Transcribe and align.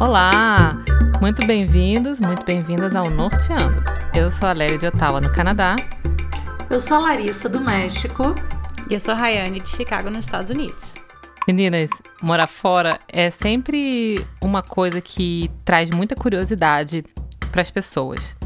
Olá! 0.00 0.76
Muito 1.20 1.44
bem-vindos, 1.44 2.20
muito 2.20 2.44
bem-vindas 2.44 2.94
ao 2.94 3.10
Norteando. 3.10 3.82
Eu 4.14 4.30
sou 4.30 4.48
a 4.48 4.52
Lélia 4.52 4.78
de 4.78 4.86
Ottawa, 4.86 5.20
no 5.20 5.32
Canadá. 5.32 5.74
Eu 6.70 6.78
sou 6.78 6.98
a 6.98 7.00
Larissa, 7.00 7.48
do 7.48 7.60
México. 7.60 8.32
E 8.88 8.94
eu 8.94 9.00
sou 9.00 9.12
a 9.12 9.16
Rayane, 9.16 9.58
de 9.58 9.68
Chicago, 9.68 10.08
nos 10.08 10.24
Estados 10.24 10.50
Unidos. 10.50 10.84
Meninas, 11.48 11.90
morar 12.22 12.46
fora 12.46 13.00
é 13.08 13.32
sempre 13.32 14.24
uma 14.40 14.62
coisa 14.62 15.00
que 15.00 15.50
traz 15.64 15.90
muita 15.90 16.14
curiosidade 16.14 17.04
para 17.50 17.60
as 17.60 17.70
pessoas. 17.70 18.36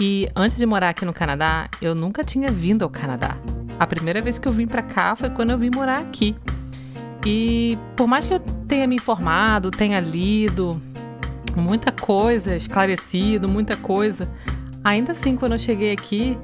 E 0.00 0.26
antes 0.34 0.56
de 0.56 0.64
morar 0.64 0.88
aqui 0.88 1.04
no 1.04 1.12
Canadá, 1.12 1.68
eu 1.82 1.94
nunca 1.94 2.24
tinha 2.24 2.50
vindo 2.50 2.82
ao 2.82 2.88
Canadá. 2.88 3.36
A 3.78 3.86
primeira 3.86 4.22
vez 4.22 4.38
que 4.38 4.48
eu 4.48 4.52
vim 4.52 4.66
para 4.66 4.80
cá 4.80 5.14
foi 5.14 5.28
quando 5.28 5.50
eu 5.50 5.58
vim 5.58 5.68
morar 5.70 6.00
aqui. 6.00 6.34
E 7.26 7.78
por 7.94 8.06
mais 8.06 8.26
que 8.26 8.32
eu 8.32 8.40
tenha 8.40 8.86
me 8.86 8.96
informado, 8.96 9.70
tenha 9.70 10.00
lido, 10.00 10.80
muita 11.56 11.92
coisa, 11.92 12.56
esclarecido, 12.56 13.48
muita 13.48 13.76
coisa. 13.76 14.28
Ainda 14.82 15.12
assim, 15.12 15.36
quando 15.36 15.52
eu 15.52 15.58
cheguei 15.58 15.92
aqui, 15.92 16.36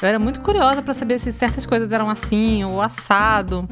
eu 0.00 0.08
era 0.08 0.18
muito 0.18 0.40
curiosa 0.40 0.82
para 0.82 0.94
saber 0.94 1.18
se 1.18 1.32
certas 1.32 1.66
coisas 1.66 1.90
eram 1.90 2.08
assim 2.08 2.64
ou 2.64 2.80
assado. 2.80 3.68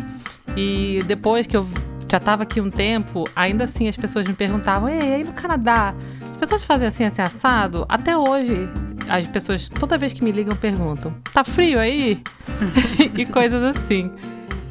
E 0.57 1.03
depois 1.07 1.47
que 1.47 1.57
eu 1.57 1.67
já 2.09 2.19
estava 2.19 2.43
aqui 2.43 2.61
um 2.61 2.71
tempo, 2.71 3.25
ainda 3.35 3.65
assim 3.65 3.89
as 3.89 3.97
pessoas 3.97 4.27
me 4.27 4.35
perguntavam: 4.35 4.89
"E 4.89 4.99
aí 4.99 5.25
no 5.25 5.33
Canadá, 5.33 5.95
as 6.23 6.37
pessoas 6.37 6.63
fazem 6.63 6.89
assim 6.89 7.05
assim 7.05 7.23
assado?" 7.23 7.87
Até 7.89 8.17
hoje, 8.17 8.69
as 9.09 9.27
pessoas 9.27 9.69
toda 9.69 9.97
vez 9.97 10.12
que 10.12 10.23
me 10.23 10.31
ligam 10.31 10.55
perguntam: 10.55 11.15
"Tá 11.33 11.43
frio 11.43 11.81
aí?" 11.81 12.23
e 13.17 13.27
coisas 13.27 13.77
assim. 13.77 14.11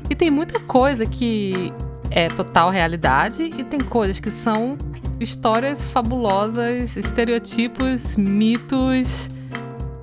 E 0.09 0.15
tem 0.15 0.29
muita 0.29 0.59
coisa 0.59 1.05
que 1.05 1.73
é 2.11 2.27
total 2.27 2.69
realidade 2.69 3.43
e 3.43 3.63
tem 3.63 3.79
coisas 3.79 4.19
que 4.19 4.29
são 4.29 4.77
histórias 5.21 5.81
fabulosas, 5.81 6.97
estereotipos, 6.97 8.15
mitos, 8.15 9.29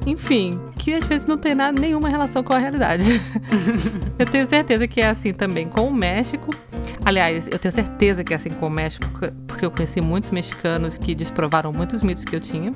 enfim, 0.07 0.59
que 0.79 0.95
às 0.95 1.05
vezes 1.05 1.27
não 1.27 1.37
tem 1.37 1.55
nada, 1.55 1.79
nenhuma 1.79 2.09
relação 2.09 2.43
com 2.43 2.53
a 2.53 2.59
realidade. 2.59 3.21
eu 4.19 4.27
tenho 4.27 4.47
certeza 4.47 4.87
que 4.87 5.01
é 5.01 5.09
assim 5.09 5.33
também 5.33 5.69
com 5.69 5.89
o 5.89 5.93
México. 5.93 6.51
Aliás, 7.05 7.47
eu 7.47 7.59
tenho 7.59 7.73
certeza 7.73 8.23
que 8.23 8.33
é 8.33 8.37
assim 8.37 8.51
com 8.51 8.67
o 8.67 8.71
México, 8.71 9.07
porque 9.47 9.65
eu 9.65 9.71
conheci 9.71 10.01
muitos 10.01 10.31
mexicanos 10.31 10.97
que 10.97 11.15
desprovaram 11.15 11.73
muitos 11.73 12.03
mitos 12.03 12.25
que 12.25 12.37
eu 12.37 12.41
tinha. 12.41 12.73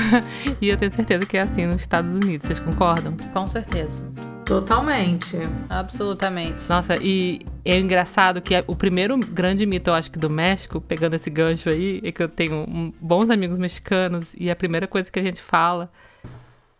e 0.60 0.68
eu 0.68 0.76
tenho 0.76 0.92
certeza 0.94 1.24
que 1.26 1.36
é 1.36 1.42
assim 1.42 1.66
nos 1.66 1.80
Estados 1.80 2.14
Unidos. 2.14 2.46
Vocês 2.46 2.60
concordam? 2.60 3.16
Com 3.32 3.46
certeza. 3.46 4.04
Totalmente. 4.48 5.36
Absolutamente. 5.68 6.66
Nossa, 6.70 6.96
e 6.96 7.42
é 7.62 7.78
engraçado 7.78 8.40
que 8.40 8.54
o 8.66 8.74
primeiro 8.74 9.18
grande 9.18 9.66
mito, 9.66 9.90
eu 9.90 9.94
acho 9.94 10.10
que 10.10 10.18
do 10.18 10.30
México, 10.30 10.80
pegando 10.80 11.14
esse 11.14 11.28
gancho 11.28 11.68
aí, 11.68 12.00
é 12.02 12.10
que 12.10 12.22
eu 12.22 12.30
tenho 12.30 12.66
bons 12.98 13.28
amigos 13.28 13.58
mexicanos 13.58 14.28
e 14.34 14.50
a 14.50 14.56
primeira 14.56 14.86
coisa 14.86 15.10
que 15.10 15.18
a 15.18 15.22
gente 15.22 15.42
fala 15.42 15.92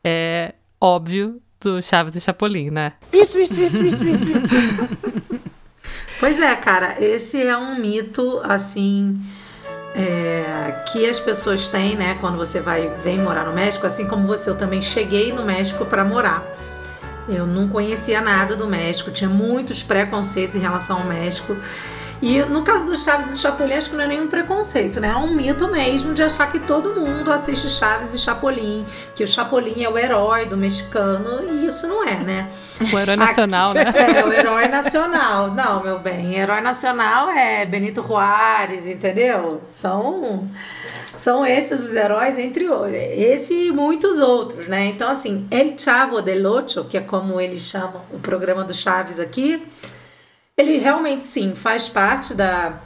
é 0.02 0.54
óbvio 0.80 1.42
do 1.60 1.82
Chaves 1.82 2.16
e 2.16 2.20
Chapolin, 2.22 2.70
né? 2.70 2.94
Isso, 3.12 3.38
isso, 3.38 3.60
isso, 3.60 3.84
isso, 3.84 4.04
isso. 4.04 4.24
pois 6.18 6.40
é, 6.40 6.56
cara, 6.56 6.96
esse 6.98 7.46
é 7.46 7.54
um 7.54 7.78
mito 7.78 8.40
assim. 8.44 9.20
É, 9.94 10.84
que 10.90 11.06
as 11.06 11.18
pessoas 11.20 11.68
têm, 11.68 11.96
né, 11.96 12.16
quando 12.20 12.36
você 12.36 12.60
vai 12.60 12.88
vem 13.02 13.18
morar 13.18 13.44
no 13.44 13.52
México, 13.52 13.86
assim 13.86 14.06
como 14.06 14.26
você, 14.26 14.48
eu 14.48 14.56
também 14.56 14.80
cheguei 14.80 15.32
no 15.32 15.44
México 15.44 15.84
para 15.84 16.04
morar. 16.04 16.46
Eu 17.28 17.46
não 17.46 17.68
conhecia 17.68 18.20
nada 18.20 18.56
do 18.56 18.66
México, 18.66 19.10
tinha 19.10 19.28
muitos 19.28 19.82
preconceitos 19.82 20.56
em 20.56 20.60
relação 20.60 20.98
ao 20.98 21.04
México. 21.04 21.56
E 22.20 22.42
no 22.42 22.62
caso 22.62 22.86
do 22.86 22.96
Chaves 22.96 23.32
e 23.32 23.38
Chapolin, 23.38 23.74
acho 23.74 23.90
que 23.90 23.96
não 23.96 24.04
é 24.04 24.08
nenhum 24.08 24.26
preconceito, 24.26 25.00
né? 25.00 25.08
É 25.08 25.16
um 25.16 25.32
mito 25.34 25.68
mesmo 25.68 26.14
de 26.14 26.22
achar 26.22 26.50
que 26.50 26.58
todo 26.58 26.94
mundo 26.94 27.30
assiste 27.30 27.68
Chaves 27.68 28.12
e 28.12 28.18
Chapolin, 28.18 28.84
que 29.14 29.22
o 29.22 29.28
Chapolin 29.28 29.82
é 29.82 29.88
o 29.88 29.96
herói 29.96 30.46
do 30.46 30.56
mexicano, 30.56 31.48
e 31.52 31.66
isso 31.66 31.86
não 31.86 32.06
é, 32.06 32.16
né? 32.16 32.48
O 32.92 32.98
herói 32.98 33.16
nacional, 33.16 33.70
Aqui, 33.70 33.84
né? 33.84 33.92
É, 34.18 34.24
o 34.24 34.32
herói 34.32 34.68
nacional. 34.68 35.52
Não, 35.52 35.82
meu 35.82 35.98
bem, 35.98 36.34
herói 36.34 36.60
nacional 36.60 37.30
é 37.30 37.64
Benito 37.64 38.02
Juárez, 38.02 38.86
entendeu? 38.86 39.60
São 39.70 40.48
são 41.16 41.44
esses 41.44 41.80
os 41.80 41.96
heróis, 41.96 42.38
entre 42.38 42.64
esse 43.12 43.52
e 43.66 43.72
muitos 43.72 44.20
outros, 44.20 44.68
né? 44.68 44.86
Então, 44.86 45.10
assim, 45.10 45.46
El 45.50 45.76
Chavo 45.76 46.22
del 46.22 46.46
Ocho, 46.46 46.84
que 46.84 46.96
é 46.96 47.00
como 47.00 47.40
eles 47.40 47.62
chamam 47.62 48.02
o 48.12 48.20
programa 48.20 48.62
do 48.62 48.72
Chaves 48.72 49.18
aqui, 49.18 49.66
ele 50.58 50.76
realmente 50.78 51.24
sim 51.24 51.54
faz 51.54 51.88
parte 51.88 52.34
da, 52.34 52.80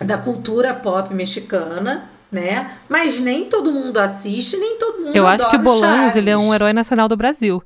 da 0.00 0.18
cultura 0.18 0.74
pop 0.74 1.14
mexicana, 1.14 2.10
né? 2.30 2.76
Mas 2.88 3.20
nem 3.20 3.48
todo 3.48 3.72
mundo 3.72 3.98
assiste, 3.98 4.56
nem 4.56 4.76
todo 4.76 5.00
mundo 5.00 5.16
Eu 5.16 5.26
acho 5.26 5.48
que 5.48 5.56
o 5.56 5.60
Bolanhos, 5.60 6.16
ele 6.16 6.28
é 6.28 6.36
um 6.36 6.52
herói 6.52 6.72
nacional 6.72 7.08
do 7.08 7.16
Brasil. 7.16 7.62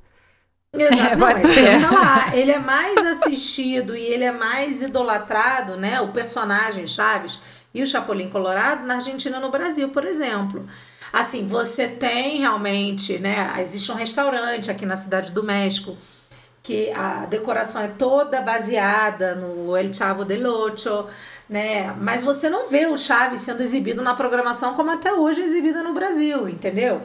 Exato, 0.70 1.24
é, 1.58 1.78
não, 1.78 1.88
é 1.88 1.96
falar, 1.96 2.36
ele 2.36 2.50
é 2.52 2.58
mais 2.58 2.98
assistido 2.98 3.96
e 3.96 4.02
ele 4.02 4.24
é 4.24 4.32
mais 4.32 4.82
idolatrado, 4.82 5.78
né? 5.78 5.98
O 6.02 6.08
personagem 6.08 6.86
Chaves 6.86 7.40
e 7.72 7.82
o 7.82 7.86
Chapolin 7.86 8.28
Colorado 8.28 8.86
na 8.86 8.96
Argentina 8.96 9.40
no 9.40 9.50
Brasil, 9.50 9.88
por 9.88 10.04
exemplo. 10.04 10.66
Assim, 11.10 11.46
você 11.46 11.88
tem 11.88 12.40
realmente, 12.40 13.18
né? 13.18 13.54
Existe 13.58 13.90
um 13.90 13.94
restaurante 13.94 14.70
aqui 14.70 14.84
na 14.84 14.94
cidade 14.94 15.32
do 15.32 15.42
México 15.42 15.96
que 16.68 16.92
a 16.92 17.24
decoração 17.24 17.80
é 17.80 17.88
toda 17.88 18.42
baseada 18.42 19.34
no 19.34 19.74
El 19.74 19.90
Chavo 19.90 20.22
del 20.22 20.44
Ocho, 20.44 21.06
né? 21.48 21.94
Mas 21.98 22.22
você 22.22 22.50
não 22.50 22.68
vê 22.68 22.84
o 22.86 22.98
Chaves 22.98 23.40
sendo 23.40 23.62
exibido 23.62 24.02
na 24.02 24.12
programação 24.12 24.74
como 24.74 24.90
até 24.90 25.10
hoje 25.10 25.40
é 25.40 25.46
exibida 25.46 25.82
no 25.82 25.94
Brasil, 25.94 26.46
entendeu? 26.46 27.00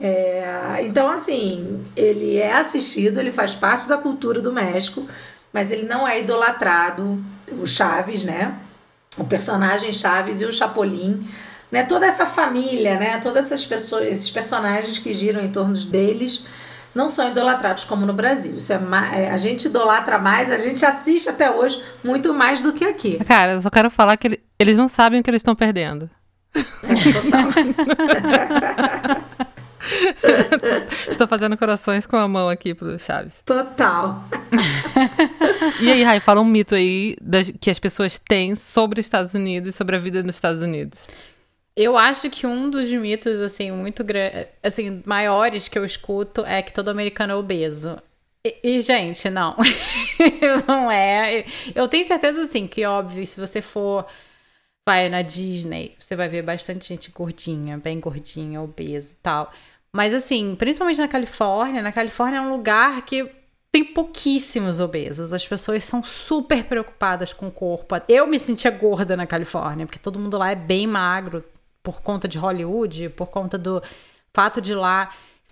É, 0.00 0.80
então, 0.80 1.08
assim, 1.08 1.86
ele 1.94 2.38
é 2.38 2.52
assistido, 2.52 3.20
ele 3.20 3.30
faz 3.30 3.54
parte 3.54 3.88
da 3.88 3.96
cultura 3.96 4.40
do 4.40 4.52
México, 4.52 5.06
mas 5.52 5.70
ele 5.70 5.84
não 5.84 6.06
é 6.06 6.18
idolatrado, 6.18 7.22
o 7.52 7.68
Chaves, 7.68 8.24
né? 8.24 8.58
o 9.16 9.24
personagem 9.24 9.92
Chaves 9.92 10.40
e 10.40 10.44
o 10.44 10.52
Chapolin, 10.52 11.24
né? 11.70 11.84
Toda 11.84 12.04
essa 12.04 12.26
família, 12.26 12.98
né? 12.98 13.20
Todas 13.20 13.46
essas 13.46 13.64
pessoas, 13.64 14.08
esses 14.08 14.30
personagens 14.30 14.98
que 14.98 15.12
giram 15.12 15.40
em 15.40 15.52
torno 15.52 15.76
deles 15.84 16.42
não 16.94 17.08
são 17.08 17.28
idolatrados 17.28 17.84
como 17.84 18.04
no 18.04 18.12
Brasil. 18.12 18.56
Isso 18.56 18.72
é, 18.72 18.80
é 19.14 19.30
a 19.30 19.36
gente 19.36 19.66
idolatra 19.66 20.18
mais, 20.18 20.50
a 20.50 20.58
gente 20.58 20.84
assiste 20.84 21.28
até 21.28 21.50
hoje 21.50 21.82
muito 22.02 22.32
mais 22.34 22.62
do 22.62 22.72
que 22.72 22.84
aqui. 22.84 23.22
Cara, 23.24 23.52
eu 23.52 23.62
só 23.62 23.70
quero 23.70 23.90
falar 23.90 24.16
que 24.16 24.26
ele, 24.26 24.40
eles 24.58 24.76
não 24.76 24.88
sabem 24.88 25.20
o 25.20 25.22
que 25.22 25.30
eles 25.30 25.40
estão 25.40 25.54
perdendo. 25.54 26.10
É, 26.54 26.62
total. 27.12 27.48
Estou 31.08 31.26
fazendo 31.26 31.56
corações 31.56 32.06
com 32.06 32.16
a 32.16 32.28
mão 32.28 32.48
aqui 32.48 32.74
pro 32.74 32.98
Chaves. 32.98 33.40
Total. 33.44 34.24
e 35.80 35.90
aí, 35.90 36.02
Rai, 36.02 36.20
fala 36.20 36.40
um 36.40 36.44
mito 36.44 36.74
aí 36.74 37.16
das, 37.20 37.50
que 37.60 37.70
as 37.70 37.78
pessoas 37.78 38.18
têm 38.18 38.56
sobre 38.56 39.00
os 39.00 39.06
Estados 39.06 39.34
Unidos 39.34 39.74
e 39.74 39.76
sobre 39.76 39.96
a 39.96 39.98
vida 39.98 40.22
nos 40.22 40.34
Estados 40.34 40.62
Unidos. 40.62 41.00
Eu 41.80 41.96
acho 41.96 42.28
que 42.28 42.44
um 42.44 42.68
dos 42.68 42.88
mitos, 42.90 43.40
assim, 43.40 43.70
muito 43.70 44.04
assim, 44.60 45.00
maiores 45.06 45.68
que 45.68 45.78
eu 45.78 45.84
escuto 45.84 46.44
é 46.44 46.60
que 46.60 46.72
todo 46.72 46.88
americano 46.88 47.34
é 47.34 47.36
obeso. 47.36 47.96
E, 48.44 48.58
e 48.64 48.82
gente, 48.82 49.30
não. 49.30 49.54
não 50.66 50.90
é. 50.90 51.44
Eu 51.76 51.86
tenho 51.86 52.04
certeza, 52.04 52.42
assim, 52.42 52.66
que 52.66 52.84
óbvio, 52.84 53.24
se 53.24 53.38
você 53.38 53.62
for 53.62 54.04
vai 54.84 55.08
na 55.08 55.22
Disney, 55.22 55.94
você 56.00 56.16
vai 56.16 56.28
ver 56.28 56.42
bastante 56.42 56.88
gente 56.88 57.12
gordinha, 57.12 57.78
bem 57.78 58.00
gordinha, 58.00 58.60
obeso 58.60 59.12
e 59.12 59.22
tal. 59.22 59.52
Mas 59.92 60.12
assim, 60.12 60.56
principalmente 60.56 60.98
na 60.98 61.06
Califórnia, 61.06 61.80
na 61.80 61.92
Califórnia 61.92 62.38
é 62.38 62.40
um 62.40 62.50
lugar 62.50 63.02
que 63.02 63.30
tem 63.70 63.84
pouquíssimos 63.84 64.80
obesos. 64.80 65.32
As 65.32 65.46
pessoas 65.46 65.84
são 65.84 66.02
super 66.02 66.64
preocupadas 66.64 67.32
com 67.32 67.46
o 67.46 67.52
corpo. 67.52 67.94
Eu 68.08 68.26
me 68.26 68.38
sentia 68.38 68.70
gorda 68.72 69.16
na 69.16 69.28
Califórnia, 69.28 69.86
porque 69.86 69.98
todo 69.98 70.18
mundo 70.18 70.36
lá 70.36 70.50
é 70.50 70.56
bem 70.56 70.84
magro 70.84 71.44
por 71.82 72.02
conta 72.02 72.28
de 72.28 72.38
Hollywood, 72.38 73.10
por 73.10 73.28
conta 73.28 73.56
do 73.56 73.82
fato 74.32 74.60
de 74.60 74.74
lá 74.74 75.10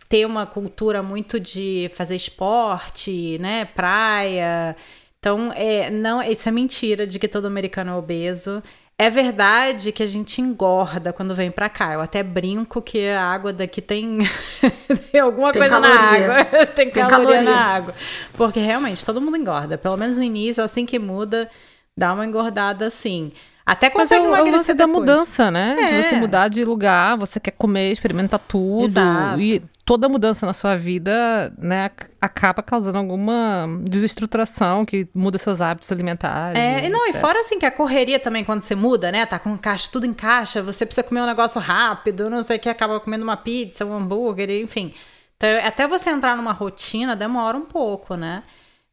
ter 0.09 0.27
uma 0.27 0.47
cultura 0.47 1.03
muito 1.03 1.41
de 1.41 1.91
fazer 1.95 2.17
esporte, 2.17 3.39
né, 3.41 3.65
praia. 3.65 4.77
Então, 5.19 5.53
é, 5.55 5.91
não, 5.91 6.23
isso 6.23 6.49
é 6.49 6.53
mentira 6.53 7.07
de 7.07 7.19
que 7.19 7.27
todo 7.27 7.47
americano 7.47 7.91
é 7.91 7.95
obeso. 7.95 8.63
É 8.99 9.11
verdade 9.11 9.93
que 9.93 10.03
a 10.03 10.07
gente 10.07 10.41
engorda 10.41 11.13
quando 11.13 11.35
vem 11.35 11.51
para 11.51 11.69
cá. 11.69 11.93
Eu 11.93 12.01
até 12.01 12.23
brinco 12.23 12.81
que 12.81 13.09
a 13.09 13.25
água 13.25 13.53
daqui 13.53 13.83
tem, 13.83 14.19
tem 15.13 15.21
alguma 15.21 15.53
tem 15.53 15.61
coisa 15.61 15.81
caloria. 15.81 16.29
na 16.29 16.35
água. 16.35 16.45
tem, 16.67 16.91
tem 16.91 16.91
caloria, 16.91 17.11
caloria 17.11 17.43
na 17.43 17.61
água. 17.61 17.95
Porque 18.33 18.61
realmente 18.61 19.05
todo 19.05 19.21
mundo 19.21 19.37
engorda. 19.37 19.77
Pelo 19.77 19.99
menos 19.99 20.17
no 20.17 20.23
início, 20.23 20.65
assim 20.65 20.87
que 20.87 20.99
muda, 20.99 21.51
dá 21.95 22.15
uma 22.15 22.25
engordada 22.25 22.87
assim. 22.87 23.33
Até 23.67 23.91
consegue 23.91 24.29
Mas 24.29 24.39
é 24.39 24.43
emagrecer 24.43 24.77
da 24.77 24.87
mudança, 24.87 25.51
né? 25.51 25.77
É. 25.77 26.03
De 26.03 26.09
você 26.09 26.15
mudar 26.15 26.47
de 26.47 26.65
lugar, 26.65 27.17
você 27.17 27.41
quer 27.41 27.51
comer, 27.51 27.91
experimentar 27.91 28.39
tudo. 28.39 28.85
Exato. 28.85 29.41
E 29.41 29.61
toda 29.85 30.09
mudança 30.09 30.47
na 30.47 30.53
sua 30.53 30.77
vida, 30.77 31.53
né, 31.59 31.91
acaba 32.21 32.63
causando 32.63 32.99
alguma 32.99 33.67
desestruturação 33.83 34.85
que 34.85 35.09
muda 35.13 35.37
seus 35.37 35.61
hábitos 35.61 35.91
alimentares. 35.91 36.57
É, 36.57 36.87
e 36.87 36.89
não, 36.89 37.07
etc. 37.07 37.17
e 37.17 37.21
fora 37.21 37.41
assim 37.41 37.59
que 37.59 37.67
a 37.67 37.71
correria 37.73 38.21
também, 38.21 38.45
quando 38.45 38.63
você 38.63 38.77
muda, 38.77 39.11
né, 39.11 39.27
tá 39.27 39.37
com 39.37 39.59
caixa, 39.59 39.89
tudo 39.91 40.07
em 40.07 40.15
caixa, 40.15 40.63
você 40.63 40.87
precisa 40.87 41.05
comer 41.05 41.23
um 41.23 41.27
negócio 41.27 41.61
rápido, 41.61 42.31
não 42.31 42.45
sei 42.45 42.59
o 42.59 42.61
que, 42.61 42.69
acaba 42.69 43.01
comendo 43.01 43.25
uma 43.25 43.37
pizza, 43.37 43.85
um 43.85 43.97
hambúrguer, 43.97 44.49
enfim. 44.51 44.95
Então, 45.37 45.49
até 45.65 45.89
você 45.89 46.11
entrar 46.11 46.37
numa 46.37 46.53
rotina 46.53 47.17
demora 47.17 47.57
um 47.57 47.65
pouco, 47.65 48.15
né? 48.15 48.45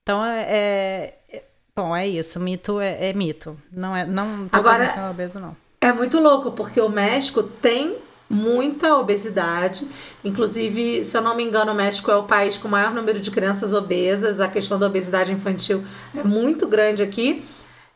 Então, 0.01 0.25
é, 0.25 1.13
é 1.31 1.43
bom, 1.75 1.95
é 1.95 2.07
isso, 2.07 2.39
mito 2.39 2.79
é, 2.79 3.09
é 3.09 3.13
mito, 3.13 3.57
não 3.71 3.95
é, 3.95 4.05
não, 4.05 4.47
Agora, 4.51 4.85
é 4.85 5.09
obeso, 5.09 5.39
não. 5.39 5.55
É 5.81 5.91
muito 5.91 6.19
louco, 6.19 6.51
porque 6.51 6.79
o 6.79 6.89
México 6.89 7.43
tem 7.43 7.97
muita 8.29 8.95
obesidade. 8.95 9.87
Inclusive, 10.23 11.03
se 11.03 11.15
eu 11.17 11.21
não 11.21 11.35
me 11.35 11.43
engano, 11.43 11.71
o 11.71 11.75
México 11.75 12.09
é 12.09 12.15
o 12.15 12.23
país 12.23 12.57
com 12.57 12.67
o 12.67 12.71
maior 12.71 12.93
número 12.93 13.19
de 13.19 13.29
crianças 13.29 13.73
obesas. 13.73 14.39
A 14.39 14.47
questão 14.47 14.79
da 14.79 14.87
obesidade 14.87 15.33
infantil 15.33 15.83
é 16.15 16.23
muito 16.23 16.67
grande 16.67 17.03
aqui. 17.03 17.45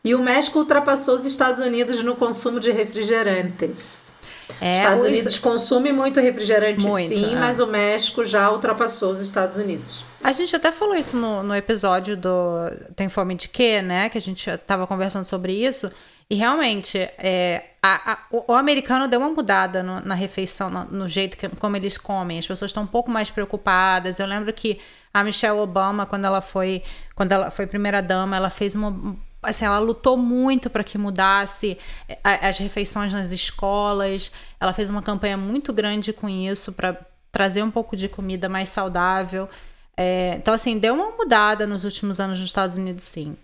E 0.04 0.14
o 0.14 0.22
México 0.22 0.58
ultrapassou 0.58 1.14
os 1.16 1.24
Estados 1.24 1.60
Unidos 1.60 2.02
no 2.02 2.14
consumo 2.14 2.60
de 2.60 2.70
refrigerantes. 2.70 4.12
É, 4.60 4.74
Estados 4.74 5.04
Unidos 5.04 5.38
consome 5.38 5.92
muito 5.92 6.20
refrigerante, 6.20 6.86
muito, 6.86 7.08
sim, 7.08 7.34
é. 7.34 7.38
mas 7.38 7.60
o 7.60 7.66
México 7.66 8.24
já 8.24 8.50
ultrapassou 8.50 9.12
os 9.12 9.22
Estados 9.22 9.56
Unidos. 9.56 10.04
A 10.22 10.32
gente 10.32 10.54
até 10.54 10.72
falou 10.72 10.96
isso 10.96 11.16
no, 11.16 11.42
no 11.42 11.54
episódio 11.54 12.16
do 12.16 12.70
Tem 12.96 13.08
Fome 13.08 13.34
de 13.34 13.48
Quê, 13.48 13.80
né? 13.80 14.08
Que 14.08 14.18
a 14.18 14.20
gente 14.20 14.50
estava 14.50 14.86
conversando 14.86 15.24
sobre 15.24 15.52
isso. 15.52 15.90
E 16.30 16.34
realmente, 16.34 16.98
é, 16.98 17.70
a, 17.82 18.12
a, 18.12 18.18
o, 18.30 18.52
o, 18.52 18.54
americano 18.54 19.08
deu 19.08 19.20
uma 19.20 19.30
mudada 19.30 19.82
no, 19.82 20.00
na 20.00 20.14
refeição, 20.14 20.68
no, 20.68 20.84
no, 20.84 21.08
jeito 21.08 21.38
que, 21.38 21.48
como 21.48 21.76
eles 21.76 21.96
comem. 21.96 22.38
As 22.38 22.46
pessoas 22.46 22.70
estão 22.70 22.82
um 22.82 22.86
pouco 22.86 23.10
mais 23.10 23.30
preocupadas. 23.30 24.18
Eu 24.18 24.26
lembro 24.26 24.52
que 24.52 24.78
a 25.14 25.24
Michelle 25.24 25.58
Obama, 25.58 26.04
quando 26.04 26.26
ela 26.26 26.42
foi, 26.42 26.82
quando 27.14 27.32
ela 27.32 27.50
foi 27.50 27.66
primeira 27.66 28.02
dama, 28.02 28.36
ela 28.36 28.50
fez 28.50 28.74
uma 28.74 29.16
assim, 29.42 29.64
ela 29.64 29.78
lutou 29.78 30.16
muito 30.16 30.68
para 30.68 30.84
que 30.84 30.98
mudasse 30.98 31.78
é, 32.08 32.18
as 32.24 32.58
refeições 32.58 33.12
nas 33.12 33.32
escolas. 33.32 34.30
Ela 34.60 34.72
fez 34.72 34.90
uma 34.90 35.02
campanha 35.02 35.36
muito 35.36 35.72
grande 35.72 36.12
com 36.12 36.28
isso 36.28 36.72
para 36.72 36.98
trazer 37.30 37.62
um 37.62 37.70
pouco 37.70 37.96
de 37.96 38.08
comida 38.08 38.48
mais 38.48 38.68
saudável. 38.68 39.48
É, 39.96 40.34
então, 40.36 40.54
assim, 40.54 40.78
deu 40.78 40.94
uma 40.94 41.10
mudada 41.10 41.66
nos 41.66 41.84
últimos 41.84 42.20
anos 42.20 42.38
nos 42.38 42.48
Estados 42.48 42.76
Unidos, 42.76 43.04
sim. 43.04 43.36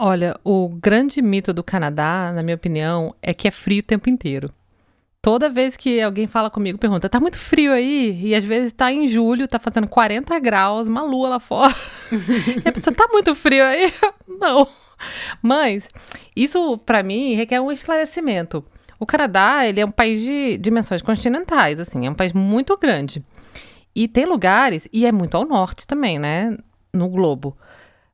Olha, 0.00 0.38
o 0.42 0.68
grande 0.68 1.20
mito 1.20 1.52
do 1.52 1.62
Canadá, 1.62 2.32
na 2.34 2.42
minha 2.42 2.54
opinião, 2.54 3.14
é 3.20 3.34
que 3.34 3.46
é 3.46 3.50
frio 3.50 3.80
o 3.80 3.82
tempo 3.82 4.08
inteiro. 4.08 4.52
Toda 5.22 5.50
vez 5.50 5.76
que 5.76 6.00
alguém 6.00 6.26
fala 6.26 6.48
comigo, 6.48 6.78
pergunta: 6.78 7.08
tá 7.08 7.20
muito 7.20 7.38
frio 7.38 7.72
aí? 7.72 8.18
E 8.22 8.34
às 8.34 8.42
vezes 8.42 8.72
tá 8.72 8.90
em 8.90 9.06
julho, 9.06 9.46
tá 9.46 9.58
fazendo 9.58 9.86
40 9.86 10.38
graus, 10.38 10.88
uma 10.88 11.02
lua 11.02 11.28
lá 11.28 11.40
fora. 11.40 11.74
e 12.64 12.66
a 12.66 12.72
pessoa: 12.72 12.94
tá 12.94 13.06
muito 13.12 13.34
frio 13.34 13.62
aí? 13.62 13.92
Não. 14.26 14.66
Mas 15.42 15.88
isso, 16.34 16.78
para 16.78 17.02
mim, 17.02 17.34
requer 17.34 17.60
um 17.60 17.72
esclarecimento. 17.72 18.64
O 18.98 19.06
Canadá, 19.06 19.66
ele 19.66 19.80
é 19.80 19.86
um 19.86 19.90
país 19.90 20.22
de 20.22 20.58
dimensões 20.58 21.02
continentais, 21.02 21.80
assim, 21.80 22.06
é 22.06 22.10
um 22.10 22.14
país 22.14 22.32
muito 22.32 22.76
grande. 22.76 23.24
E 23.94 24.06
tem 24.06 24.26
lugares, 24.26 24.88
e 24.92 25.06
é 25.06 25.12
muito 25.12 25.36
ao 25.36 25.44
norte 25.44 25.86
também, 25.86 26.18
né? 26.18 26.56
No 26.92 27.08
globo 27.08 27.56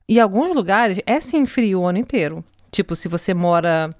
e 0.07 0.19
alguns 0.19 0.55
lugares 0.55 0.99
é 1.05 1.19
sim 1.19 1.45
frio 1.45 1.81
o 1.81 1.85
ano 1.85 1.97
inteiro. 1.97 2.43
Tipo, 2.71 2.95
se 2.95 3.07
você 3.07 3.33
mora 3.33 3.93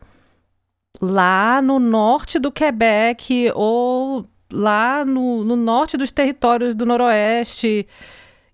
lá 1.01 1.61
no 1.61 1.79
norte 1.79 2.39
do 2.39 2.51
Quebec 2.51 3.51
ou 3.53 4.25
lá 4.51 5.03
no, 5.03 5.43
no 5.43 5.55
norte 5.55 5.97
dos 5.97 6.11
territórios 6.11 6.73
do 6.73 6.85
Noroeste, 6.85 7.85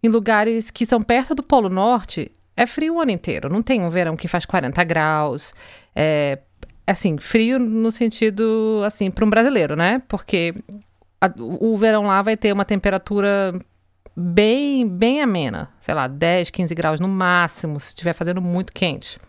em 0.02 0.10
lugares 0.10 0.72
que 0.72 0.86
são 0.86 1.02
perto 1.02 1.36
do 1.36 1.44
Polo 1.44 1.70
Norte, 1.70 2.32
é 2.56 2.66
frio 2.66 2.96
o 2.96 3.02
ano 3.02 3.12
inteiro. 3.12 3.50
Não 3.50 3.62
tem 3.62 3.82
um 3.82 3.90
verão 3.90 4.16
que 4.16 4.28
faz 4.28 4.46
40 4.46 4.84
graus. 4.84 5.54
É, 5.96 6.40
assim, 6.86 7.18
frio 7.18 7.60
no 7.60 7.92
sentido, 7.92 8.82
assim, 8.86 9.10
para 9.10 9.26
um 9.26 9.30
brasileiro, 9.30 9.76
né? 9.76 10.00
Porque 10.08 10.54
a, 11.20 11.32
o 11.38 11.78
verão 11.78 12.04
lá 12.04 12.22
vai 12.22 12.38
ter 12.38 12.52
uma 12.54 12.66
temperatura 12.66 13.54
bem, 14.16 14.88
bem 14.88 15.22
amena, 15.22 15.72
sei 15.82 15.94
lá, 15.94 16.08
10, 16.08 16.50
15 16.52 16.76
graus 16.76 17.00
no 17.00 17.08
máximo, 17.08 17.80
se 17.80 17.90
estiver 17.90 18.14
fazendo 18.14 18.42
muito 18.42 18.72
quente. 18.72 19.20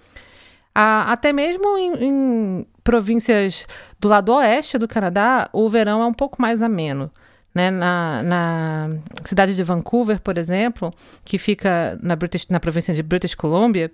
Ah, 0.75 1.12
até 1.12 1.32
mesmo 1.32 1.79
em, 1.79 1.93
em, 2.05 2.67
províncias 2.82 3.67
do 3.99 4.09
lado 4.09 4.32
oeste 4.35 4.76
do 4.76 4.88
Canadá, 4.88 5.49
o 5.53 5.71
verão 5.71 6.03
é 6.03 6.06
um 6.06 6.12
pouco 6.12 6.43
mais 6.43 6.61
ameno. 6.61 7.11
Né? 7.54 7.70
Na, 7.70 8.22
na 8.22 8.90
cidade 9.24 9.54
de 9.54 9.62
Vancouver, 9.62 10.20
por 10.20 10.36
exemplo, 10.36 10.92
que 11.24 11.38
fica 11.38 11.96
na, 12.02 12.16
British, 12.16 12.48
na 12.48 12.58
província 12.58 12.92
de 12.92 13.02
British 13.02 13.34
Columbia, 13.34 13.92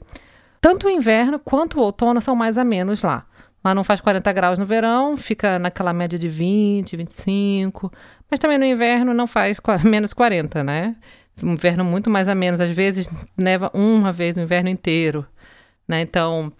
tanto 0.60 0.86
o 0.86 0.90
inverno 0.90 1.38
quanto 1.38 1.78
o 1.78 1.82
outono 1.82 2.20
são 2.20 2.34
mais 2.34 2.56
amenos 2.56 3.02
lá. 3.02 3.26
Lá 3.62 3.74
não 3.74 3.84
faz 3.84 4.00
40 4.00 4.32
graus 4.32 4.58
no 4.58 4.64
verão, 4.64 5.16
fica 5.16 5.58
naquela 5.58 5.92
média 5.92 6.18
de 6.18 6.28
20, 6.28 6.96
25. 6.96 7.92
Mas 8.30 8.40
também 8.40 8.58
no 8.58 8.64
inverno 8.64 9.12
não 9.12 9.26
faz 9.26 9.60
menos 9.84 10.12
40, 10.12 10.64
né? 10.64 10.96
Um 11.42 11.52
inverno 11.52 11.84
muito 11.84 12.08
mais 12.08 12.28
a 12.28 12.34
menos. 12.34 12.60
Às 12.60 12.70
vezes 12.70 13.10
neva 13.36 13.70
uma 13.74 14.12
vez 14.12 14.36
o 14.36 14.40
inverno 14.40 14.70
inteiro, 14.70 15.26
né? 15.86 16.00
Então 16.00 16.52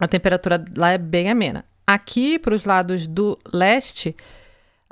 a 0.00 0.08
temperatura 0.08 0.64
lá 0.74 0.92
é 0.92 0.98
bem 0.98 1.30
amena. 1.30 1.64
Aqui 1.86 2.38
para 2.38 2.54
os 2.54 2.64
lados 2.64 3.06
do 3.06 3.38
leste, 3.52 4.16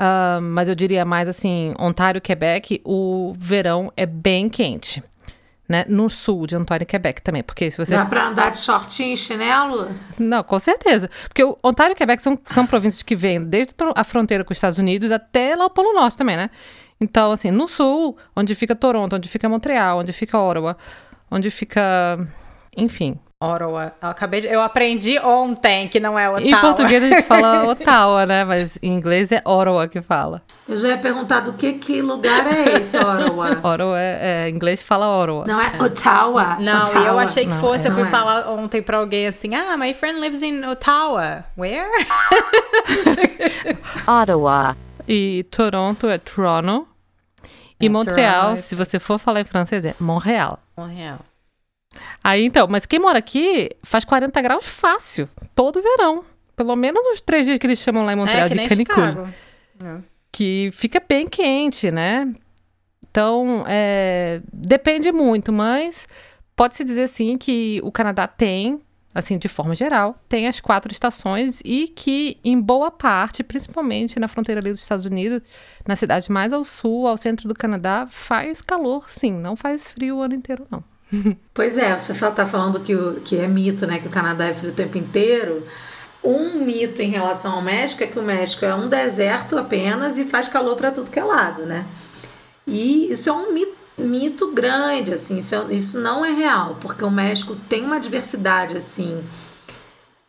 uh, 0.03 0.43
mas 0.43 0.69
eu 0.69 0.75
diria 0.75 1.05
mais 1.05 1.29
assim, 1.29 1.75
Ontário, 1.79 2.21
Quebec, 2.21 2.81
o 2.85 3.33
verão 3.39 3.93
é 3.97 4.05
bem 4.05 4.49
quente 4.49 5.03
né? 5.73 5.87
No 5.89 6.11
sul 6.11 6.47
de 6.47 6.55
Ontário, 6.55 6.87
Quebec 6.87 7.23
também, 7.23 7.43
porque 7.43 7.71
se 7.71 7.79
você... 7.79 7.97
Dá 7.97 8.05
pra 8.05 8.29
andar 8.29 8.51
de 8.51 8.59
shortinho 8.59 9.15
e 9.15 9.17
chinelo? 9.17 9.89
Não, 10.19 10.45
com 10.45 10.59
certeza. 10.59 11.09
Porque 11.27 11.43
o 11.43 11.57
Ontário 11.65 11.95
e 11.95 11.97
Quebec 11.97 12.23
são, 12.23 12.37
são 12.47 12.67
províncias 12.67 13.03
que 13.03 13.17
vêm 13.17 13.43
desde 13.43 13.75
a 13.95 14.05
fronteira 14.05 14.45
com 14.45 14.53
os 14.53 14.59
Estados 14.59 14.77
Unidos 14.77 15.11
até 15.11 15.57
lá 15.57 15.65
o 15.65 15.71
Polo 15.71 15.95
Norte 15.95 16.19
também, 16.19 16.37
né? 16.37 16.51
Então, 17.01 17.33
assim, 17.33 17.51
no 17.51 17.67
sul, 17.67 18.19
onde 18.37 18.55
fica 18.55 18.77
Toronto, 18.77 19.17
onde 19.17 19.29
fica 19.31 19.49
Montreal, 19.49 20.01
onde 20.01 20.13
fica 20.13 20.39
Ottawa, 20.39 20.77
onde 21.31 21.51
fica... 21.51 22.21
Enfim, 22.77 23.19
Ottawa. 23.43 23.93
Eu 24.01 24.09
acabei 24.09 24.41
de... 24.41 24.47
Eu 24.47 24.63
aprendi 24.63 25.19
ontem 25.19 25.89
que 25.89 25.99
não 25.99 26.19
é 26.19 26.29
Ottawa. 26.29 26.49
Em 26.49 26.61
português 26.61 27.03
a 27.03 27.09
gente 27.09 27.23
fala 27.23 27.65
Ottawa, 27.71 28.27
né? 28.27 28.45
Mas 28.45 28.79
em 28.83 28.95
inglês 28.95 29.33
é 29.33 29.43
Ottawa 29.45 29.89
que 29.89 30.01
fala. 30.01 30.43
Eu 30.69 30.77
já 30.77 30.89
ia 30.89 30.99
perguntar 30.99 31.41
do 31.41 31.53
que, 31.55 31.73
que 31.75 32.01
lugar 32.01 32.47
é 32.47 32.77
esse, 32.77 32.97
Ottawa? 32.97 33.51
Ottawa 33.63 33.99
é, 33.99 34.45
é, 34.45 34.49
em 34.49 34.55
inglês 34.55 34.81
fala 34.83 35.09
Ottawa. 35.09 35.45
Não 35.47 35.61
é, 35.61 35.73
é. 35.77 35.83
Ottawa? 35.83 36.57
Não, 36.61 36.83
Ottawa. 36.83 37.07
eu 37.07 37.19
achei 37.19 37.45
que 37.45 37.51
não, 37.51 37.61
fosse. 37.61 37.87
É. 37.87 37.91
Eu 37.91 37.95
fui 37.95 38.05
é. 38.05 38.07
falar 38.07 38.49
ontem 38.51 38.83
pra 38.83 38.99
alguém 38.99 39.27
assim, 39.27 39.55
ah, 39.55 39.77
my 39.77 39.93
friend 39.95 40.21
lives 40.21 40.43
in 40.43 40.65
Ottawa. 40.65 41.45
Where? 41.59 41.89
Ottawa. 44.07 44.77
E 45.09 45.45
Toronto 45.51 46.09
é 46.09 46.19
Toronto. 46.19 46.87
E 47.81 47.87
é, 47.87 47.89
Montreal, 47.89 48.51
Toronto. 48.51 48.63
se 48.63 48.75
você 48.77 49.01
for 49.01 49.19
falar 49.19 49.41
em 49.41 49.45
francês, 49.45 49.85
é 49.85 49.95
Montreal. 49.99 50.61
Montreal. 50.77 51.19
Aí 52.23 52.45
então, 52.45 52.67
mas 52.69 52.87
quem 52.87 52.99
mora 52.99 53.19
aqui 53.19 53.71
faz 53.83 54.05
40 54.05 54.41
graus 54.41 54.67
fácil, 54.67 55.29
todo 55.55 55.83
verão. 55.83 56.25
Pelo 56.55 56.77
menos 56.77 57.05
os 57.07 57.21
três 57.21 57.47
dias 57.47 57.59
que 57.59 57.67
eles 57.67 57.79
chamam 57.79 58.05
lá 58.05 58.13
em 58.13 58.17
Montreal 58.17 58.47
é, 58.47 58.49
de 58.49 58.69
canicule. 58.69 59.35
É. 59.83 59.99
Que 60.31 60.71
fica 60.73 61.03
bem 61.07 61.27
quente, 61.27 61.91
né? 61.91 62.33
Então, 63.11 63.65
é, 63.67 64.41
depende 64.53 65.13
muito, 65.13 65.53
mas 65.53 66.07
pode-se 66.57 66.85
dizer 66.85 67.09
sim 67.09 67.37
que 67.37 67.81
o 67.85 67.93
Canadá 67.93 68.27
tem, 68.27 68.81
assim, 69.15 69.37
de 69.37 69.49
forma 69.49 69.75
geral, 69.75 70.17
tem 70.29 70.49
as 70.49 70.61
quatro 70.61 70.91
estações 70.91 71.61
e 71.63 71.89
que, 71.89 72.39
em 72.43 72.59
boa 72.59 72.91
parte, 72.91 73.43
principalmente 73.43 74.19
na 74.19 74.29
fronteira 74.29 74.61
ali 74.61 74.71
dos 74.71 74.81
Estados 74.81 75.05
Unidos, 75.05 75.43
na 75.87 75.95
cidade 75.97 76.33
mais 76.33 76.55
ao 76.55 76.65
sul, 76.65 77.07
ao 77.07 77.19
centro 77.19 77.47
do 77.47 77.55
Canadá, 77.55 78.07
faz 78.11 78.63
calor, 78.63 79.11
sim, 79.11 79.33
não 79.33 79.57
faz 79.57 79.91
frio 79.91 80.17
o 80.17 80.23
ano 80.23 80.35
inteiro, 80.35 80.67
não. 80.71 80.83
Pois 81.53 81.77
é, 81.77 81.97
você 81.97 82.13
está 82.13 82.47
falando 82.47 82.81
que, 82.81 82.95
que 83.25 83.37
é 83.37 83.47
mito, 83.47 83.87
né? 83.87 83.99
Que 83.99 84.09
o 84.09 84.11
Canadá 84.11 84.47
é 84.47 84.55
frio 84.55 84.73
o 84.73 84.75
tempo 84.75 84.97
inteiro. 84.97 85.67
Um 86.25 86.65
mito 86.65 87.03
em 87.03 87.11
relação 87.11 87.53
ao 87.55 87.63
México 87.63 88.03
é 88.03 88.07
que 88.07 88.19
o 88.19 88.23
México 88.23 88.65
é 88.65 88.75
um 88.75 88.89
deserto 88.89 89.59
apenas 89.59 90.19
e 90.19 90.25
faz 90.25 90.49
calor 90.49 90.77
para 90.77 90.91
tudo 90.91 91.11
que 91.11 91.19
é 91.19 91.25
lado, 91.25 91.67
né? 91.67 91.85
E 92.67 93.11
isso 93.11 93.29
é 93.29 93.33
um 93.33 93.53
mito, 93.53 93.77
mito 93.99 94.53
grande, 94.53 95.13
assim, 95.13 95.39
isso, 95.39 95.55
é, 95.55 95.75
isso 95.75 96.01
não 96.01 96.25
é 96.25 96.31
real, 96.31 96.77
porque 96.81 97.05
o 97.05 97.11
México 97.11 97.57
tem 97.69 97.85
uma 97.85 97.99
diversidade, 97.99 98.77
assim, 98.77 99.23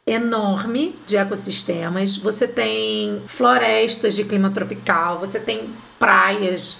enorme 0.06 0.96
de 1.06 1.16
ecossistemas. 1.16 2.16
Você 2.18 2.48
tem 2.48 3.22
florestas 3.28 4.16
de 4.16 4.24
clima 4.24 4.50
tropical, 4.50 5.20
você 5.20 5.40
tem 5.40 5.70
praias 6.04 6.78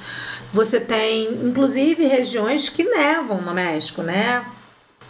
você 0.54 0.80
tem, 0.80 1.34
inclusive, 1.44 2.06
regiões 2.06 2.70
que 2.70 2.84
nevam 2.84 3.42
no 3.42 3.54
México, 3.56 4.04
né? 4.04 4.46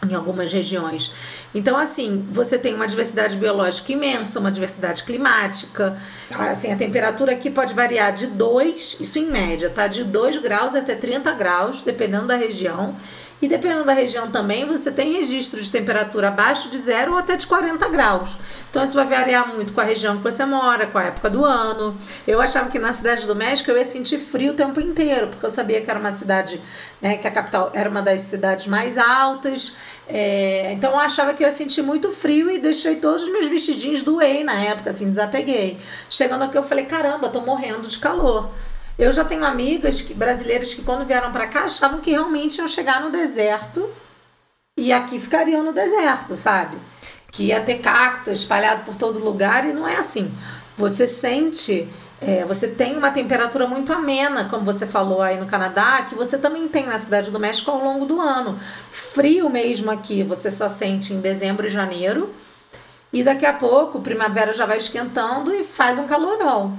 em 0.09 0.13
algumas 0.13 0.51
regiões. 0.51 1.13
Então, 1.55 1.77
assim, 1.77 2.27
você 2.29 2.57
tem 2.57 2.75
uma 2.75 2.85
diversidade 2.85 3.37
biológica 3.37 3.93
imensa, 3.93 4.37
uma 4.37 4.51
diversidade 4.51 5.03
climática. 5.03 5.97
Assim, 6.29 6.73
a 6.73 6.75
temperatura 6.75 7.31
aqui 7.31 7.49
pode 7.49 7.73
variar 7.73 8.11
de 8.11 8.27
2, 8.27 8.97
isso 8.99 9.17
em 9.17 9.27
média, 9.29 9.69
tá? 9.69 9.87
De 9.87 10.03
2 10.03 10.37
graus 10.37 10.75
até 10.75 10.93
30 10.93 11.31
graus, 11.31 11.79
dependendo 11.79 12.27
da 12.27 12.35
região. 12.35 12.97
E 13.43 13.47
dependendo 13.49 13.83
da 13.83 13.91
região 13.91 14.31
também, 14.31 14.65
você 14.65 14.89
tem 14.89 15.17
registro 15.17 15.61
de 15.61 15.69
temperatura 15.69 16.29
abaixo 16.29 16.69
de 16.69 16.77
zero 16.77 17.11
ou 17.11 17.17
até 17.17 17.35
de 17.35 17.45
40 17.45 17.89
graus. 17.89 18.37
Então 18.69 18.81
isso 18.81 18.93
vai 18.93 19.05
variar 19.05 19.53
muito 19.53 19.73
com 19.73 19.81
a 19.81 19.83
região 19.83 20.15
que 20.15 20.23
você 20.23 20.45
mora, 20.45 20.87
com 20.87 20.97
a 20.97 21.03
época 21.03 21.29
do 21.29 21.43
ano. 21.43 21.93
Eu 22.25 22.39
achava 22.39 22.69
que 22.69 22.79
na 22.79 22.93
cidade 22.93 23.27
do 23.27 23.35
México 23.35 23.69
eu 23.69 23.77
ia 23.77 23.83
sentir 23.83 24.17
frio 24.17 24.53
o 24.53 24.55
tempo 24.55 24.79
inteiro, 24.79 25.27
porque 25.27 25.45
eu 25.45 25.49
sabia 25.49 25.81
que 25.81 25.89
era 25.89 25.99
uma 25.99 26.13
cidade, 26.13 26.61
né, 27.01 27.17
que 27.17 27.27
a 27.27 27.31
capital 27.31 27.69
era 27.73 27.89
uma 27.89 28.01
das 28.01 28.21
cidades 28.21 28.65
mais 28.65 28.97
altas. 28.97 29.73
É, 30.07 30.71
então 30.71 30.91
eu 30.91 30.99
achava 30.99 31.33
que 31.33 31.43
eu 31.43 31.47
ia 31.47 31.51
sentir 31.51 31.81
muito 31.81 32.13
frio 32.13 32.49
e 32.49 32.57
deixei 32.57 32.95
todos 32.95 33.23
os 33.23 33.29
meus 33.29 33.47
vestidinhos 33.47 34.03
doei 34.03 34.45
na 34.45 34.55
época, 34.55 34.91
assim, 34.91 35.09
desapeguei. 35.09 35.77
Chegando 36.09 36.45
aqui 36.45 36.57
eu 36.57 36.63
falei, 36.63 36.85
caramba, 36.85 37.27
tô 37.27 37.41
morrendo 37.41 37.89
de 37.89 37.97
calor. 37.97 38.49
Eu 38.97 39.11
já 39.11 39.25
tenho 39.25 39.43
amigas 39.43 40.01
que, 40.01 40.13
brasileiras 40.13 40.73
que, 40.73 40.83
quando 40.83 41.05
vieram 41.05 41.31
para 41.31 41.47
cá, 41.47 41.63
achavam 41.63 41.99
que 41.99 42.11
realmente 42.11 42.59
iam 42.59 42.67
chegar 42.67 43.01
no 43.01 43.09
deserto 43.09 43.89
e 44.77 44.93
aqui 44.93 45.19
ficariam 45.19 45.63
no 45.63 45.73
deserto, 45.73 46.35
sabe? 46.35 46.77
Que 47.31 47.45
ia 47.45 47.59
ter 47.59 47.79
cacto 47.79 48.29
espalhado 48.29 48.83
por 48.83 48.95
todo 48.95 49.17
lugar 49.17 49.67
e 49.67 49.73
não 49.73 49.87
é 49.87 49.97
assim. 49.97 50.31
Você 50.77 51.07
sente, 51.07 51.87
é, 52.21 52.45
você 52.45 52.67
tem 52.67 52.95
uma 52.95 53.09
temperatura 53.09 53.67
muito 53.67 53.91
amena, 53.91 54.45
como 54.45 54.63
você 54.63 54.85
falou 54.85 55.23
aí 55.23 55.39
no 55.39 55.47
Canadá, 55.47 56.05
que 56.07 56.13
você 56.13 56.37
também 56.37 56.67
tem 56.67 56.85
na 56.85 56.97
Cidade 56.99 57.31
do 57.31 57.39
México 57.39 57.71
ao 57.71 57.83
longo 57.83 58.05
do 58.05 58.21
ano. 58.21 58.59
Frio 58.91 59.49
mesmo 59.49 59.89
aqui, 59.89 60.21
você 60.23 60.51
só 60.51 60.69
sente 60.69 61.13
em 61.13 61.19
dezembro 61.19 61.65
e 61.65 61.69
janeiro. 61.69 62.31
E 63.11 63.23
daqui 63.23 63.45
a 63.45 63.53
pouco, 63.53 64.01
primavera 64.01 64.53
já 64.53 64.67
vai 64.67 64.77
esquentando 64.77 65.51
e 65.51 65.63
faz 65.63 65.97
um 65.97 66.07
calorão. 66.07 66.77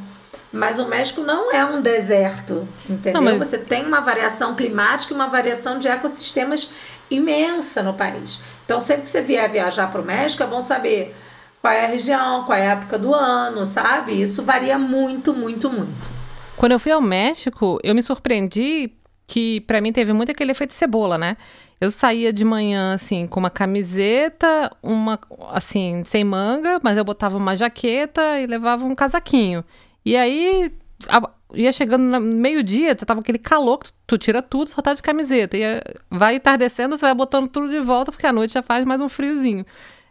Mas 0.54 0.78
o 0.78 0.86
México 0.86 1.20
não 1.22 1.52
é 1.52 1.64
um 1.64 1.82
deserto, 1.82 2.66
entendeu? 2.88 3.20
Não, 3.20 3.22
mas... 3.22 3.48
Você 3.48 3.58
tem 3.58 3.84
uma 3.84 4.00
variação 4.00 4.54
climática 4.54 5.12
e 5.12 5.16
uma 5.16 5.26
variação 5.26 5.78
de 5.80 5.88
ecossistemas 5.88 6.70
imensa 7.10 7.82
no 7.82 7.92
país. 7.92 8.40
Então, 8.64 8.80
sempre 8.80 9.02
que 9.02 9.10
você 9.10 9.20
vier 9.20 9.50
viajar 9.50 9.90
para 9.90 10.00
o 10.00 10.04
México, 10.04 10.42
é 10.42 10.46
bom 10.46 10.62
saber 10.62 11.14
qual 11.60 11.72
é 11.72 11.84
a 11.84 11.88
região, 11.88 12.44
qual 12.44 12.56
é 12.56 12.68
a 12.68 12.72
época 12.72 12.96
do 12.96 13.12
ano, 13.12 13.66
sabe? 13.66 14.20
Isso 14.20 14.42
varia 14.42 14.78
muito, 14.78 15.34
muito, 15.34 15.68
muito. 15.68 16.08
Quando 16.56 16.72
eu 16.72 16.78
fui 16.78 16.92
ao 16.92 17.00
México, 17.00 17.80
eu 17.82 17.94
me 17.94 18.02
surpreendi 18.02 18.92
que 19.26 19.60
para 19.62 19.80
mim 19.80 19.92
teve 19.92 20.12
muito 20.12 20.30
aquele 20.30 20.52
efeito 20.52 20.72
cebola, 20.72 21.18
né? 21.18 21.36
Eu 21.80 21.90
saía 21.90 22.32
de 22.32 22.44
manhã 22.44 22.94
assim 22.94 23.26
com 23.26 23.40
uma 23.40 23.50
camiseta, 23.50 24.70
uma 24.82 25.18
assim 25.50 26.02
sem 26.04 26.22
manga, 26.22 26.78
mas 26.82 26.96
eu 26.96 27.04
botava 27.04 27.36
uma 27.36 27.56
jaqueta 27.56 28.38
e 28.40 28.46
levava 28.46 28.84
um 28.84 28.94
casaquinho. 28.94 29.64
E 30.04 30.16
aí, 30.16 30.72
a, 31.08 31.30
ia 31.54 31.72
chegando 31.72 32.02
no 32.02 32.20
meio-dia, 32.20 32.94
tu 32.94 33.06
tava 33.06 33.20
aquele 33.20 33.38
calor, 33.38 33.78
tu, 33.78 33.92
tu, 34.06 34.18
tira 34.18 34.42
tudo, 34.42 34.70
só 34.70 34.82
tá 34.82 34.94
de 34.94 35.02
camiseta. 35.02 35.56
E 35.56 35.62
vai 36.10 36.36
entardecendo, 36.36 36.96
você 36.96 37.06
vai 37.06 37.14
botando 37.14 37.48
tudo 37.48 37.68
de 37.68 37.80
volta, 37.80 38.12
porque 38.12 38.26
à 38.26 38.32
noite 38.32 38.54
já 38.54 38.62
faz 38.62 38.84
mais 38.84 39.00
um 39.00 39.08
friozinho. 39.08 39.64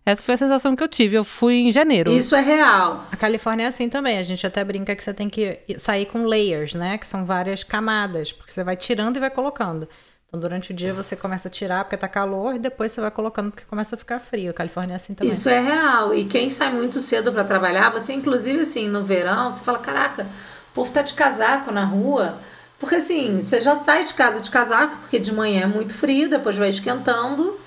Essa 0.05 0.21
foi 0.21 0.33
a 0.33 0.37
sensação 0.37 0.75
que 0.75 0.83
eu 0.83 0.87
tive. 0.87 1.15
Eu 1.15 1.23
fui 1.23 1.55
em 1.55 1.71
janeiro. 1.71 2.11
Isso 2.11 2.35
é 2.35 2.41
real. 2.41 3.07
A 3.09 3.15
Califórnia 3.15 3.65
é 3.65 3.67
assim 3.67 3.87
também. 3.87 4.17
A 4.17 4.23
gente 4.23 4.45
até 4.45 4.63
brinca 4.63 4.95
que 4.95 5.03
você 5.03 5.13
tem 5.13 5.29
que 5.29 5.59
sair 5.77 6.05
com 6.07 6.25
layers, 6.25 6.73
né? 6.73 6.97
Que 6.97 7.07
são 7.07 7.25
várias 7.25 7.63
camadas, 7.63 8.31
porque 8.33 8.51
você 8.51 8.63
vai 8.63 8.75
tirando 8.75 9.15
e 9.15 9.19
vai 9.21 9.29
colocando. 9.29 9.87
Então, 10.33 10.41
durante 10.41 10.71
o 10.71 10.73
dia 10.73 10.95
você 10.95 11.15
começa 11.15 11.47
a 11.47 11.51
tirar 11.51 11.83
porque 11.83 11.95
tá 11.95 12.07
calor 12.07 12.55
e 12.55 12.59
depois 12.59 12.91
você 12.91 12.99
vai 12.99 13.11
colocando 13.11 13.51
porque 13.51 13.65
começa 13.65 13.93
a 13.93 13.97
ficar 13.99 14.19
frio. 14.19 14.49
A 14.49 14.53
Califórnia 14.53 14.93
é 14.93 14.95
assim 14.95 15.13
também. 15.13 15.31
Isso 15.31 15.47
é 15.47 15.59
real. 15.59 16.11
E 16.11 16.25
quem 16.25 16.49
sai 16.49 16.73
muito 16.73 16.99
cedo 16.99 17.31
para 17.31 17.43
trabalhar, 17.43 17.91
você 17.91 18.13
inclusive 18.13 18.61
assim, 18.61 18.87
no 18.87 19.05
verão, 19.05 19.51
você 19.51 19.63
fala, 19.63 19.77
caraca, 19.77 20.23
o 20.23 20.73
povo 20.73 20.89
tá 20.89 21.03
de 21.03 21.13
casaco 21.13 21.71
na 21.71 21.85
rua. 21.85 22.39
Porque 22.79 22.95
assim, 22.95 23.39
você 23.39 23.61
já 23.61 23.75
sai 23.75 24.05
de 24.05 24.15
casa 24.15 24.41
de 24.41 24.49
casaco, 24.49 24.97
porque 24.97 25.19
de 25.19 25.31
manhã 25.31 25.65
é 25.65 25.67
muito 25.67 25.93
frio, 25.93 26.27
depois 26.27 26.57
vai 26.57 26.69
esquentando. 26.69 27.59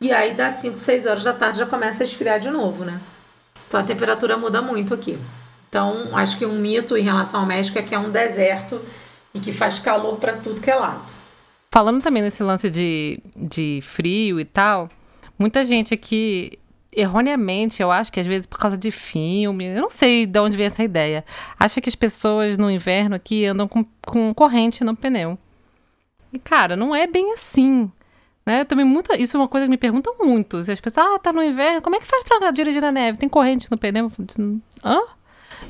E 0.00 0.10
aí 0.10 0.34
das 0.34 0.54
5, 0.54 0.76
6 0.76 1.06
horas 1.06 1.22
da 1.22 1.32
tarde 1.32 1.60
já 1.60 1.66
começa 1.66 2.02
a 2.02 2.04
esfriar 2.04 2.40
de 2.40 2.50
novo, 2.50 2.84
né? 2.84 3.00
Então 3.68 3.78
a 3.78 3.84
temperatura 3.84 4.36
muda 4.36 4.60
muito 4.60 4.92
aqui. 4.92 5.16
Então, 5.68 6.08
acho 6.14 6.36
que 6.36 6.44
um 6.44 6.58
mito 6.58 6.96
em 6.96 7.02
relação 7.02 7.38
ao 7.38 7.46
México 7.46 7.78
é 7.78 7.82
que 7.82 7.94
é 7.94 7.98
um 7.98 8.10
deserto 8.10 8.80
e 9.32 9.38
que 9.38 9.52
faz 9.52 9.78
calor 9.78 10.16
para 10.16 10.32
tudo 10.32 10.60
que 10.60 10.68
é 10.68 10.74
lado. 10.74 11.17
Falando 11.70 12.02
também 12.02 12.22
nesse 12.22 12.42
lance 12.42 12.70
de, 12.70 13.20
de 13.36 13.80
frio 13.82 14.40
e 14.40 14.44
tal, 14.44 14.88
muita 15.38 15.64
gente 15.64 15.92
aqui, 15.92 16.58
erroneamente, 16.90 17.82
eu 17.82 17.92
acho 17.92 18.10
que 18.10 18.18
às 18.18 18.26
vezes 18.26 18.46
por 18.46 18.58
causa 18.58 18.76
de 18.78 18.90
filme, 18.90 19.66
eu 19.66 19.80
não 19.82 19.90
sei 19.90 20.24
de 20.24 20.38
onde 20.40 20.56
vem 20.56 20.66
essa 20.66 20.82
ideia, 20.82 21.24
acha 21.60 21.80
que 21.80 21.88
as 21.88 21.94
pessoas 21.94 22.56
no 22.56 22.70
inverno 22.70 23.14
aqui 23.14 23.44
andam 23.44 23.68
com, 23.68 23.84
com 24.06 24.32
corrente 24.32 24.82
no 24.82 24.96
pneu. 24.96 25.38
E, 26.32 26.38
cara, 26.38 26.74
não 26.74 26.94
é 26.94 27.06
bem 27.06 27.32
assim. 27.32 27.90
Né? 28.44 28.64
Também 28.64 28.84
muita, 28.84 29.20
isso 29.20 29.36
é 29.36 29.40
uma 29.40 29.48
coisa 29.48 29.66
que 29.66 29.70
me 29.70 29.76
perguntam 29.76 30.14
muito. 30.20 30.62
Se 30.64 30.72
as 30.72 30.80
pessoas, 30.80 31.06
ah, 31.06 31.18
tá 31.18 31.32
no 31.32 31.42
inverno, 31.42 31.82
como 31.82 31.96
é 31.96 31.98
que 31.98 32.06
faz 32.06 32.22
pra 32.22 32.50
dirigir 32.50 32.80
na 32.80 32.90
neve? 32.90 33.18
Tem 33.18 33.28
corrente 33.28 33.70
no 33.70 33.76
pneu? 33.76 34.10
Hã? 34.82 35.00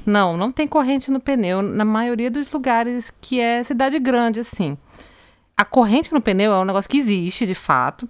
Não, 0.06 0.36
não 0.36 0.52
tem 0.52 0.66
corrente 0.68 1.10
no 1.10 1.18
pneu 1.18 1.60
na 1.60 1.84
maioria 1.84 2.30
dos 2.30 2.48
lugares 2.50 3.12
que 3.20 3.40
é 3.40 3.62
cidade 3.64 3.98
grande, 3.98 4.40
assim 4.40 4.78
a 5.58 5.64
corrente 5.64 6.12
no 6.12 6.20
pneu 6.20 6.52
é 6.52 6.58
um 6.60 6.64
negócio 6.64 6.88
que 6.88 6.98
existe, 6.98 7.44
de 7.44 7.54
fato, 7.54 8.08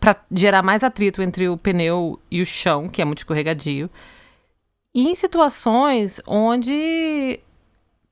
para 0.00 0.16
gerar 0.32 0.62
mais 0.62 0.82
atrito 0.82 1.20
entre 1.20 1.46
o 1.46 1.58
pneu 1.58 2.18
e 2.30 2.40
o 2.40 2.46
chão, 2.46 2.88
que 2.88 3.02
é 3.02 3.04
muito 3.04 3.18
escorregadio. 3.18 3.90
E 4.94 5.06
em 5.06 5.14
situações 5.14 6.22
onde 6.26 7.38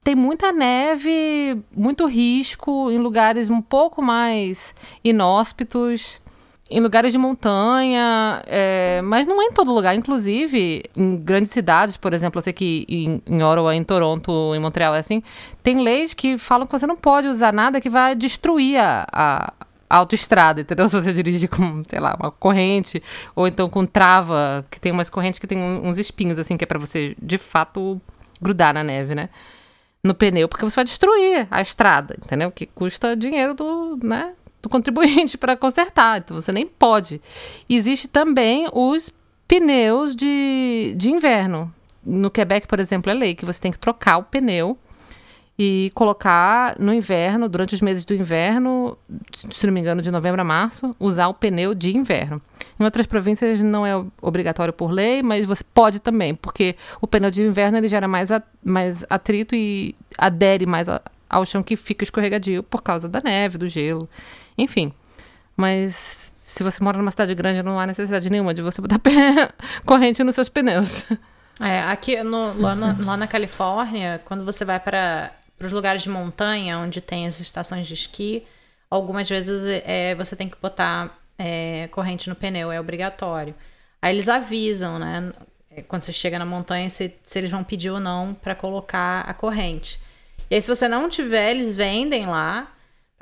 tem 0.04 0.14
muita 0.14 0.52
neve, 0.52 1.62
muito 1.74 2.06
risco, 2.06 2.90
em 2.90 2.98
lugares 2.98 3.48
um 3.48 3.62
pouco 3.62 4.02
mais 4.02 4.74
inóspitos, 5.02 6.20
em 6.70 6.80
lugares 6.80 7.12
de 7.12 7.18
montanha, 7.18 8.42
é, 8.46 9.00
mas 9.02 9.26
não 9.26 9.40
é 9.42 9.46
em 9.46 9.52
todo 9.52 9.72
lugar. 9.72 9.94
Inclusive, 9.94 10.84
em 10.96 11.16
grandes 11.16 11.52
cidades, 11.52 11.96
por 11.96 12.14
exemplo, 12.14 12.38
eu 12.38 12.42
sei 12.42 12.52
que 12.52 12.86
em, 12.88 13.22
em 13.26 13.42
Ottawa, 13.42 13.74
em 13.74 13.84
Toronto, 13.84 14.54
em 14.54 14.58
Montreal, 14.58 14.94
é 14.94 14.98
assim, 14.98 15.22
tem 15.62 15.82
leis 15.82 16.14
que 16.14 16.38
falam 16.38 16.66
que 16.66 16.72
você 16.72 16.86
não 16.86 16.96
pode 16.96 17.28
usar 17.28 17.52
nada 17.52 17.80
que 17.80 17.90
vai 17.90 18.14
destruir 18.14 18.78
a, 18.78 19.06
a 19.12 19.52
autoestrada, 19.90 20.62
entendeu? 20.62 20.88
Se 20.88 21.00
você 21.00 21.12
dirige 21.12 21.46
com, 21.46 21.82
sei 21.88 22.00
lá, 22.00 22.16
uma 22.18 22.30
corrente, 22.30 23.02
ou 23.36 23.46
então 23.46 23.68
com 23.68 23.84
trava, 23.84 24.64
que 24.70 24.80
tem 24.80 24.90
umas 24.92 25.10
correntes 25.10 25.38
que 25.38 25.46
tem 25.46 25.58
uns 25.58 25.98
espinhos, 25.98 26.38
assim, 26.38 26.56
que 26.56 26.64
é 26.64 26.66
para 26.66 26.78
você, 26.78 27.14
de 27.20 27.36
fato, 27.36 28.00
grudar 28.40 28.72
na 28.72 28.82
neve, 28.82 29.14
né? 29.14 29.28
No 30.02 30.14
pneu, 30.14 30.48
porque 30.48 30.64
você 30.64 30.74
vai 30.74 30.84
destruir 30.84 31.46
a 31.50 31.60
estrada, 31.60 32.16
entendeu? 32.24 32.50
Que 32.50 32.66
custa 32.66 33.14
dinheiro 33.14 33.54
do, 33.54 33.98
né, 34.02 34.32
do 34.62 34.68
contribuinte 34.68 35.36
para 35.38 35.56
consertar, 35.56 36.18
então 36.18 36.40
você 36.40 36.52
nem 36.52 36.66
pode. 36.66 37.20
Existe 37.68 38.08
também 38.08 38.68
os 38.72 39.12
pneus 39.48 40.14
de, 40.16 40.94
de 40.96 41.10
inverno. 41.10 41.72
No 42.04 42.30
Quebec, 42.30 42.66
por 42.66 42.80
exemplo, 42.80 43.10
é 43.10 43.14
lei 43.14 43.34
que 43.34 43.44
você 43.44 43.60
tem 43.60 43.70
que 43.70 43.78
trocar 43.78 44.16
o 44.16 44.24
pneu 44.24 44.78
e 45.58 45.90
colocar 45.94 46.74
no 46.78 46.92
inverno, 46.92 47.48
durante 47.48 47.74
os 47.74 47.80
meses 47.80 48.04
do 48.04 48.14
inverno, 48.14 48.96
se 49.52 49.66
não 49.66 49.72
me 49.72 49.80
engano, 49.80 50.00
de 50.00 50.10
novembro 50.10 50.40
a 50.40 50.44
março, 50.44 50.96
usar 50.98 51.28
o 51.28 51.34
pneu 51.34 51.74
de 51.74 51.96
inverno. 51.96 52.40
Em 52.80 52.84
outras 52.84 53.06
províncias 53.06 53.60
não 53.60 53.86
é 53.86 54.02
obrigatório 54.20 54.72
por 54.72 54.90
lei, 54.90 55.22
mas 55.22 55.44
você 55.44 55.62
pode 55.62 56.00
também, 56.00 56.34
porque 56.34 56.74
o 57.00 57.06
pneu 57.06 57.30
de 57.30 57.42
inverno 57.42 57.78
ele 57.78 57.88
gera 57.88 58.08
mais, 58.08 58.32
a, 58.32 58.42
mais 58.64 59.04
atrito 59.10 59.54
e 59.54 59.94
adere 60.16 60.64
mais 60.66 60.88
a, 60.88 61.00
ao 61.28 61.44
chão 61.44 61.62
que 61.62 61.76
fica 61.76 62.02
escorregadio 62.02 62.62
por 62.62 62.82
causa 62.82 63.08
da 63.08 63.20
neve, 63.20 63.58
do 63.58 63.68
gelo. 63.68 64.08
Enfim, 64.56 64.92
mas 65.56 66.32
se 66.44 66.62
você 66.62 66.82
mora 66.82 66.98
numa 66.98 67.10
cidade 67.10 67.34
grande, 67.34 67.62
não 67.62 67.78
há 67.78 67.86
necessidade 67.86 68.28
nenhuma 68.28 68.52
de 68.52 68.62
você 68.62 68.80
botar 68.82 69.00
corrente 69.86 70.22
nos 70.22 70.34
seus 70.34 70.48
pneus. 70.48 71.04
É, 71.60 71.80
aqui 71.82 72.22
no, 72.22 72.60
lá, 72.60 72.74
no, 72.74 73.04
lá 73.04 73.16
na 73.16 73.26
Califórnia, 73.26 74.20
quando 74.24 74.44
você 74.44 74.64
vai 74.64 74.80
para 74.80 75.32
os 75.60 75.72
lugares 75.72 76.02
de 76.02 76.08
montanha, 76.08 76.78
onde 76.78 77.00
tem 77.00 77.26
as 77.26 77.40
estações 77.40 77.86
de 77.86 77.94
esqui, 77.94 78.46
algumas 78.90 79.28
vezes 79.28 79.62
é, 79.86 80.14
você 80.14 80.34
tem 80.34 80.48
que 80.48 80.56
botar 80.60 81.16
é, 81.38 81.88
corrente 81.90 82.28
no 82.28 82.34
pneu, 82.34 82.70
é 82.70 82.80
obrigatório. 82.80 83.54
Aí 84.00 84.14
eles 84.14 84.28
avisam, 84.28 84.98
né? 84.98 85.32
É, 85.70 85.82
quando 85.82 86.02
você 86.02 86.12
chega 86.12 86.38
na 86.38 86.44
montanha, 86.44 86.90
se, 86.90 87.14
se 87.24 87.38
eles 87.38 87.50
vão 87.50 87.64
pedir 87.64 87.90
ou 87.90 88.00
não 88.00 88.34
para 88.34 88.54
colocar 88.54 89.20
a 89.20 89.32
corrente. 89.32 89.98
E 90.50 90.54
aí, 90.54 90.60
se 90.60 90.68
você 90.68 90.86
não 90.86 91.08
tiver, 91.08 91.50
eles 91.50 91.74
vendem 91.74 92.26
lá 92.26 92.70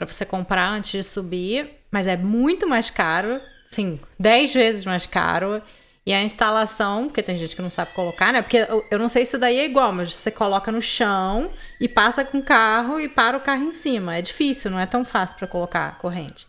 para 0.06 0.14
você 0.14 0.24
comprar 0.24 0.68
antes 0.68 0.92
de 0.92 1.04
subir, 1.04 1.68
mas 1.90 2.06
é 2.06 2.16
muito 2.16 2.66
mais 2.66 2.90
caro, 2.90 3.40
sim, 3.68 3.98
10 4.18 4.54
vezes 4.54 4.84
mais 4.84 5.06
caro. 5.06 5.62
E 6.06 6.14
a 6.14 6.22
instalação, 6.22 7.04
porque 7.04 7.22
tem 7.22 7.36
gente 7.36 7.54
que 7.54 7.60
não 7.60 7.70
sabe 7.70 7.92
colocar, 7.92 8.32
né? 8.32 8.40
Porque 8.40 8.56
eu, 8.56 8.82
eu 8.90 8.98
não 8.98 9.08
sei 9.08 9.26
se 9.26 9.36
daí 9.36 9.58
é 9.58 9.66
igual, 9.66 9.92
mas 9.92 10.14
você 10.14 10.30
coloca 10.30 10.72
no 10.72 10.80
chão 10.80 11.50
e 11.78 11.86
passa 11.86 12.24
com 12.24 12.38
o 12.38 12.42
carro 12.42 12.98
e 12.98 13.06
para 13.06 13.36
o 13.36 13.40
carro 13.40 13.64
em 13.64 13.72
cima. 13.72 14.16
É 14.16 14.22
difícil, 14.22 14.70
não 14.70 14.80
é 14.80 14.86
tão 14.86 15.04
fácil 15.04 15.36
para 15.36 15.46
colocar 15.46 15.98
corrente. 15.98 16.46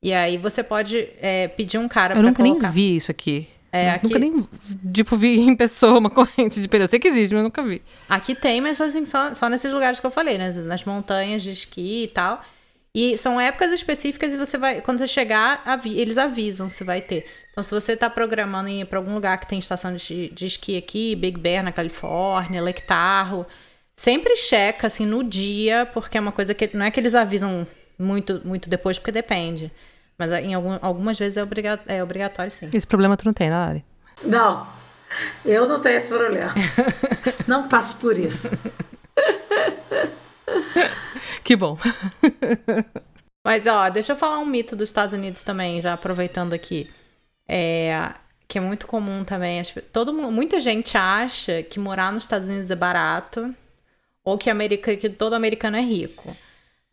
E 0.00 0.12
aí 0.12 0.38
você 0.38 0.62
pode 0.62 1.08
é, 1.20 1.48
pedir 1.48 1.76
um 1.76 1.88
cara 1.88 2.14
para 2.14 2.22
colocar... 2.22 2.42
Eu 2.42 2.46
nunca 2.46 2.68
nem 2.68 2.72
vi 2.72 2.96
isso 2.96 3.10
aqui. 3.10 3.48
É, 3.72 3.90
aqui... 3.90 4.06
Nunca 4.06 4.18
nem, 4.20 4.48
tipo, 4.92 5.16
vi 5.16 5.40
em 5.40 5.56
pessoa 5.56 5.98
uma 5.98 6.08
corrente 6.10 6.62
de 6.62 6.68
pneu. 6.68 6.84
Eu 6.84 6.88
sei 6.88 7.00
que 7.00 7.08
existe, 7.08 7.34
mas 7.34 7.42
nunca 7.42 7.62
vi. 7.64 7.82
Aqui 8.08 8.32
tem, 8.32 8.60
mas 8.60 8.80
assim, 8.80 9.04
só, 9.04 9.34
só 9.34 9.48
nesses 9.48 9.72
lugares 9.72 9.98
que 9.98 10.06
eu 10.06 10.12
falei, 10.12 10.38
né? 10.38 10.52
Nas 10.64 10.84
montanhas 10.84 11.42
de 11.42 11.50
esqui 11.50 12.04
e 12.04 12.08
tal. 12.08 12.40
E 12.94 13.18
são 13.18 13.40
épocas 13.40 13.72
específicas 13.72 14.32
e 14.32 14.36
você 14.36 14.56
vai... 14.56 14.80
Quando 14.80 14.98
você 14.98 15.08
chegar, 15.08 15.62
avi 15.66 15.98
eles 15.98 16.16
avisam 16.16 16.68
se 16.68 16.84
vai 16.84 17.00
ter. 17.00 17.26
Então, 17.50 17.62
se 17.62 17.70
você 17.70 17.92
está 17.92 18.08
programando 18.08 18.68
ir 18.68 18.86
para 18.86 18.98
algum 18.98 19.14
lugar 19.14 19.38
que 19.38 19.48
tem 19.48 19.58
estação 19.58 19.94
de, 19.94 20.28
de 20.30 20.46
esqui 20.46 20.76
aqui, 20.76 21.16
Big 21.16 21.38
Bear 21.38 21.64
na 21.64 21.72
Califórnia, 21.72 22.62
Lake 22.62 22.82
Tahoe, 22.82 23.46
sempre 23.96 24.36
checa, 24.36 24.86
assim, 24.86 25.04
no 25.04 25.24
dia, 25.24 25.86
porque 25.92 26.16
é 26.16 26.20
uma 26.20 26.30
coisa 26.30 26.54
que... 26.54 26.70
Não 26.72 26.84
é 26.86 26.90
que 26.90 27.00
eles 27.00 27.16
avisam 27.16 27.66
muito, 27.98 28.40
muito 28.44 28.70
depois, 28.70 28.96
porque 28.96 29.10
depende. 29.10 29.72
Mas 30.16 30.30
em 30.32 30.54
algum, 30.54 30.78
algumas 30.80 31.18
vezes 31.18 31.36
é, 31.36 31.42
obriga 31.42 31.80
é 31.86 32.02
obrigatório, 32.02 32.52
sim. 32.52 32.68
Esse 32.72 32.86
problema 32.86 33.16
tu 33.16 33.24
não 33.24 33.32
tem, 33.32 33.50
né, 33.50 33.56
Lari? 33.56 33.84
Não, 34.22 34.68
eu 35.44 35.66
não 35.66 35.80
tenho 35.80 35.98
esse 35.98 36.08
problema. 36.08 36.54
não 37.48 37.66
passo 37.66 37.96
por 37.96 38.16
isso. 38.16 38.50
que 41.42 41.56
bom. 41.56 41.78
Mas, 43.44 43.66
ó, 43.66 43.88
deixa 43.90 44.12
eu 44.12 44.16
falar 44.16 44.38
um 44.38 44.46
mito 44.46 44.74
dos 44.74 44.88
Estados 44.88 45.14
Unidos 45.14 45.42
também, 45.42 45.80
já 45.80 45.92
aproveitando 45.92 46.54
aqui 46.54 46.90
é, 47.48 48.14
que 48.48 48.58
é 48.58 48.60
muito 48.60 48.86
comum 48.86 49.24
também. 49.24 49.62
Todo, 49.92 50.12
muita 50.12 50.60
gente 50.60 50.96
acha 50.96 51.62
que 51.62 51.78
morar 51.78 52.12
nos 52.12 52.24
Estados 52.24 52.48
Unidos 52.48 52.70
é 52.70 52.76
barato 52.76 53.54
ou 54.24 54.38
que, 54.38 54.48
America, 54.48 54.96
que 54.96 55.10
todo 55.10 55.34
americano 55.34 55.76
é 55.76 55.82
rico. 55.82 56.34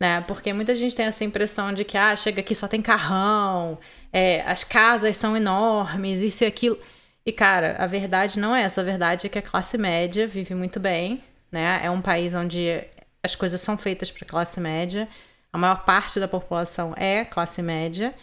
Né? 0.00 0.20
Porque 0.26 0.52
muita 0.52 0.74
gente 0.74 0.94
tem 0.94 1.06
essa 1.06 1.24
impressão 1.24 1.72
de 1.72 1.84
que 1.84 1.96
ah, 1.96 2.14
chega 2.16 2.40
aqui 2.40 2.54
só 2.54 2.68
tem 2.68 2.82
carrão, 2.82 3.78
é, 4.12 4.42
as 4.42 4.64
casas 4.64 5.16
são 5.16 5.36
enormes, 5.36 6.20
isso 6.20 6.44
e 6.44 6.46
aquilo. 6.46 6.78
E, 7.24 7.32
cara, 7.32 7.76
a 7.78 7.86
verdade 7.86 8.38
não 8.38 8.54
é 8.54 8.62
essa. 8.62 8.80
A 8.80 8.84
verdade 8.84 9.26
é 9.26 9.30
que 9.30 9.38
a 9.38 9.42
classe 9.42 9.78
média 9.78 10.26
vive 10.26 10.54
muito 10.54 10.80
bem. 10.80 11.22
Né? 11.52 11.80
É 11.84 11.90
um 11.90 12.02
país 12.02 12.34
onde 12.34 12.82
as 13.22 13.34
coisas 13.34 13.60
são 13.60 13.76
feitas 13.78 14.10
para 14.10 14.24
a 14.24 14.28
classe 14.28 14.60
média. 14.60 15.08
A 15.52 15.58
maior 15.58 15.84
parte 15.84 16.18
da 16.18 16.26
população 16.26 16.94
é 16.96 17.24
classe 17.24 17.62
média 17.62 18.14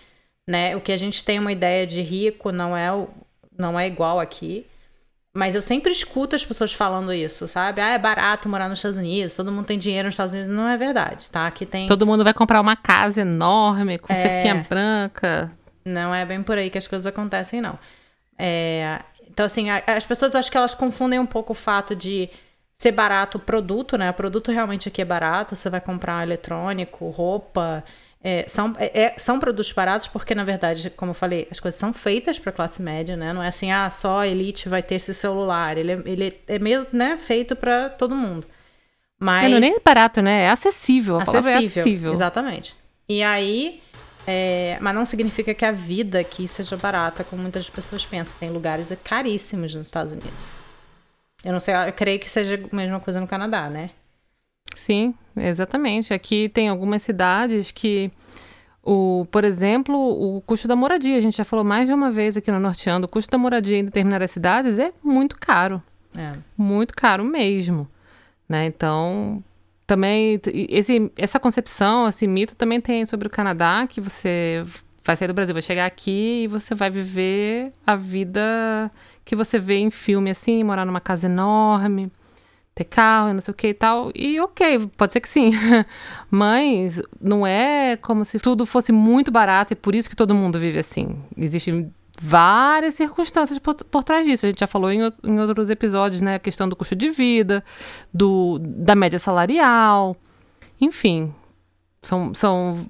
né? 0.50 0.75
O 0.75 0.82
que 0.82 0.91
a 0.91 0.98
gente 0.98 1.24
tem 1.24 1.38
uma 1.38 1.51
ideia 1.51 1.86
de 1.86 2.01
rico 2.01 2.51
não 2.51 2.75
é, 2.75 2.91
o, 2.91 3.08
não 3.56 3.79
é 3.79 3.86
igual 3.86 4.20
aqui. 4.20 4.65
Mas 5.32 5.53
eu 5.53 5.62
sempre 5.62 5.91
escuto 5.91 6.36
as 6.36 6.44
pessoas 6.44 6.74
falando 6.74 7.13
isso, 7.13 7.48
sabe? 7.48 7.79
Ah, 7.79 7.89
é 7.89 8.00
barato 8.00 8.50
morar 8.50 8.68
nos 8.68 8.79
Estados 8.79 8.98
Unidos, 8.98 9.36
todo 9.36 9.51
mundo 9.51 9.68
tem 9.68 9.77
dinheiro 9.77 10.08
nos 10.08 10.13
Estados 10.13 10.34
Unidos. 10.34 10.51
Não 10.51 10.68
é 10.68 10.75
verdade, 10.75 11.29
tá? 11.29 11.46
Aqui 11.46 11.68
tem. 11.68 11.86
Todo 11.86 12.06
mundo 12.06 12.24
vai 12.24 12.34
comprar 12.34 12.60
uma 12.60 12.75
casa 12.75 13.22
enorme, 13.22 14.00
com 14.00 14.12
é... 14.12 14.15
cerquinha 14.15 14.65
branca. 14.68 15.51
Não 15.86 16.13
é 16.13 16.25
bem 16.25 16.41
por 16.41 16.58
aí 16.58 16.72
que 16.72 16.79
as 16.79 16.88
coisas 16.88 17.06
acontecem, 17.06 17.62
não. 17.62 17.77
É... 18.39 19.00
Então, 19.29 19.46
assim, 19.46 19.70
as 19.70 20.03
pessoas 20.03 20.34
acho 20.34 20.50
que 20.50 20.58
elas 20.58 20.74
confundem 20.74 21.20
um 21.20 21.27
pouco 21.27 21.53
o 21.53 21.56
fato 21.56 21.96
de 21.96 22.27
ser 22.79 22.93
barato 22.93 23.38
o 23.38 23.41
produto, 23.41 23.98
né? 23.98 24.09
O 24.09 24.13
produto 24.13 24.51
realmente 24.51 24.88
aqui 24.88 25.01
é 25.01 25.05
barato, 25.05 25.55
você 25.55 25.69
vai 25.69 25.81
comprar 25.81 26.24
eletrônico, 26.24 27.09
roupa. 27.09 27.83
É, 28.24 28.45
são, 28.48 28.74
é, 28.79 29.01
é, 29.01 29.15
são 29.17 29.38
produtos 29.38 29.71
baratos 29.74 30.07
porque, 30.07 30.33
na 30.33 30.45
verdade, 30.45 30.89
como 30.89 31.12
eu 31.12 31.15
falei, 31.15 31.45
as 31.51 31.59
coisas 31.59 31.77
são 31.77 31.93
feitas 31.93 32.39
para 32.39 32.53
classe 32.53 32.81
média, 32.81 33.17
né? 33.17 33.33
Não 33.33 33.43
é 33.43 33.50
assim, 33.50 33.69
ah, 33.69 33.89
só 33.89 34.19
a 34.19 34.27
elite 34.27 34.69
vai 34.69 34.81
ter 34.81 34.95
esse 34.95 35.13
celular. 35.13 35.77
Ele 35.77 35.91
é, 35.91 36.01
ele 36.05 36.41
é 36.48 36.57
meio 36.57 36.88
né, 36.93 37.17
feito 37.17 37.53
para 37.53 37.89
todo 37.89 38.15
mundo. 38.15 38.48
Mas... 39.19 39.48
É, 39.48 39.50
não 39.50 39.57
é 39.57 39.59
nem 39.59 39.77
barato, 39.83 40.21
né? 40.21 40.43
É 40.43 40.50
acessível. 40.50 41.19
A 41.19 41.24
acessível, 41.24 41.51
é 41.51 41.57
acessível. 41.57 42.13
Exatamente. 42.13 42.75
E 43.09 43.21
aí... 43.21 43.83
É, 44.27 44.77
mas 44.79 44.93
não 44.93 45.05
significa 45.05 45.53
que 45.55 45.65
a 45.65 45.71
vida 45.71 46.19
aqui 46.19 46.48
seja 46.48 46.77
barata, 46.77 47.24
como 47.24 47.41
muitas 47.41 47.69
pessoas 47.69 48.05
pensam. 48.05 48.36
Tem 48.39 48.50
lugares 48.50 48.93
caríssimos 49.03 49.74
nos 49.74 49.88
Estados 49.88 50.12
Unidos. 50.13 50.51
Eu 51.43 51.53
não 51.53 51.60
sei, 51.60 51.74
eu 51.74 51.93
creio 51.93 52.19
que 52.19 52.29
seja 52.29 52.55
a 52.72 52.75
mesma 52.75 53.00
coisa 53.00 53.19
no 53.22 53.27
Canadá, 53.27 53.69
né? 53.69 53.91
Sim, 54.75 55.13
exatamente. 55.36 56.13
Aqui 56.13 56.50
tem 56.50 56.69
algumas 56.69 57.01
cidades 57.01 57.72
que, 57.72 58.12
o, 58.84 59.25
por 59.31 59.43
exemplo, 59.43 59.96
o 59.96 60.41
custo 60.41 60.67
da 60.67 60.75
moradia, 60.75 61.17
a 61.17 61.22
gente 61.22 61.38
já 61.38 61.46
falou 61.46 61.65
mais 61.65 61.88
de 61.88 61.93
uma 61.93 62.12
vez 62.12 62.38
aqui 62.38 62.51
no 62.51 62.60
Norteando, 62.60 63.05
o 63.05 63.10
custo 63.10 63.31
da 63.31 63.38
moradia 63.38 63.77
em 63.77 63.86
determinadas 63.86 64.31
cidades 64.31 64.77
é 64.77 64.91
muito 65.03 65.38
caro. 65.39 65.81
É. 66.17 66.34
Muito 66.58 66.93
caro 66.96 67.24
mesmo. 67.24 67.88
Né? 68.48 68.66
Então, 68.66 69.44
também, 69.85 70.40
esse, 70.70 71.11
essa 71.16 71.40
concepção, 71.40 72.07
esse 72.07 72.27
mito 72.27 72.55
também 72.55 72.81
tem 72.81 73.05
sobre 73.05 73.27
o 73.27 73.31
Canadá, 73.31 73.87
que 73.87 74.01
você 74.01 74.64
vai 75.03 75.16
sair 75.16 75.27
do 75.27 75.33
Brasil, 75.33 75.53
vai 75.53 75.61
chegar 75.61 75.85
aqui 75.85 76.44
e 76.44 76.48
você 76.48 76.75
vai 76.75 76.90
viver 76.90 77.74
a 77.85 77.96
vida 77.96 78.92
que 79.29 79.35
você 79.35 79.59
vê 79.59 79.77
em 79.77 79.92
filme, 79.92 80.31
assim, 80.31 80.63
morar 80.63 80.87
numa 80.87 81.00
casa 81.00 81.27
enorme, 81.27 82.11
ter 82.74 82.83
carro 82.83 83.31
não 83.31 83.39
sei 83.39 83.51
o 83.51 83.55
que 83.55 83.68
e 83.68 83.74
tal. 83.75 84.11
E 84.15 84.39
ok, 84.39 84.87
pode 84.98 85.13
ser 85.13 85.22
que 85.22 85.29
sim. 85.29 85.51
Mas 86.31 87.00
não 87.22 87.46
é 87.46 87.96
como 87.98 88.25
se 88.25 88.39
tudo 88.39 88.65
fosse 88.65 88.92
muito 88.92 89.29
barato 89.29 89.72
e 89.72 89.75
por 89.75 89.94
isso 89.94 90.09
que 90.09 90.15
todo 90.15 90.33
mundo 90.33 90.57
vive 90.57 90.79
assim. 90.79 91.15
Existem 91.37 91.94
várias 92.20 92.96
circunstâncias 92.96 93.59
por, 93.59 93.75
por 93.75 94.03
trás 94.03 94.25
disso. 94.25 94.48
A 94.48 94.50
gente 94.50 94.61
já 94.61 94.65
falou 94.65 94.92
em, 94.92 95.01
em, 95.24 95.39
outros 95.39 95.70
episódios, 95.70 96.24
né? 96.24 96.33
A 96.33 96.39
questão 96.39 96.68
do 96.68 96.75
custo 96.75 96.96
de 96.96 97.11
vida, 97.11 97.63
do, 98.11 98.57
da 98.59 98.96
média 98.96 99.20
salarial. 99.20 100.18
Enfim, 100.81 101.31
são, 102.01 102.33
são 102.33 102.83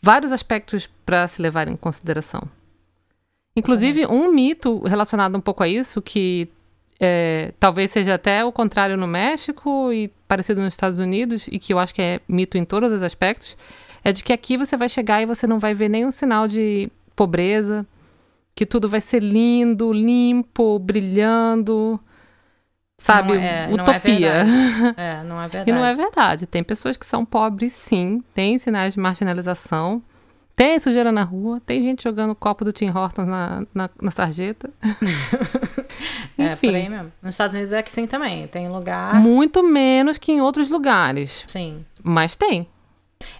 vários 0.00 0.30
aspectos 0.30 0.88
para 1.04 1.26
se 1.26 1.42
levar 1.42 1.66
em 1.66 1.74
consideração. 1.74 2.48
Inclusive, 3.56 4.06
um 4.06 4.32
mito 4.32 4.82
relacionado 4.82 5.36
um 5.36 5.40
pouco 5.40 5.62
a 5.62 5.68
isso, 5.68 6.00
que 6.00 6.48
é, 6.98 7.52
talvez 7.58 7.90
seja 7.90 8.14
até 8.14 8.44
o 8.44 8.52
contrário 8.52 8.96
no 8.96 9.06
México 9.06 9.92
e 9.92 10.08
parecido 10.26 10.60
nos 10.60 10.72
Estados 10.72 10.98
Unidos, 10.98 11.46
e 11.50 11.58
que 11.58 11.72
eu 11.72 11.78
acho 11.78 11.94
que 11.94 12.00
é 12.00 12.20
mito 12.26 12.56
em 12.56 12.64
todos 12.64 12.92
os 12.92 13.02
aspectos, 13.02 13.56
é 14.04 14.12
de 14.12 14.24
que 14.24 14.32
aqui 14.32 14.56
você 14.56 14.76
vai 14.76 14.88
chegar 14.88 15.20
e 15.20 15.26
você 15.26 15.46
não 15.46 15.58
vai 15.58 15.74
ver 15.74 15.88
nenhum 15.88 16.10
sinal 16.10 16.48
de 16.48 16.88
pobreza, 17.14 17.86
que 18.54 18.64
tudo 18.64 18.88
vai 18.88 19.00
ser 19.00 19.22
lindo, 19.22 19.92
limpo, 19.92 20.78
brilhando, 20.78 22.00
sabe? 22.96 23.34
Não 23.34 23.40
é, 23.40 23.68
Utopia. 23.70 24.44
Não 24.44 24.88
é, 24.88 24.94
é, 24.96 25.24
não 25.24 25.42
é 25.42 25.48
verdade. 25.48 25.70
e 25.70 25.72
não 25.72 25.84
é 25.84 25.94
verdade. 25.94 26.46
Tem 26.46 26.62
pessoas 26.62 26.96
que 26.96 27.04
são 27.04 27.24
pobres, 27.24 27.72
sim, 27.72 28.22
tem 28.34 28.56
sinais 28.58 28.94
de 28.94 29.00
marginalização, 29.00 30.02
tem 30.54 30.78
sujeira 30.78 31.10
na 31.10 31.22
rua, 31.22 31.60
tem 31.64 31.82
gente 31.82 32.02
jogando 32.02 32.34
copo 32.34 32.64
do 32.64 32.72
Tim 32.72 32.90
Hortons 32.90 33.26
na, 33.26 33.66
na, 33.74 33.90
na 34.00 34.10
sarjeta. 34.10 34.70
é, 36.38 36.52
Enfim. 36.52 36.74
aí 36.74 36.88
mesmo. 36.88 37.12
Nos 37.22 37.34
Estados 37.34 37.54
Unidos 37.54 37.72
é 37.72 37.82
que 37.82 37.90
sim 37.90 38.06
também. 38.06 38.46
Tem 38.48 38.68
lugar. 38.68 39.14
Muito 39.14 39.62
menos 39.62 40.18
que 40.18 40.32
em 40.32 40.40
outros 40.40 40.68
lugares. 40.68 41.44
Sim. 41.46 41.84
Mas 42.02 42.36
tem. 42.36 42.68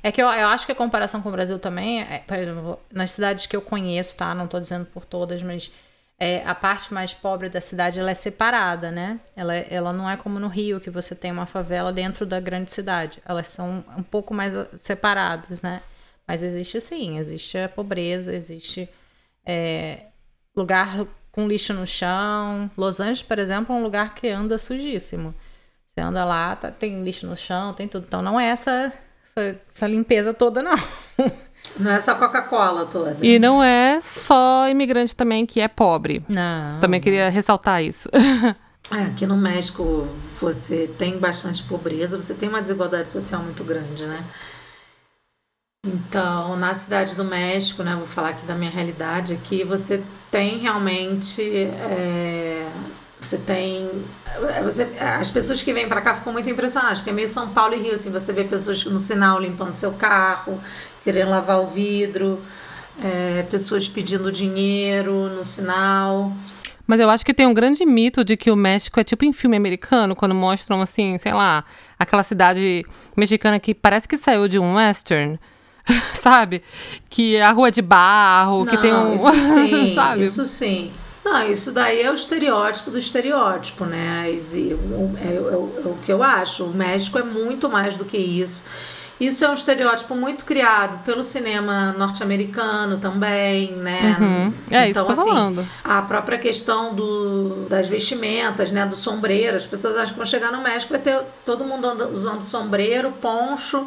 É 0.03 0.11
que 0.11 0.22
eu, 0.22 0.27
eu 0.27 0.48
acho 0.48 0.64
que 0.64 0.72
a 0.72 0.75
comparação 0.75 1.20
com 1.20 1.29
o 1.29 1.33
Brasil 1.33 1.59
também, 1.59 2.01
é, 2.01 2.22
por 2.27 2.37
exemplo, 2.38 2.79
nas 2.90 3.11
cidades 3.11 3.46
que 3.46 3.57
eu 3.57 3.61
conheço, 3.61 4.16
tá? 4.16 4.35
Não 4.35 4.46
tô 4.46 4.59
dizendo 4.59 4.87
por 4.87 5.05
todas, 5.05 5.42
mas 5.42 5.72
é, 6.18 6.42
a 6.46 6.55
parte 6.55 6.94
mais 6.94 7.12
pobre 7.12 7.48
da 7.48 7.61
cidade 7.61 7.98
ela 7.98 8.11
é 8.11 8.14
separada, 8.14 8.90
né? 8.90 9.18
Ela, 9.37 9.57
ela 9.57 9.92
não 9.92 10.09
é 10.09 10.16
como 10.16 10.38
no 10.38 10.48
Rio, 10.48 10.81
que 10.81 10.88
você 10.88 11.14
tem 11.14 11.33
uma 11.33 11.46
favela 11.46 11.92
dentro 11.92 12.25
da 12.25 12.38
grande 12.38 12.72
cidade. 12.72 13.18
Elas 13.27 13.48
são 13.48 13.85
um 13.96 14.03
pouco 14.03 14.33
mais 14.33 14.55
separadas, 14.77 15.61
né? 15.62 15.83
Mas 16.26 16.42
existe 16.42 16.80
sim, 16.80 17.18
existe 17.18 17.58
a 17.58 17.68
pobreza, 17.68 18.35
existe 18.35 18.88
é, 19.44 20.06
lugar 20.56 21.04
com 21.30 21.48
lixo 21.48 21.72
no 21.72 21.87
chão. 21.87 22.70
Los 22.76 23.00
Angeles, 23.00 23.22
por 23.22 23.38
exemplo, 23.38 23.74
é 23.74 23.78
um 23.78 23.82
lugar 23.82 24.14
que 24.14 24.28
anda 24.28 24.58
sujíssimo. 24.58 25.35
Você 25.92 26.00
anda 26.00 26.24
lá, 26.24 26.56
tá, 26.56 26.70
tem 26.70 27.02
lixo 27.02 27.26
no 27.26 27.37
chão, 27.37 27.74
tem 27.74 27.88
tudo. 27.88 28.04
Então 28.06 28.22
não 28.22 28.38
é 28.38 28.46
essa, 28.46 28.92
essa, 29.24 29.61
essa 29.68 29.87
limpeza 29.87 30.32
toda, 30.32 30.62
não. 30.62 30.76
Não 31.78 31.92
é 31.92 32.00
só 32.00 32.16
Coca-Cola 32.16 32.87
toda. 32.87 33.16
E 33.22 33.38
não 33.38 33.62
é 33.62 34.00
só 34.00 34.68
imigrante 34.68 35.14
também 35.14 35.46
que 35.46 35.61
é 35.61 35.68
pobre. 35.68 36.22
Não. 36.28 36.80
Também 36.80 37.00
queria 37.00 37.28
ressaltar 37.28 37.82
isso. 37.82 38.08
É, 38.90 39.04
aqui 39.04 39.26
no 39.26 39.37
México 39.37 40.06
você 40.38 40.90
tem 40.98 41.16
bastante 41.18 41.62
pobreza, 41.62 42.20
você 42.20 42.35
tem 42.35 42.48
uma 42.48 42.61
desigualdade 42.61 43.11
social 43.11 43.40
muito 43.40 43.64
grande, 43.64 44.04
né? 44.04 44.22
Então, 45.85 46.55
na 46.57 46.73
cidade 46.75 47.16
do 47.16 47.25
México, 47.25 47.83
né, 47.83 47.97
vou 47.97 48.07
falar 48.07 48.29
aqui 48.29 48.47
da 48.47 48.55
minha 48.55 48.71
realidade 48.71 49.33
aqui, 49.33 49.64
você 49.64 50.01
tem 50.31 50.59
realmente. 50.59 51.42
É, 51.42 52.68
você 53.21 53.37
tem. 53.37 53.90
Você, 54.62 54.85
as 55.01 55.29
pessoas 55.33 55.61
que 55.61 55.73
vêm 55.73 55.88
para 55.88 56.01
cá 56.01 56.14
ficam 56.14 56.33
muito 56.33 56.49
impressionadas, 56.49 56.99
porque 56.99 57.11
é 57.11 57.12
meio 57.12 57.27
São 57.27 57.49
Paulo 57.49 57.75
e 57.75 57.79
Rio, 57.79 57.95
assim, 57.95 58.12
você 58.12 58.33
vê 58.33 58.45
pessoas 58.45 58.85
no 58.85 59.01
sinal 59.01 59.40
limpando 59.40 59.75
seu 59.75 59.92
carro, 59.92 60.61
querendo 61.03 61.31
lavar 61.31 61.61
o 61.61 61.66
vidro, 61.66 62.40
é, 63.03 63.42
pessoas 63.51 63.88
pedindo 63.88 64.31
dinheiro 64.31 65.31
no 65.31 65.45
sinal. 65.45 66.33
Mas 66.87 67.01
eu 67.01 67.11
acho 67.11 67.27
que 67.27 67.35
tem 67.35 67.47
um 67.47 67.55
grande 67.55 67.85
mito 67.85 68.25
de 68.25 68.37
que 68.37 68.53
o 68.53 68.57
México 68.57 69.01
é 69.01 69.05
tipo 69.05 69.25
em 69.25 69.33
filme 69.33 69.57
americano, 69.57 70.14
quando 70.14 70.33
mostram, 70.33 70.81
assim, 70.81 71.18
sei 71.18 71.33
lá, 71.33 71.64
aquela 71.99 72.23
cidade 72.23 72.85
mexicana 73.16 73.59
que 73.59 73.75
parece 73.75 74.07
que 74.07 74.16
saiu 74.16 74.47
de 74.47 74.61
um 74.61 74.77
western 74.77 75.40
sabe? 76.21 76.62
Que 77.09 77.37
é 77.37 77.42
a 77.42 77.53
rua 77.53 77.71
de 77.71 77.83
barro, 77.83 78.64
Não, 78.64 78.66
que 78.66 78.77
tem 78.79 78.95
um. 78.95 79.14
Isso 79.14 79.33
sim, 79.42 79.95
sabe? 79.95 80.25
isso 80.25 80.47
sim. 80.47 80.92
Não, 81.25 81.49
isso 81.49 81.71
daí 81.71 82.03
é 82.03 82.11
o 82.11 82.14
estereótipo 82.14 82.90
do 82.90 82.99
estereótipo, 82.99 83.85
né? 83.85 84.25
É, 84.27 84.31
é, 84.31 85.37
é, 85.37 85.57
o 85.87 85.97
que 86.05 86.12
eu 86.12 86.23
acho. 86.23 86.64
O 86.64 86.75
México 86.75 87.18
é 87.18 87.23
muito 87.23 87.68
mais 87.68 87.97
do 87.97 88.05
que 88.05 88.18
isso. 88.18 88.62
Isso 89.21 89.45
é 89.45 89.49
um 89.49 89.55
estereótipo 89.55 90.16
muito 90.16 90.45
criado 90.45 90.99
pelo 91.05 91.23
cinema 91.23 91.92
norte-americano 91.92 92.99
também, 92.99 93.71
né? 93.77 94.16
Uhum. 94.18 94.53
É 94.68 94.88
então, 94.88 95.05
isso 95.05 95.23
que 95.23 95.31
eu 95.31 95.35
tô 95.35 95.61
assim, 95.61 95.68
a 95.85 96.03
própria 96.03 96.38
questão 96.38 96.92
do, 96.92 97.66
das 97.68 97.87
vestimentas, 97.87 98.73
né? 98.73 98.85
Do 98.85 98.97
sombreiro. 98.97 99.57
As 99.57 99.64
pessoas 99.64 99.95
acham 99.95 100.09
que 100.09 100.16
vão 100.16 100.27
chegar 100.27 100.51
no 100.51 100.61
México 100.61 100.92
vai 100.92 101.01
ter 101.01 101.21
todo 101.45 101.64
mundo 101.64 101.87
usando 102.12 102.42
sombreiro, 102.42 103.12
poncho. 103.12 103.87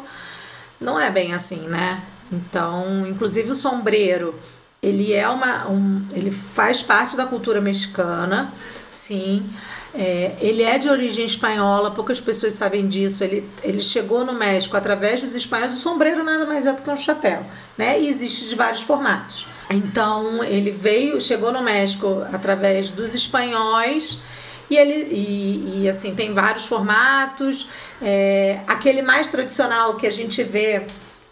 Não 0.80 1.00
é 1.00 1.10
bem 1.10 1.32
assim, 1.34 1.60
né? 1.68 2.02
Então, 2.30 3.06
inclusive 3.06 3.50
o 3.50 3.54
sombreiro, 3.54 4.34
ele 4.82 5.12
é 5.12 5.28
uma. 5.28 5.68
Um, 5.68 6.06
ele 6.12 6.30
faz 6.30 6.82
parte 6.82 7.16
da 7.16 7.26
cultura 7.26 7.60
mexicana, 7.60 8.52
sim. 8.90 9.48
É, 9.94 10.36
ele 10.40 10.62
é 10.62 10.76
de 10.76 10.90
origem 10.90 11.24
espanhola, 11.24 11.90
poucas 11.90 12.20
pessoas 12.20 12.52
sabem 12.52 12.86
disso. 12.86 13.24
Ele, 13.24 13.48
ele 13.62 13.80
chegou 13.80 14.24
no 14.24 14.34
México 14.34 14.76
através 14.76 15.22
dos 15.22 15.34
espanhóis. 15.34 15.76
O 15.76 15.80
sombreiro 15.80 16.22
nada 16.22 16.44
mais 16.44 16.66
é 16.66 16.72
do 16.72 16.82
que 16.82 16.90
um 16.90 16.96
chapéu, 16.96 17.44
né? 17.78 17.98
E 18.00 18.08
existe 18.08 18.46
de 18.46 18.54
vários 18.54 18.82
formatos. 18.82 19.46
Então, 19.70 20.44
ele 20.44 20.70
veio, 20.70 21.20
chegou 21.20 21.50
no 21.50 21.62
México 21.62 22.24
através 22.32 22.90
dos 22.90 23.14
espanhóis. 23.14 24.18
E 24.68 24.76
ele 24.76 25.08
e, 25.12 25.82
e 25.82 25.88
assim 25.88 26.14
tem 26.14 26.34
vários 26.34 26.66
formatos. 26.66 27.68
É, 28.02 28.60
aquele 28.66 29.02
mais 29.02 29.28
tradicional 29.28 29.96
que 29.96 30.06
a 30.06 30.10
gente 30.10 30.42
vê 30.42 30.86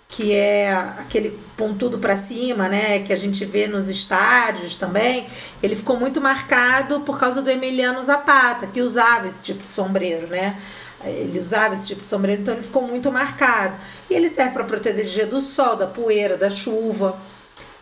que 0.09 0.33
é 0.33 0.73
aquele 0.73 1.41
pontudo 1.57 1.99
para 1.99 2.15
cima, 2.15 2.69
né, 2.69 3.01
que 3.01 3.13
a 3.13 3.17
gente 3.17 3.45
vê 3.45 3.67
nos 3.67 3.89
estádios 3.89 4.77
também, 4.77 5.27
ele 5.61 5.75
ficou 5.75 5.99
muito 5.99 6.21
marcado 6.21 7.01
por 7.01 7.19
causa 7.19 7.43
do 7.43 7.51
Emiliano 7.51 8.01
Zapata, 8.01 8.69
que 8.69 8.81
usava 8.81 9.27
esse 9.27 9.43
tipo 9.43 9.63
de 9.63 9.69
sombreiro, 9.69 10.29
né? 10.29 10.57
Ele 11.05 11.39
usava 11.39 11.75
esse 11.75 11.89
tipo 11.89 12.03
de 12.03 12.09
sombreiro, 12.09 12.43
então 12.43 12.55
ele 12.55 12.63
ficou 12.63 12.83
muito 12.83 13.11
marcado. 13.11 13.75
E 14.09 14.15
ele 14.15 14.31
serve 14.31 14.53
para 14.53 14.65
proteger 14.65 15.27
do 15.27 15.41
sol, 15.41 15.77
da 15.77 15.87
poeira, 15.87 16.37
da 16.37 16.49
chuva. 16.49 17.19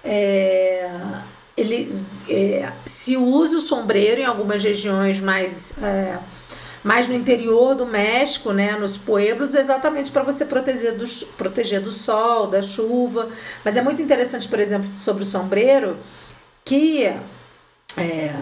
É, 0.02 0.90
ele 1.56 1.94
é, 2.28 2.72
se 2.84 3.16
usa 3.16 3.58
o 3.58 3.60
sombreiro 3.60 4.20
em 4.20 4.24
algumas 4.24 4.62
regiões 4.62 5.20
mais 5.20 5.82
é, 5.82 6.18
mais 6.82 7.06
no 7.06 7.14
interior 7.14 7.74
do 7.74 7.86
México, 7.86 8.52
né, 8.52 8.72
nos 8.72 8.96
pueblos, 8.96 9.54
exatamente 9.54 10.10
para 10.10 10.22
você 10.22 10.44
proteger 10.44 10.96
do, 10.96 11.04
proteger 11.36 11.80
do 11.80 11.92
sol, 11.92 12.48
da 12.48 12.60
chuva. 12.60 13.28
Mas 13.64 13.76
é 13.76 13.82
muito 13.82 14.02
interessante, 14.02 14.48
por 14.48 14.58
exemplo, 14.58 14.90
sobre 14.98 15.22
o 15.22 15.26
sombreiro, 15.26 15.96
que 16.64 17.04
é, 17.96 18.34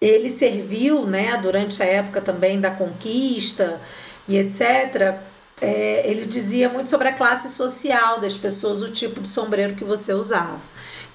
ele 0.00 0.30
serviu 0.30 1.06
né, 1.06 1.36
durante 1.36 1.82
a 1.82 1.86
época 1.86 2.20
também 2.20 2.60
da 2.60 2.72
conquista 2.72 3.80
e 4.26 4.36
etc. 4.36 5.16
É, 5.60 6.02
ele 6.04 6.24
dizia 6.24 6.68
muito 6.68 6.90
sobre 6.90 7.08
a 7.08 7.12
classe 7.12 7.48
social 7.48 8.20
das 8.20 8.36
pessoas, 8.36 8.82
o 8.82 8.90
tipo 8.90 9.20
de 9.20 9.28
sombreiro 9.28 9.74
que 9.74 9.84
você 9.84 10.12
usava. 10.12 10.60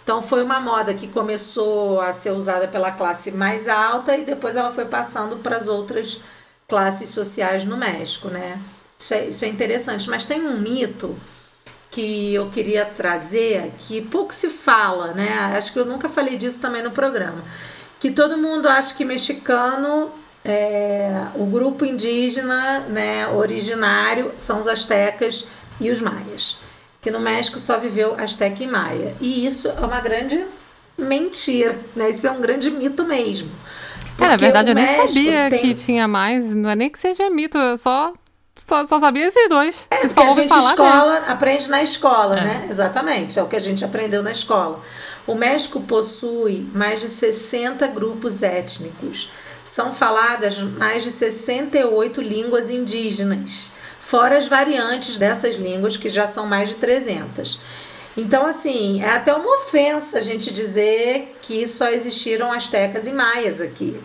Então 0.04 0.22
foi 0.22 0.44
uma 0.44 0.60
moda 0.60 0.94
que 0.94 1.08
começou 1.08 2.02
a 2.02 2.12
ser 2.12 2.32
usada 2.32 2.68
pela 2.68 2.92
classe 2.92 3.32
mais 3.32 3.70
alta 3.70 4.18
e 4.18 4.26
depois 4.26 4.58
ela 4.58 4.72
foi 4.72 4.86
passando 4.86 5.38
para 5.38 5.56
as 5.56 5.68
outras 5.68 6.20
classes 6.68 7.10
sociais 7.10 7.64
no 7.64 7.78
México, 7.78 8.28
né? 8.28 8.60
Isso 9.00 9.14
é, 9.14 9.28
isso 9.28 9.46
é 9.46 9.48
interessante, 9.48 10.10
mas 10.10 10.26
tem 10.26 10.46
um 10.46 10.60
mito 10.60 11.16
que 11.90 12.34
eu 12.34 12.50
queria 12.50 12.86
trazer 12.86 13.72
que 13.78 14.02
pouco 14.02 14.34
se 14.34 14.50
fala, 14.50 15.14
né? 15.14 15.30
Acho 15.56 15.72
que 15.72 15.80
eu 15.80 15.86
nunca 15.86 16.10
falei 16.10 16.38
disso 16.38 16.60
também 16.60 16.84
no 16.84 16.92
programa. 16.92 17.42
Que 18.00 18.12
todo 18.12 18.38
mundo 18.38 18.68
acha 18.68 18.94
que 18.96 19.06
mexicano 19.06 20.12
é, 20.44 21.28
o 21.36 21.46
grupo 21.46 21.86
indígena, 21.86 22.82
né, 22.82 23.28
originário 23.30 24.34
são 24.38 24.60
os 24.60 24.68
astecas 24.68 25.46
e 25.80 25.90
os 25.90 26.02
maias 26.02 26.58
que 27.04 27.12
no 27.12 27.20
México 27.20 27.60
só 27.60 27.78
viveu 27.78 28.16
Azteca 28.18 28.64
e 28.64 28.68
Maia. 28.68 29.14
E 29.20 29.46
isso 29.46 29.68
é 29.68 29.86
uma 29.86 30.00
grande 30.00 30.42
mentira, 30.98 31.78
né? 31.94 32.10
Isso 32.10 32.26
é 32.26 32.32
um 32.32 32.40
grande 32.40 32.72
mito 32.72 33.04
mesmo. 33.04 33.52
Porque 34.16 34.26
na 34.26 34.38
verdade, 34.38 34.70
eu 34.70 34.76
nem 34.76 34.88
sabia 35.08 35.50
tem... 35.50 35.60
que 35.60 35.74
tinha 35.74 36.08
mais. 36.08 36.56
Não 36.56 36.70
é 36.70 36.76
nem 36.76 36.90
que 36.90 36.98
seja 36.98 37.30
mito, 37.30 37.58
eu 37.58 37.78
só, 37.78 38.14
só, 38.56 38.88
só 38.88 39.02
sabia 39.02 39.28
esses 39.28 39.50
dois. 39.50 39.86
É, 39.92 40.08
porque 40.08 40.20
a 40.22 40.30
gente 40.30 40.56
escola, 40.56 41.18
aprende 41.28 41.70
na 41.70 41.84
escola, 41.84 42.40
é. 42.40 42.44
né? 42.44 42.68
Exatamente, 42.70 43.38
é 43.38 43.44
o 43.44 43.48
que 43.48 43.58
a 43.58 43.62
gente 43.62 43.84
aprendeu 43.84 44.24
na 44.24 44.32
escola. 44.32 44.80
O 45.28 45.36
México 45.36 45.82
possui 45.82 46.70
mais 46.74 47.02
de 47.02 47.10
60 47.10 47.86
grupos 47.88 48.42
étnicos. 48.42 49.30
São 49.62 49.94
faladas 49.94 50.60
mais 50.60 51.04
de 51.04 51.12
68 51.12 52.22
línguas 52.22 52.70
indígenas 52.70 53.72
fora 54.04 54.38
as 54.38 54.48
variantes 54.48 55.16
dessas 55.16 55.56
línguas, 55.56 55.96
que 55.96 56.10
já 56.10 56.28
são 56.28 56.46
mais 56.46 56.70
de 56.70 56.76
300. 56.76 57.58
Então, 58.18 58.46
assim, 58.46 59.02
é 59.02 59.12
até 59.12 59.34
uma 59.34 59.56
ofensa 59.56 60.18
a 60.20 60.22
gente 60.22 60.54
dizer 60.54 61.38
que 61.42 61.66
só 61.66 61.88
existiram 61.88 62.52
astecas 62.52 63.08
e 63.08 63.14
maias 63.14 63.62
aqui. 63.62 63.98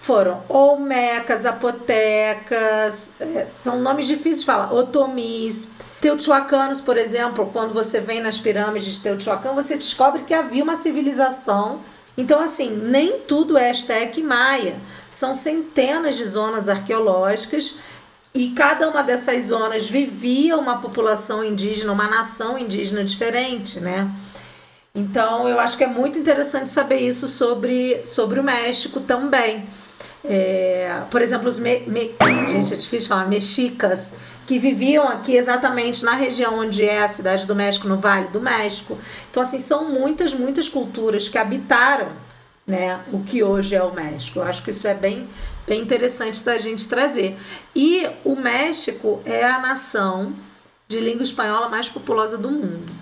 Foram 0.00 0.42
olmecas, 0.48 1.44
apotecas, 1.44 3.12
é, 3.20 3.46
são 3.54 3.80
nomes 3.80 4.06
difíceis 4.06 4.40
de 4.40 4.46
falar, 4.46 4.72
otomis, 4.72 5.68
Teotihuacanos, 6.00 6.80
por 6.80 6.96
exemplo, 6.96 7.48
quando 7.52 7.72
você 7.72 8.00
vem 8.00 8.20
nas 8.20 8.38
pirâmides 8.38 8.94
de 8.94 9.00
Teotihuacan, 9.00 9.52
você 9.52 9.76
descobre 9.76 10.22
que 10.22 10.34
havia 10.34 10.64
uma 10.64 10.76
civilização. 10.76 11.80
Então, 12.16 12.40
assim, 12.40 12.70
nem 12.70 13.20
tudo 13.20 13.56
é 13.58 13.70
Azteca 13.70 14.20
e 14.20 14.22
Maia. 14.22 14.76
São 15.10 15.34
centenas 15.34 16.16
de 16.16 16.24
zonas 16.24 16.68
arqueológicas 16.68 17.76
e 18.34 18.50
cada 18.50 18.88
uma 18.88 19.02
dessas 19.02 19.44
zonas 19.44 19.88
vivia 19.88 20.56
uma 20.56 20.78
população 20.78 21.44
indígena, 21.44 21.92
uma 21.92 22.08
nação 22.08 22.58
indígena 22.58 23.04
diferente, 23.04 23.78
né? 23.78 24.10
Então, 24.92 25.48
eu 25.48 25.60
acho 25.60 25.76
que 25.76 25.84
é 25.84 25.86
muito 25.86 26.18
interessante 26.18 26.68
saber 26.68 26.98
isso 26.98 27.28
sobre, 27.28 28.04
sobre 28.04 28.40
o 28.40 28.42
México 28.42 29.00
também. 29.00 29.66
É, 30.24 31.02
por 31.10 31.20
exemplo, 31.20 31.48
os 31.48 31.58
me, 31.58 31.80
me, 31.80 32.14
gente, 32.48 32.72
é 32.72 32.76
difícil 32.76 33.08
falar, 33.08 33.28
mexicas, 33.28 34.14
que 34.46 34.58
viviam 34.58 35.06
aqui 35.08 35.36
exatamente 35.36 36.04
na 36.04 36.14
região 36.14 36.58
onde 36.58 36.84
é 36.84 37.02
a 37.02 37.08
cidade 37.08 37.46
do 37.46 37.54
México, 37.54 37.86
no 37.86 37.96
Vale 37.96 38.28
do 38.28 38.40
México. 38.40 38.98
Então, 39.30 39.42
assim, 39.42 39.58
são 39.58 39.90
muitas, 39.90 40.34
muitas 40.34 40.68
culturas 40.68 41.28
que 41.28 41.38
habitaram 41.38 42.08
né, 42.66 43.00
o 43.12 43.20
que 43.20 43.42
hoje 43.42 43.74
é 43.74 43.82
o 43.82 43.92
México. 43.92 44.38
Eu 44.38 44.44
acho 44.44 44.62
que 44.62 44.70
isso 44.70 44.88
é 44.88 44.94
bem, 44.94 45.28
bem 45.66 45.80
interessante 45.80 46.44
da 46.44 46.58
gente 46.58 46.88
trazer. 46.88 47.36
E 47.74 48.06
o 48.24 48.36
México 48.36 49.22
é 49.24 49.44
a 49.44 49.58
nação 49.58 50.32
de 50.88 51.00
língua 51.00 51.24
espanhola 51.24 51.68
mais 51.68 51.88
populosa 51.88 52.36
do 52.36 52.50
mundo. 52.50 52.92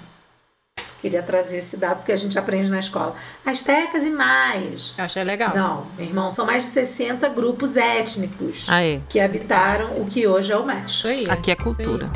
Queria 1.00 1.20
trazer 1.20 1.56
esse 1.58 1.76
dado 1.76 1.96
porque 1.96 2.12
a 2.12 2.16
gente 2.16 2.38
aprende 2.38 2.70
na 2.70 2.78
escola. 2.78 3.16
Astecas 3.44 4.06
e 4.06 4.10
maias. 4.10 4.94
Eu 4.96 5.04
achei 5.04 5.24
legal. 5.24 5.52
Não, 5.52 5.86
meu 5.96 6.06
irmão, 6.06 6.30
são 6.30 6.46
mais 6.46 6.62
de 6.62 6.68
60 6.68 7.28
grupos 7.30 7.76
étnicos 7.76 8.68
Aí. 8.70 9.02
que 9.08 9.18
habitaram 9.18 10.00
o 10.00 10.06
que 10.06 10.28
hoje 10.28 10.52
é 10.52 10.56
o 10.56 10.64
México. 10.64 11.08
Aí, 11.08 11.28
aqui 11.28 11.50
é 11.50 11.56
cultura. 11.56 12.08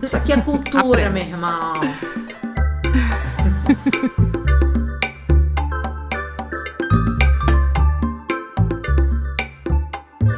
Isso 0.00 0.16
aqui 0.16 0.32
é 0.32 0.40
cultura, 0.40 1.10
meu 1.10 1.22
irmão. 1.24 1.80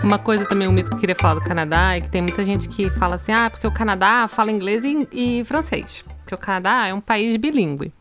Uma 0.02 0.18
coisa 0.18 0.44
também, 0.44 0.66
um 0.66 0.72
mito 0.72 0.90
que 0.90 0.96
eu 0.96 1.00
queria 1.00 1.14
falar 1.14 1.34
do 1.34 1.44
Canadá 1.44 1.94
é 1.94 2.00
que 2.00 2.08
tem 2.08 2.20
muita 2.20 2.44
gente 2.44 2.68
que 2.68 2.90
fala 2.90 3.14
assim: 3.14 3.32
ah, 3.32 3.48
porque 3.48 3.66
o 3.66 3.72
Canadá 3.72 4.26
fala 4.26 4.50
inglês 4.50 4.84
e, 4.84 5.08
e 5.12 5.44
francês. 5.44 6.04
Porque 6.18 6.34
o 6.34 6.38
Canadá 6.38 6.88
é 6.88 6.94
um 6.94 7.00
país 7.00 7.36
bilíngue. 7.36 7.86
Não 7.86 7.92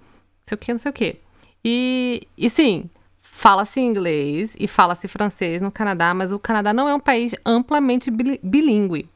sei 0.41 0.55
o 0.55 0.57
que, 0.57 0.71
não 0.71 0.79
sei 0.79 0.89
o 0.89 0.93
que. 0.93 1.17
E, 1.63 2.27
e 2.35 2.49
sim, 2.49 2.89
fala-se 3.21 3.79
inglês 3.79 4.55
e 4.59 4.67
fala-se 4.67 5.07
francês 5.07 5.61
no 5.61 5.71
Canadá, 5.71 6.11
mas 6.13 6.31
o 6.31 6.39
Canadá 6.39 6.73
não 6.73 6.89
é 6.89 6.95
um 6.95 6.99
país 6.99 7.35
amplamente 7.45 8.09
bilíngue. 8.09 9.07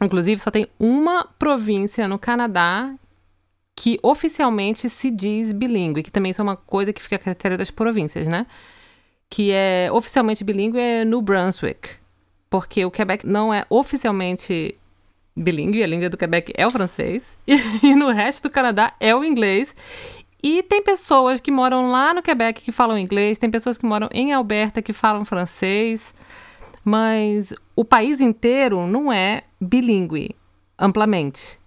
Inclusive, 0.00 0.40
só 0.40 0.50
tem 0.50 0.68
uma 0.78 1.24
província 1.38 2.06
no 2.06 2.18
Canadá 2.18 2.94
que 3.74 3.98
oficialmente 4.02 4.88
se 4.88 5.10
diz 5.10 5.52
bilíngue, 5.52 6.02
que 6.02 6.10
também 6.10 6.30
isso 6.30 6.40
é 6.40 6.44
uma 6.44 6.56
coisa 6.56 6.92
que 6.92 7.02
fica 7.02 7.16
a 7.16 7.18
critério 7.18 7.58
das 7.58 7.70
províncias, 7.70 8.28
né? 8.28 8.46
Que 9.28 9.50
é 9.52 9.88
oficialmente 9.92 10.44
bilíngue 10.44 10.78
é 10.78 11.04
New 11.04 11.20
Brunswick, 11.20 11.90
porque 12.48 12.84
o 12.84 12.90
Quebec 12.90 13.26
não 13.26 13.52
é 13.52 13.64
oficialmente 13.68 14.76
bilíngue, 15.36 15.82
a 15.82 15.86
língua 15.86 16.08
do 16.08 16.16
Quebec 16.16 16.52
é 16.56 16.66
o 16.66 16.70
francês, 16.70 17.36
e, 17.46 17.54
e 17.82 17.94
no 17.94 18.10
resto 18.10 18.44
do 18.44 18.50
Canadá 18.50 18.94
é 18.98 19.14
o 19.14 19.24
inglês. 19.24 19.74
E 20.42 20.62
tem 20.62 20.82
pessoas 20.82 21.40
que 21.40 21.50
moram 21.50 21.90
lá 21.90 22.14
no 22.14 22.22
Quebec 22.22 22.62
que 22.62 22.70
falam 22.70 22.98
inglês, 22.98 23.38
tem 23.38 23.50
pessoas 23.50 23.76
que 23.76 23.86
moram 23.86 24.08
em 24.12 24.32
Alberta 24.32 24.80
que 24.80 24.92
falam 24.92 25.24
francês, 25.24 26.14
mas 26.84 27.52
o 27.74 27.84
país 27.84 28.20
inteiro 28.20 28.86
não 28.86 29.12
é 29.12 29.42
bilíngue 29.60 30.36
amplamente. 30.78 31.58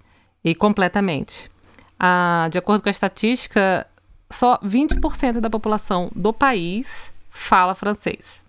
E 0.44 0.56
completamente. 0.56 1.52
Ah, 2.00 2.48
de 2.50 2.58
acordo 2.58 2.82
com 2.82 2.90
a 2.90 2.92
estatística, 2.92 3.86
só 4.30 4.58
20% 4.60 5.42
da 5.42 5.50
população 5.50 6.10
do 6.16 6.32
país 6.32 7.12
fala 7.30 7.74
francês. 7.76 8.44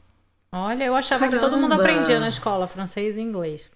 Olha, 0.53 0.85
eu 0.85 0.97
achava 0.97 1.27
Caramba. 1.27 1.39
que 1.39 1.45
todo 1.45 1.61
mundo 1.61 1.75
aprendia 1.75 2.19
na 2.19 2.29
escola 2.29 2.67
francês 2.67 3.17
e 3.17 3.21
inglês. 3.21 3.71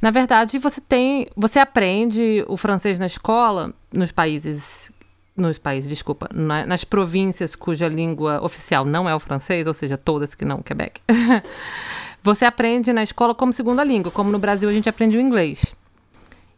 Na 0.00 0.10
verdade, 0.10 0.58
você 0.58 0.80
tem, 0.80 1.28
você 1.36 1.58
aprende 1.58 2.44
o 2.48 2.56
francês 2.56 2.98
na 2.98 3.06
escola 3.06 3.72
nos 3.92 4.12
países 4.12 4.92
nos 5.36 5.58
países, 5.58 5.90
desculpa, 5.90 6.28
nas 6.32 6.84
províncias 6.84 7.56
cuja 7.56 7.88
língua 7.88 8.40
oficial 8.40 8.84
não 8.84 9.08
é 9.08 9.14
o 9.14 9.18
francês, 9.18 9.66
ou 9.66 9.74
seja, 9.74 9.98
todas 9.98 10.34
que 10.34 10.44
não 10.44 10.62
Quebec. 10.62 11.00
você 12.22 12.44
aprende 12.44 12.92
na 12.92 13.02
escola 13.02 13.34
como 13.34 13.52
segunda 13.52 13.82
língua, 13.82 14.12
como 14.12 14.30
no 14.30 14.38
Brasil 14.38 14.68
a 14.68 14.72
gente 14.72 14.88
aprende 14.88 15.16
o 15.16 15.20
inglês. 15.20 15.74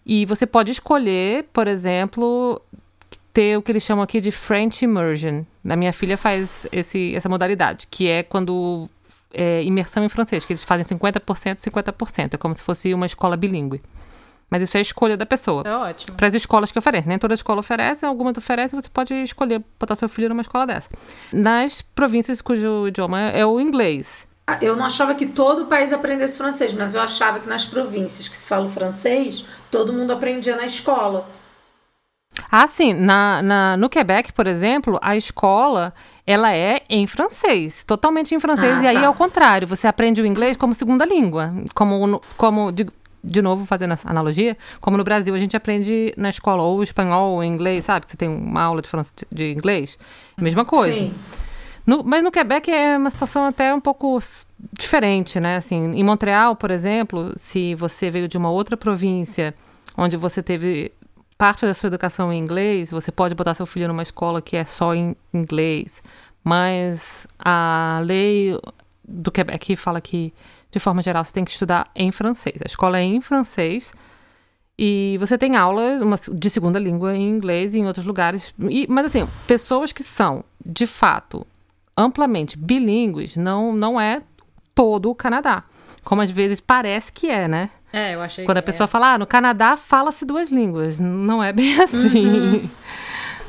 E 0.05 0.27
você 0.27 0.47
pode 0.47 0.71
escolher, 0.71 1.47
por 1.53 1.67
exemplo, 1.67 2.61
ter 3.33 3.57
o 3.57 3.63
que 3.63 3.73
eles 3.73 3.83
chamam 3.83 4.05
aqui 4.05 4.21
de 4.21 4.31
French 4.31 4.85
Immersion. 4.85 5.45
A 5.69 5.77
minha 5.77 5.93
filha 5.93 6.17
faz 6.17 6.67
esse, 6.71 7.15
essa 7.15 7.29
modalidade, 7.29 7.87
que 7.91 8.09
é 8.09 8.23
quando 8.23 8.89
é, 9.33 9.63
imersão 9.63 10.05
em 10.05 10.09
francês, 10.09 10.45
que 10.45 10.53
eles 10.53 10.65
fazem 10.65 10.85
50%, 10.99 11.59
50%. 11.59 12.35
É 12.35 12.37
como 12.37 12.55
se 12.55 12.63
fosse 12.63 12.93
uma 12.95 13.07
escola 13.07 13.37
bilíngue. 13.37 13.83
Mas 14.49 14.63
isso 14.63 14.77
é 14.77 14.79
a 14.79 14.83
escolha 14.83 15.17
da 15.17 15.27
pessoa. 15.27 15.63
É 15.67 15.77
ótimo. 15.77 16.17
Para 16.17 16.29
as 16.29 16.35
escolas 16.35 16.71
que 16.71 16.79
oferecem. 16.79 17.09
Nem 17.09 17.19
toda 17.19 17.35
escola 17.35 17.61
oferece, 17.61 18.07
alguma 18.07 18.31
oferece, 18.31 18.77
você 18.77 18.89
pode 18.89 19.13
escolher 19.15 19.63
botar 19.79 19.97
seu 19.97 20.09
filho 20.09 20.29
numa 20.29 20.43
escola 20.43 20.67
dessa. 20.67 20.89
Nas 21.33 21.83
províncias 21.83 22.41
cujo 22.41 22.87
idioma 22.87 23.21
é 23.21 23.45
o 23.45 23.61
inglês. 23.61 24.27
Ah, 24.47 24.59
eu 24.63 24.77
não 24.77 24.85
achava 24.85 25.13
que 25.17 25.27
todo 25.27 25.65
o 25.65 25.67
país 25.67 25.93
aprendesse 25.93 26.39
francês, 26.39 26.73
mas 26.73 26.95
eu 26.95 27.01
achava 27.01 27.41
que 27.41 27.49
nas 27.49 27.67
províncias 27.67 28.29
que 28.29 28.37
se 28.37 28.47
fala 28.47 28.69
francês, 28.69 29.45
todo 29.73 29.93
mundo 29.93 30.13
aprendia 30.13 30.55
na 30.55 30.65
escola. 30.65 31.29
Ah, 32.51 32.67
sim. 32.67 32.93
Na, 32.95 33.43
na, 33.43 33.77
no 33.77 33.89
Quebec, 33.89 34.33
por 34.33 34.47
exemplo, 34.47 34.99
a 35.03 35.17
escola 35.17 35.93
ela 36.27 36.53
é 36.53 36.83
em 36.89 37.07
francês, 37.07 37.85
totalmente 37.85 38.35
em 38.35 38.41
francês. 38.41 38.79
Ah, 38.79 38.83
e 38.83 38.87
aí, 38.89 39.01
tá. 39.01 39.07
ao 39.07 39.15
contrário, 39.15 39.67
você 39.67 39.87
aprende 39.87 40.21
o 40.21 40.27
inglês 40.27 40.57
como 40.57 40.75
segunda 40.75 41.05
língua. 41.05 41.55
Como, 41.75 42.21
como 42.37 42.73
de, 42.73 42.87
de 43.23 43.41
novo, 43.41 43.65
fazendo 43.65 43.93
essa 43.93 44.11
analogia, 44.11 44.57
como 44.81 44.97
no 44.97 45.05
Brasil 45.05 45.35
a 45.35 45.39
gente 45.39 45.57
aprende 45.57 46.13
na 46.17 46.29
escola 46.29 46.63
ou 46.63 46.83
espanhol 46.83 47.35
ou 47.35 47.45
inglês, 47.45 47.85
sabe? 47.85 48.09
Você 48.09 48.17
tem 48.17 48.29
uma 48.29 48.63
aula 48.63 48.83
de, 48.83 48.89
de 49.31 49.53
inglês. 49.53 49.97
Mesma 50.37 50.65
coisa. 50.65 50.99
Sim. 50.99 51.15
No, 51.87 52.03
mas 52.03 52.23
no 52.25 52.33
Quebec 52.33 52.69
é 52.69 52.99
uma 52.99 53.11
situação 53.11 53.45
até 53.45 53.73
um 53.73 53.81
pouco 53.81 54.19
diferente, 54.77 55.39
né? 55.39 55.57
Assim, 55.57 55.93
em 55.95 56.03
Montreal, 56.03 56.57
por 56.57 56.73
exemplo, 56.73 57.33
se 57.37 57.77
você 57.77 58.11
veio 58.11 58.27
de 58.27 58.37
uma 58.37 58.51
outra 58.51 58.77
província 58.77 59.55
onde 59.97 60.17
você 60.17 60.43
teve 60.43 60.93
parte 61.37 61.67
da 61.67 61.75
sua 61.75 61.89
educação 61.89 62.33
em 62.33 62.39
inglês, 62.39 62.91
você 62.91 63.13
pode 63.13 63.35
botar 63.35 63.55
seu 63.55 63.67
filho 63.67 63.89
numa 63.89 64.03
escola 64.03 64.41
que 64.41 64.57
é 64.57 64.65
só 64.65 64.95
em 64.95 65.15
inglês, 65.33 66.03
mas 66.43 67.27
a 67.39 68.01
lei 68.05 68.59
do 69.07 69.31
Quebec 69.31 69.77
fala 69.77 70.01
que, 70.01 70.33
de 70.71 70.79
forma 70.79 71.03
geral, 71.03 71.25
você 71.25 71.33
tem 71.33 71.45
que 71.45 71.51
estudar 71.51 71.91
em 71.95 72.11
francês. 72.11 72.61
A 72.63 72.67
escola 72.67 72.99
é 72.99 73.03
em 73.03 73.21
francês 73.21 73.93
e 74.79 75.17
você 75.19 75.39
tem 75.39 75.57
aula 75.57 75.99
de 76.33 76.51
segunda 76.51 76.79
língua 76.79 77.15
em 77.17 77.29
inglês 77.29 77.75
e 77.75 77.79
em 77.79 77.87
outros 77.87 78.05
lugares. 78.05 78.55
E, 78.69 78.87
mas, 78.89 79.07
assim, 79.07 79.29
pessoas 79.47 79.93
que 79.93 80.03
são, 80.03 80.45
de 80.65 80.87
fato, 80.87 81.47
amplamente 81.97 82.59
bilíngues, 82.59 83.37
não, 83.37 83.73
não 83.73 84.01
é 84.01 84.23
todo 84.75 85.11
o 85.11 85.15
Canadá. 85.15 85.65
Como 86.05 86.23
às 86.23 86.31
vezes 86.31 86.61
parece 86.61 87.13
que 87.13 87.29
é, 87.29 87.49
né? 87.49 87.71
É, 87.93 88.15
eu 88.15 88.21
achei 88.21 88.45
Quando 88.45 88.59
a 88.59 88.63
pessoa 88.63 88.85
é. 88.85 88.89
fala, 88.89 89.15
ah, 89.15 89.19
no 89.19 89.27
Canadá 89.27 89.77
fala-se 89.77 90.25
duas 90.25 90.51
línguas. 90.51 90.99
Não 90.99 91.43
é 91.43 91.53
bem 91.53 91.79
assim. 91.81 92.27
Uhum. 92.27 92.71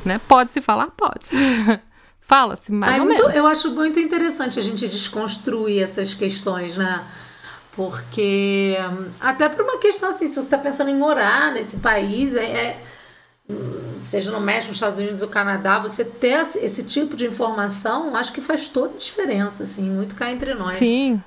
né? 0.05 0.21
Pode-se 0.27 0.61
falar? 0.61 0.87
Pode. 0.91 1.27
Fala-se 2.21 2.73
mais 2.73 2.95
Ai, 2.95 2.99
ou 2.99 3.05
muito, 3.05 3.21
menos. 3.21 3.35
Eu 3.35 3.47
acho 3.47 3.71
muito 3.71 4.01
interessante 4.01 4.59
a 4.59 4.61
gente 4.61 4.85
desconstruir 4.85 5.81
essas 5.81 6.13
questões, 6.13 6.75
né? 6.75 7.07
Porque, 7.71 8.75
até 9.17 9.47
por 9.47 9.63
uma 9.63 9.77
questão 9.77 10.09
assim, 10.09 10.27
se 10.27 10.33
você 10.33 10.39
está 10.39 10.57
pensando 10.57 10.89
em 10.89 10.95
morar 10.95 11.53
nesse 11.53 11.77
país, 11.77 12.35
é, 12.35 12.41
é, 12.43 12.83
seja 14.03 14.31
no 14.31 14.41
México, 14.41 14.67
nos 14.67 14.77
Estados 14.77 14.99
Unidos 14.99 15.21
ou 15.21 15.29
Canadá, 15.29 15.79
você 15.79 16.03
ter 16.03 16.41
esse 16.41 16.83
tipo 16.83 17.15
de 17.15 17.27
informação, 17.27 18.13
acho 18.13 18.33
que 18.33 18.41
faz 18.41 18.67
toda 18.67 18.95
a 18.95 18.97
diferença, 18.97 19.63
assim, 19.63 19.89
muito 19.89 20.15
cá 20.15 20.29
entre 20.29 20.53
nós. 20.53 20.77
Sim. 20.77 21.21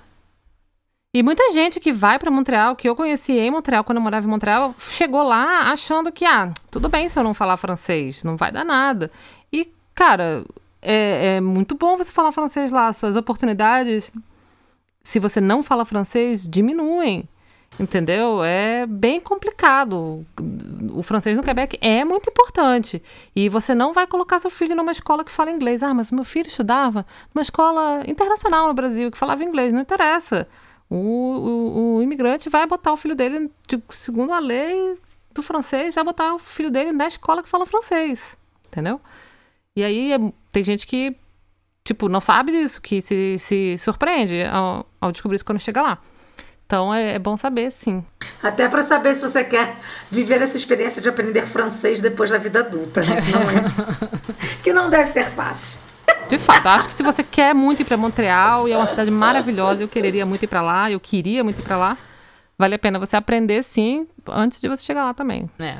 E 1.12 1.24
muita 1.24 1.50
gente 1.52 1.80
que 1.80 1.92
vai 1.92 2.20
para 2.20 2.30
Montreal, 2.30 2.76
que 2.76 2.88
eu 2.88 2.94
conheci 2.94 3.32
em 3.32 3.50
Montreal 3.50 3.82
quando 3.82 3.96
eu 3.96 4.02
morava 4.02 4.24
em 4.24 4.30
Montreal, 4.30 4.76
chegou 4.78 5.24
lá 5.24 5.72
achando 5.72 6.12
que, 6.12 6.24
ah, 6.24 6.52
tudo 6.70 6.88
bem 6.88 7.08
se 7.08 7.18
eu 7.18 7.24
não 7.24 7.34
falar 7.34 7.56
francês, 7.56 8.22
não 8.22 8.36
vai 8.36 8.52
dar 8.52 8.64
nada. 8.64 9.10
E, 9.52 9.68
cara, 9.92 10.44
é, 10.80 11.36
é 11.36 11.40
muito 11.40 11.74
bom 11.74 11.96
você 11.96 12.12
falar 12.12 12.30
francês 12.30 12.70
lá. 12.70 12.92
Suas 12.92 13.16
oportunidades, 13.16 14.12
se 15.02 15.18
você 15.18 15.40
não 15.40 15.64
fala 15.64 15.84
francês, 15.84 16.46
diminuem. 16.48 17.28
Entendeu? 17.78 18.44
É 18.44 18.86
bem 18.86 19.20
complicado. 19.20 20.24
O 20.92 21.02
francês 21.02 21.36
no 21.36 21.42
Quebec 21.42 21.76
é 21.80 22.04
muito 22.04 22.30
importante. 22.30 23.02
E 23.34 23.48
você 23.48 23.74
não 23.74 23.92
vai 23.92 24.06
colocar 24.06 24.38
seu 24.38 24.50
filho 24.50 24.76
numa 24.76 24.92
escola 24.92 25.24
que 25.24 25.32
fala 25.32 25.50
inglês. 25.50 25.82
Ah, 25.82 25.92
mas 25.92 26.12
meu 26.12 26.24
filho 26.24 26.46
estudava 26.46 27.04
numa 27.34 27.42
escola 27.42 28.04
internacional 28.06 28.68
no 28.68 28.74
Brasil 28.74 29.10
que 29.10 29.18
falava 29.18 29.42
inglês. 29.42 29.72
Não 29.72 29.80
interessa. 29.80 30.46
O, 30.90 30.96
o, 30.96 31.96
o, 31.96 32.02
imigrante 32.02 32.50
vai 32.50 32.66
botar 32.66 32.92
o 32.92 32.96
filho 32.96 33.14
dele, 33.14 33.48
de, 33.68 33.80
segundo 33.90 34.32
a 34.32 34.40
lei 34.40 34.98
do 35.32 35.40
francês, 35.40 35.94
vai 35.94 36.02
botar 36.02 36.34
o 36.34 36.38
filho 36.38 36.70
dele 36.70 36.90
na 36.90 37.06
escola 37.06 37.42
que 37.42 37.48
fala 37.48 37.64
francês. 37.64 38.36
Entendeu? 38.66 39.00
E 39.76 39.84
aí 39.84 40.12
é, 40.12 40.18
tem 40.50 40.64
gente 40.64 40.88
que, 40.88 41.16
tipo, 41.84 42.08
não 42.08 42.20
sabe 42.20 42.50
disso, 42.50 42.82
que 42.82 43.00
se, 43.00 43.38
se 43.38 43.78
surpreende 43.78 44.42
ao, 44.44 44.84
ao 45.00 45.12
descobrir 45.12 45.36
isso 45.36 45.44
quando 45.44 45.60
chega 45.60 45.80
lá. 45.80 45.98
Então 46.66 46.92
é, 46.92 47.14
é 47.14 47.18
bom 47.18 47.36
saber, 47.36 47.70
sim. 47.70 48.04
Até 48.42 48.68
para 48.68 48.82
saber 48.82 49.14
se 49.14 49.20
você 49.20 49.44
quer 49.44 49.76
viver 50.10 50.42
essa 50.42 50.56
experiência 50.56 51.00
de 51.02 51.08
aprender 51.08 51.42
francês 51.42 52.00
depois 52.00 52.30
da 52.30 52.38
vida 52.38 52.60
adulta, 52.60 53.00
né? 53.02 53.20
Que 53.22 53.32
não, 53.32 53.42
é, 53.42 53.64
que 54.62 54.72
não 54.72 54.90
deve 54.90 55.08
ser 55.08 55.30
fácil. 55.30 55.80
De 56.30 56.38
fato, 56.38 56.68
acho 56.68 56.88
que 56.88 56.94
se 56.94 57.02
você 57.02 57.24
quer 57.24 57.52
muito 57.52 57.82
ir 57.82 57.84
para 57.84 57.96
Montreal 57.96 58.68
e 58.68 58.72
é 58.72 58.76
uma 58.76 58.86
cidade 58.86 59.10
maravilhosa, 59.10 59.82
eu 59.82 59.88
quereria 59.88 60.24
muito 60.24 60.44
ir 60.44 60.46
para 60.46 60.62
lá, 60.62 60.88
eu 60.88 61.00
queria 61.00 61.42
muito 61.42 61.58
ir 61.58 61.64
para 61.64 61.76
lá, 61.76 61.98
vale 62.56 62.76
a 62.76 62.78
pena 62.78 63.00
você 63.00 63.16
aprender 63.16 63.64
sim 63.64 64.06
antes 64.28 64.60
de 64.60 64.68
você 64.68 64.84
chegar 64.84 65.04
lá 65.04 65.12
também. 65.12 65.50
É. 65.58 65.78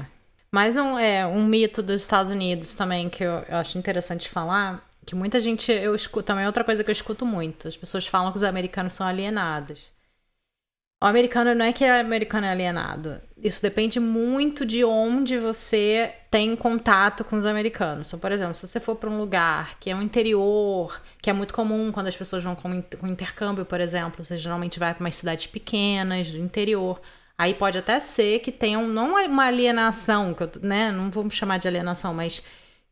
Mais 0.51 0.77
um, 0.77 0.99
é, 0.99 1.25
um 1.25 1.47
mito 1.47 1.81
dos 1.81 2.03
Estados 2.03 2.33
Unidos 2.33 2.75
também 2.75 3.09
que 3.09 3.23
eu, 3.23 3.45
eu 3.49 3.59
acho 3.59 3.79
interessante 3.79 4.29
falar, 4.29 4.85
que 5.07 5.15
muita 5.15 5.39
gente 5.39 5.71
eu 5.71 5.95
escuto, 5.95 6.27
também 6.27 6.43
é 6.43 6.49
outra 6.49 6.65
coisa 6.65 6.83
que 6.83 6.91
eu 6.91 6.93
escuto 6.93 7.25
muito, 7.25 7.69
as 7.69 7.77
pessoas 7.77 8.09
falam 8.09 8.33
que 8.33 8.39
os 8.39 8.43
americanos 8.43 8.95
são 8.95 9.07
alienados. 9.07 9.93
O 11.03 11.07
americano 11.07 11.55
não 11.55 11.65
é 11.65 11.73
que 11.73 11.83
o 11.83 12.01
americano 12.01 12.47
é 12.47 12.51
alienado. 12.51 13.19
Isso 13.43 13.63
depende 13.63 13.99
muito 13.99 14.67
de 14.67 14.85
onde 14.85 15.39
você 15.39 16.13
tem 16.31 16.55
contato 16.55 17.25
com 17.25 17.37
os 17.37 17.47
americanos. 17.47 18.09
Então, 18.09 18.19
por 18.19 18.31
exemplo, 18.31 18.55
se 18.55 18.69
você 18.69 18.79
for 18.79 18.97
para 18.97 19.09
um 19.09 19.19
lugar 19.19 19.79
que 19.81 19.89
é 19.89 19.97
um 19.97 20.03
interior, 20.03 21.01
que 21.23 21.31
é 21.31 21.33
muito 21.33 21.55
comum 21.55 21.91
quando 21.91 22.09
as 22.09 22.17
pessoas 22.17 22.45
vão 22.45 22.55
com 22.55 23.07
intercâmbio, 23.07 23.65
por 23.65 23.81
exemplo, 23.81 24.23
você 24.23 24.37
geralmente 24.37 24.79
vai 24.79 24.93
para 24.93 25.03
umas 25.03 25.15
cidades 25.15 25.47
pequenas 25.47 26.31
do 26.31 26.37
interior. 26.37 27.01
Aí 27.39 27.55
pode 27.55 27.79
até 27.79 27.99
ser 27.99 28.41
que 28.41 28.53
tenham 28.53 28.87
não 28.87 29.15
uma 29.25 29.47
alienação, 29.47 30.35
que 30.35 30.43
eu, 30.43 30.51
né, 30.61 30.93
não 30.93 31.11
vamos 31.11 31.33
chamar 31.35 31.59
de 31.59 31.67
alienação, 31.67 32.13
mas 32.13 32.43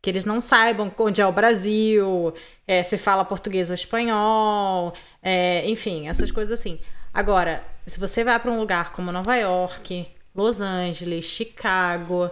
que 0.01 0.09
eles 0.09 0.25
não 0.25 0.40
saibam 0.40 0.90
onde 0.99 1.21
é 1.21 1.27
o 1.27 1.33
Brasil, 1.33 2.33
é, 2.66 2.83
se 2.83 2.97
fala 2.97 3.23
português 3.23 3.68
ou 3.68 3.75
espanhol, 3.75 4.94
é, 5.23 5.68
enfim, 5.68 6.09
essas 6.09 6.31
coisas 6.31 6.59
assim. 6.59 6.81
Agora, 7.12 7.62
se 7.88 7.98
você 7.98 8.22
vai 8.22 8.38
para 8.38 8.51
um 8.51 8.59
lugar 8.59 8.92
como 8.92 9.11
Nova 9.11 9.35
York, 9.37 10.07
Los 10.35 10.61
Angeles, 10.61 11.24
Chicago, 11.24 12.31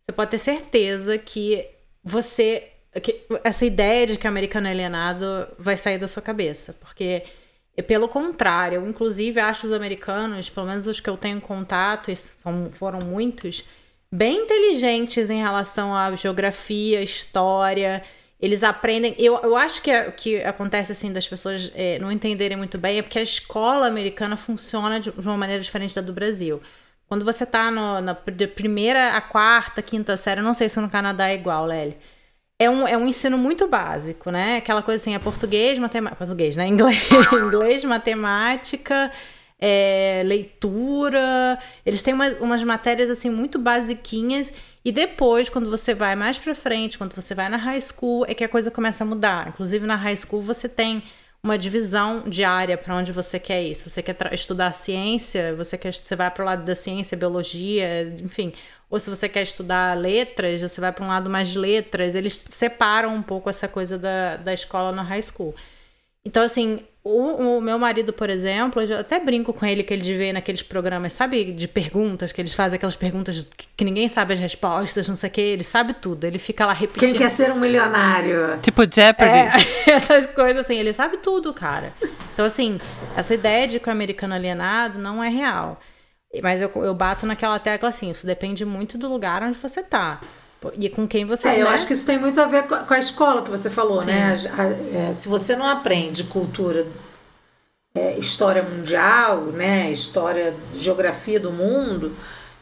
você 0.00 0.12
pode 0.12 0.30
ter 0.30 0.38
certeza 0.38 1.18
que 1.18 1.66
você. 2.02 2.68
Que 3.02 3.22
essa 3.42 3.64
ideia 3.64 4.06
de 4.06 4.16
que 4.18 4.26
o 4.26 4.28
americano 4.28 4.66
é 4.66 4.70
alienado 4.70 5.48
vai 5.58 5.76
sair 5.76 5.98
da 5.98 6.06
sua 6.06 6.20
cabeça. 6.20 6.74
Porque, 6.74 7.22
pelo 7.86 8.06
contrário, 8.06 8.76
eu 8.76 8.86
inclusive 8.86 9.40
acho 9.40 9.66
os 9.66 9.72
americanos, 9.72 10.50
pelo 10.50 10.66
menos 10.66 10.86
os 10.86 11.00
que 11.00 11.08
eu 11.08 11.16
tenho 11.16 11.40
contato, 11.40 12.10
e 12.10 12.16
são, 12.16 12.70
foram 12.72 13.00
muitos, 13.00 13.64
bem 14.10 14.42
inteligentes 14.44 15.30
em 15.30 15.40
relação 15.40 15.94
à 15.96 16.14
geografia, 16.14 17.02
história 17.02 18.02
eles 18.42 18.64
aprendem. 18.64 19.14
Eu, 19.16 19.38
eu 19.38 19.56
acho 19.56 19.80
que 19.80 19.96
o 19.96 20.12
que 20.12 20.42
acontece 20.42 20.90
assim 20.90 21.12
das 21.12 21.28
pessoas 21.28 21.70
é, 21.76 21.96
não 22.00 22.10
entenderem 22.10 22.56
muito 22.56 22.76
bem 22.76 22.98
é 22.98 23.02
porque 23.02 23.20
a 23.20 23.22
escola 23.22 23.86
americana 23.86 24.36
funciona 24.36 24.98
de, 24.98 25.10
uma 25.10 25.36
maneira 25.36 25.62
diferente 25.62 25.94
da 25.94 26.02
do 26.02 26.12
Brasil. 26.12 26.60
Quando 27.06 27.24
você 27.24 27.46
tá 27.46 27.70
no, 27.70 28.00
na 28.00 28.14
primeira 28.16 29.16
a 29.16 29.20
quarta, 29.20 29.80
quinta 29.80 30.16
série, 30.16 30.40
eu 30.40 30.44
não 30.44 30.54
sei 30.54 30.68
se 30.68 30.80
no 30.80 30.90
Canadá 30.90 31.28
é 31.28 31.34
igual, 31.34 31.66
Lely. 31.66 31.96
É 32.58 32.68
um, 32.68 32.88
é 32.88 32.96
um 32.96 33.06
ensino 33.06 33.38
muito 33.38 33.68
básico, 33.68 34.30
né? 34.30 34.56
Aquela 34.56 34.82
coisa 34.82 35.00
assim, 35.00 35.14
é 35.14 35.18
português, 35.20 35.78
matemática. 35.78 36.16
Português, 36.16 36.56
né? 36.56 36.66
Inglês, 36.66 36.98
inglês 37.32 37.84
matemática, 37.84 39.12
é, 39.58 40.22
leitura. 40.24 41.58
Eles 41.86 42.02
têm 42.02 42.14
umas, 42.14 42.34
umas 42.40 42.62
matérias 42.64 43.08
assim 43.10 43.30
muito 43.30 43.58
basiquinhas. 43.58 44.52
E 44.84 44.90
depois, 44.90 45.48
quando 45.48 45.70
você 45.70 45.94
vai 45.94 46.16
mais 46.16 46.38
pra 46.38 46.54
frente, 46.54 46.98
quando 46.98 47.14
você 47.14 47.34
vai 47.34 47.48
na 47.48 47.56
high 47.56 47.80
school, 47.80 48.24
é 48.26 48.34
que 48.34 48.42
a 48.42 48.48
coisa 48.48 48.70
começa 48.70 49.04
a 49.04 49.06
mudar. 49.06 49.48
Inclusive, 49.48 49.86
na 49.86 49.94
high 49.96 50.16
school, 50.16 50.42
você 50.42 50.68
tem 50.68 51.02
uma 51.42 51.58
divisão 51.58 52.22
de 52.28 52.44
área 52.44 52.76
para 52.78 52.94
onde 52.96 53.12
você 53.12 53.38
quer 53.38 53.62
ir. 53.62 53.74
Se 53.74 53.88
você 53.88 54.02
quer 54.02 54.16
estudar 54.32 54.72
ciência, 54.72 55.54
você 55.54 55.76
quer 55.76 55.92
você 55.92 56.14
vai 56.16 56.30
para 56.30 56.42
o 56.42 56.46
lado 56.46 56.64
da 56.64 56.74
ciência, 56.74 57.16
biologia, 57.16 58.02
enfim. 58.22 58.52
Ou 58.90 58.98
se 58.98 59.08
você 59.10 59.28
quer 59.28 59.42
estudar 59.42 59.96
letras, 59.96 60.60
você 60.60 60.80
vai 60.80 60.92
para 60.92 61.04
um 61.04 61.08
lado 61.08 61.30
mais 61.30 61.48
de 61.48 61.58
letras. 61.58 62.14
Eles 62.14 62.34
separam 62.34 63.14
um 63.14 63.22
pouco 63.22 63.50
essa 63.50 63.66
coisa 63.66 63.98
da, 63.98 64.36
da 64.36 64.52
escola 64.52 64.92
na 64.92 65.02
high 65.02 65.22
school. 65.22 65.54
Então, 66.24 66.42
assim, 66.42 66.80
o, 67.04 67.56
o, 67.56 67.60
meu 67.60 67.80
marido, 67.80 68.12
por 68.12 68.30
exemplo, 68.30 68.80
eu 68.80 69.00
até 69.00 69.18
brinco 69.18 69.52
com 69.52 69.66
ele 69.66 69.82
que 69.82 69.92
ele 69.92 70.16
vê 70.16 70.32
naqueles 70.32 70.62
programas, 70.62 71.12
sabe, 71.12 71.52
de 71.52 71.66
perguntas, 71.66 72.30
que 72.30 72.40
eles 72.40 72.54
fazem 72.54 72.76
aquelas 72.76 72.94
perguntas 72.94 73.44
que, 73.56 73.66
que 73.76 73.84
ninguém 73.84 74.06
sabe 74.06 74.34
as 74.34 74.40
respostas, 74.40 75.08
não 75.08 75.16
sei 75.16 75.28
o 75.28 75.32
que, 75.32 75.40
ele 75.40 75.64
sabe 75.64 75.94
tudo, 75.94 76.24
ele 76.24 76.38
fica 76.38 76.64
lá 76.64 76.72
repetindo. 76.72 77.08
Quem 77.08 77.18
quer 77.18 77.28
ser 77.28 77.50
um 77.50 77.58
milionário? 77.58 78.60
Tipo 78.62 78.82
Jeopardy. 78.82 79.36
É, 79.36 79.90
essas 79.90 80.26
coisas 80.26 80.64
assim, 80.64 80.76
ele 80.76 80.92
sabe 80.92 81.16
tudo, 81.16 81.52
cara. 81.52 81.92
Então, 82.32 82.46
assim, 82.46 82.78
essa 83.16 83.34
ideia 83.34 83.66
de 83.66 83.80
que 83.80 83.88
o 83.88 83.92
americano 83.92 84.34
alienado 84.34 84.96
não 85.00 85.24
é 85.24 85.28
real. 85.28 85.80
Mas 86.40 86.62
eu, 86.62 86.70
eu 86.76 86.94
bato 86.94 87.26
naquela 87.26 87.58
tecla 87.58 87.88
assim, 87.88 88.10
isso 88.10 88.24
depende 88.24 88.64
muito 88.64 88.96
do 88.96 89.08
lugar 89.08 89.42
onde 89.42 89.58
você 89.58 89.82
tá. 89.82 90.20
E 90.78 90.88
com 90.88 91.06
quem 91.06 91.24
você 91.24 91.48
é, 91.48 91.52
né? 91.52 91.62
eu 91.62 91.68
acho 91.68 91.86
que 91.86 91.92
isso 91.92 92.06
tem 92.06 92.18
muito 92.18 92.40
a 92.40 92.46
ver 92.46 92.64
com 92.64 92.94
a 92.94 92.98
escola 92.98 93.42
que 93.42 93.50
você 93.50 93.70
falou, 93.70 94.04
né? 94.04 94.36
Sim. 94.36 94.48
né? 94.48 94.54
A, 94.56 94.62
a, 94.62 95.08
é, 95.08 95.12
se 95.12 95.28
você 95.28 95.56
não 95.56 95.66
aprende 95.66 96.24
cultura, 96.24 96.86
é, 97.94 98.18
história 98.18 98.62
mundial, 98.62 99.46
né? 99.46 99.90
História, 99.90 100.54
geografia 100.74 101.38
do 101.38 101.50
mundo, 101.50 102.16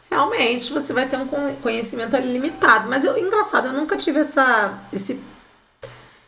realmente 0.09 0.73
você 0.73 0.91
vai 0.91 1.07
ter 1.07 1.17
um 1.17 1.27
conhecimento 1.61 2.17
limitado. 2.17 2.89
Mas 2.89 3.05
eu, 3.05 3.17
engraçado, 3.17 3.67
eu 3.67 3.73
nunca 3.73 3.95
tive 3.95 4.19
essa, 4.19 4.79
esse, 4.91 5.23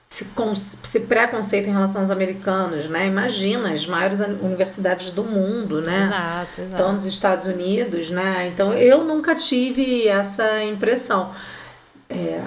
esse, 0.09 0.25
esse 0.81 0.99
preconceito 1.01 1.67
em 1.67 1.73
relação 1.73 2.01
aos 2.01 2.09
americanos, 2.09 2.87
né? 2.87 3.07
Imagina, 3.07 3.73
as 3.73 3.85
maiores 3.85 4.21
universidades 4.21 5.09
do 5.09 5.25
mundo, 5.25 5.81
né? 5.81 6.05
Exato, 6.05 6.61
exato. 6.61 6.71
Estão 6.71 6.93
nos 6.93 7.05
Estados 7.05 7.45
Unidos, 7.45 8.09
né? 8.09 8.47
Então 8.47 8.71
eu 8.73 9.03
nunca 9.03 9.35
tive 9.35 10.07
essa 10.07 10.63
impressão. 10.63 11.31
É, 12.09 12.41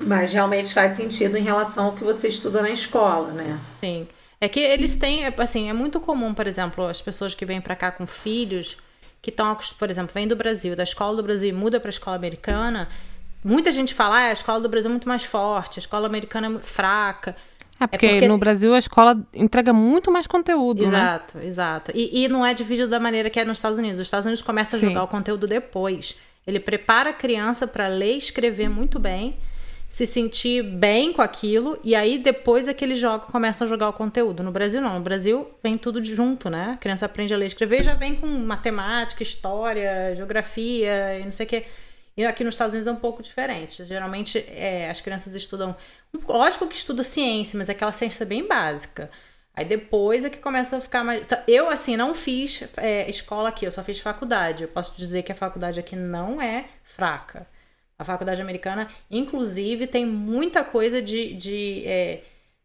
mas 0.00 0.32
realmente 0.32 0.72
faz 0.72 0.92
sentido 0.92 1.36
em 1.36 1.42
relação 1.42 1.86
ao 1.86 1.92
que 1.92 2.02
você 2.04 2.28
estuda 2.28 2.62
na 2.62 2.70
escola, 2.70 3.32
né? 3.32 3.58
Sim. 3.80 4.08
É 4.40 4.48
que 4.48 4.60
eles 4.60 4.96
têm, 4.96 5.24
é, 5.24 5.34
assim, 5.36 5.68
é 5.68 5.72
muito 5.72 6.00
comum, 6.00 6.32
por 6.32 6.46
exemplo, 6.46 6.86
as 6.86 7.00
pessoas 7.00 7.34
que 7.34 7.44
vêm 7.44 7.60
para 7.60 7.76
cá 7.76 7.92
com 7.92 8.06
filhos, 8.06 8.78
que 9.20 9.28
estão, 9.28 9.56
por 9.78 9.90
exemplo, 9.90 10.12
vêm 10.14 10.26
do 10.26 10.34
Brasil, 10.34 10.74
da 10.74 10.82
escola 10.82 11.16
do 11.16 11.22
Brasil 11.22 11.50
e 11.50 11.52
muda 11.52 11.78
para 11.78 11.88
a 11.88 11.90
escola 11.90 12.16
americana, 12.16 12.88
muita 13.44 13.70
gente 13.70 13.92
fala, 13.92 14.16
ah, 14.16 14.28
a 14.28 14.32
escola 14.32 14.60
do 14.60 14.68
Brasil 14.68 14.88
é 14.88 14.92
muito 14.92 15.08
mais 15.08 15.24
forte, 15.24 15.78
a 15.78 15.82
escola 15.82 16.06
americana 16.06 16.56
é 16.56 16.58
fraca. 16.60 17.36
É 17.78 17.86
porque, 17.86 18.06
é 18.06 18.10
porque, 18.10 18.28
no 18.28 18.38
Brasil 18.38 18.74
a 18.74 18.78
escola 18.78 19.18
entrega 19.34 19.72
muito 19.72 20.10
mais 20.10 20.26
conteúdo, 20.26 20.84
exato, 20.84 21.38
né? 21.38 21.46
Exato, 21.46 21.92
E, 21.94 22.24
e 22.24 22.28
não 22.28 22.44
é 22.44 22.54
dividido 22.54 22.88
da 22.88 23.00
maneira 23.00 23.28
que 23.28 23.40
é 23.40 23.44
nos 23.44 23.58
Estados 23.58 23.78
Unidos. 23.78 24.00
Os 24.00 24.06
Estados 24.06 24.26
Unidos 24.26 24.42
começam 24.42 24.78
a 24.78 24.82
jogar 24.82 25.02
o 25.02 25.08
conteúdo 25.08 25.46
depois. 25.46 26.16
Ele 26.46 26.58
prepara 26.58 27.10
a 27.10 27.12
criança 27.12 27.66
para 27.66 27.86
ler 27.88 28.14
e 28.14 28.18
escrever 28.18 28.68
muito 28.68 28.98
bem, 28.98 29.36
se 29.88 30.06
sentir 30.06 30.62
bem 30.62 31.12
com 31.12 31.20
aquilo, 31.20 31.78
e 31.82 31.94
aí 31.94 32.18
depois 32.18 32.68
é 32.68 32.74
que 32.74 32.84
eles 32.84 32.98
jogam, 32.98 33.26
começam 33.26 33.66
a 33.66 33.68
jogar 33.68 33.88
o 33.88 33.92
conteúdo. 33.92 34.42
No 34.42 34.52
Brasil, 34.52 34.80
não. 34.80 34.94
No 34.94 35.00
Brasil 35.00 35.50
vem 35.62 35.76
tudo 35.76 36.02
junto, 36.04 36.48
né? 36.48 36.72
A 36.74 36.76
criança 36.76 37.06
aprende 37.06 37.34
a 37.34 37.36
ler 37.36 37.46
e 37.46 37.48
escrever 37.48 37.80
e 37.80 37.84
já 37.84 37.94
vem 37.94 38.14
com 38.14 38.26
matemática, 38.26 39.22
história, 39.22 40.14
geografia 40.14 41.18
e 41.18 41.24
não 41.24 41.32
sei 41.32 41.46
o 41.46 41.48
quê. 41.48 41.64
E 42.16 42.24
aqui 42.24 42.44
nos 42.44 42.54
Estados 42.54 42.74
Unidos 42.74 42.86
é 42.86 42.92
um 42.92 43.00
pouco 43.00 43.22
diferente. 43.22 43.84
Geralmente 43.84 44.38
é, 44.48 44.90
as 44.90 45.00
crianças 45.00 45.34
estudam. 45.34 45.74
Lógico 46.28 46.66
que 46.68 46.76
estuda 46.76 47.02
ciência, 47.02 47.58
mas 47.58 47.68
é 47.68 47.72
aquela 47.72 47.92
ciência 47.92 48.26
bem 48.26 48.46
básica. 48.46 49.10
Aí 49.54 49.64
depois 49.64 50.24
é 50.24 50.30
que 50.30 50.38
começa 50.38 50.76
a 50.76 50.80
ficar 50.80 51.04
mais. 51.04 51.26
Tá, 51.26 51.42
eu, 51.46 51.68
assim, 51.68 51.96
não 51.96 52.14
fiz 52.14 52.62
é, 52.76 53.08
escola 53.10 53.48
aqui, 53.48 53.66
eu 53.66 53.72
só 53.72 53.82
fiz 53.82 53.98
faculdade. 53.98 54.64
Eu 54.64 54.68
posso 54.68 54.96
dizer 54.96 55.22
que 55.22 55.32
a 55.32 55.34
faculdade 55.34 55.80
aqui 55.80 55.96
não 55.96 56.40
é 56.40 56.66
fraca. 56.82 57.46
A 57.98 58.04
faculdade 58.04 58.40
americana, 58.40 58.88
inclusive, 59.10 59.86
tem 59.86 60.06
muita 60.06 60.64
coisa 60.64 61.02
de, 61.02 61.34
de, 61.34 61.82
é, 61.84 62.22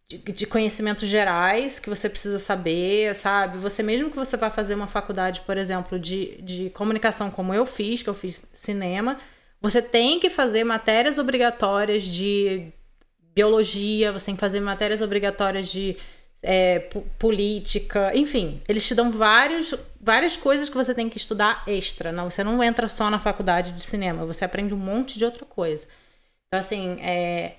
de, 0.08 0.18
de, 0.20 0.48
conhecimentos 0.48 1.10
gerais 1.10 1.78
que 1.78 1.90
você 1.90 2.08
precisa 2.08 2.40
saber, 2.40 3.14
sabe? 3.16 3.58
Você, 3.58 3.84
mesmo 3.84 4.10
que 4.10 4.16
você 4.16 4.38
vá 4.38 4.50
fazer 4.50 4.76
uma 4.76 4.88
faculdade, 4.88 5.42
por 5.42 5.58
exemplo, 5.58 6.00
de, 6.00 6.42
de 6.42 6.70
comunicação, 6.70 7.30
como 7.30 7.54
eu 7.54 7.66
fiz, 7.66 8.02
que 8.02 8.10
eu 8.10 8.14
fiz 8.14 8.48
cinema, 8.54 9.18
você 9.60 9.82
tem 9.82 10.20
que 10.20 10.30
fazer 10.30 10.64
matérias 10.64 11.18
obrigatórias 11.18 12.04
de 12.04 12.72
biologia, 13.34 14.14
você 14.14 14.28
tem 14.28 14.36
que 14.36 14.40
fazer 14.40 14.62
matérias 14.62 15.02
obrigatórias 15.02 15.68
de 15.68 15.98
é, 16.48 16.80
política, 17.18 18.16
enfim, 18.16 18.62
eles 18.68 18.86
te 18.86 18.94
dão 18.94 19.12
vários, 19.12 19.74
várias 20.00 20.38
coisas 20.38 20.70
que 20.70 20.76
você 20.76 20.94
tem 20.94 21.10
que 21.10 21.18
estudar 21.18 21.64
extra. 21.66 22.12
Não, 22.12 22.30
você 22.30 22.44
não 22.44 22.64
entra 22.64 22.88
só 22.88 23.10
na 23.10 23.18
faculdade 23.18 23.72
de 23.72 23.84
cinema, 23.84 24.26
você 24.26 24.46
aprende 24.46 24.74
um 24.74 24.78
monte 24.78 25.18
de 25.18 25.26
outra 25.26 25.44
coisa. 25.44 25.86
Então, 26.48 26.60
assim, 26.60 27.02
é, 27.02 27.54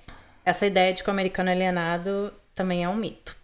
essa 0.45 0.65
ideia 0.65 0.93
de 0.93 1.03
que 1.03 1.09
o 1.09 1.11
americano 1.11 1.49
é 1.49 1.51
alienado 1.51 2.31
também 2.55 2.85
é 2.85 2.89
um 2.89 2.95
mito. 2.95 3.35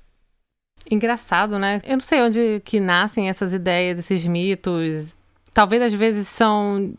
Engraçado, 0.89 1.60
né? 1.60 1.82
Eu 1.84 1.97
não 1.97 2.01
sei 2.01 2.21
onde 2.21 2.62
que 2.63 2.79
nascem 2.79 3.27
essas 3.27 3.53
ideias, 3.53 3.99
esses 3.99 4.25
mitos. 4.25 5.17
Talvez 5.53 5.82
às 5.84 5.93
vezes 5.93 6.27
são 6.27 6.93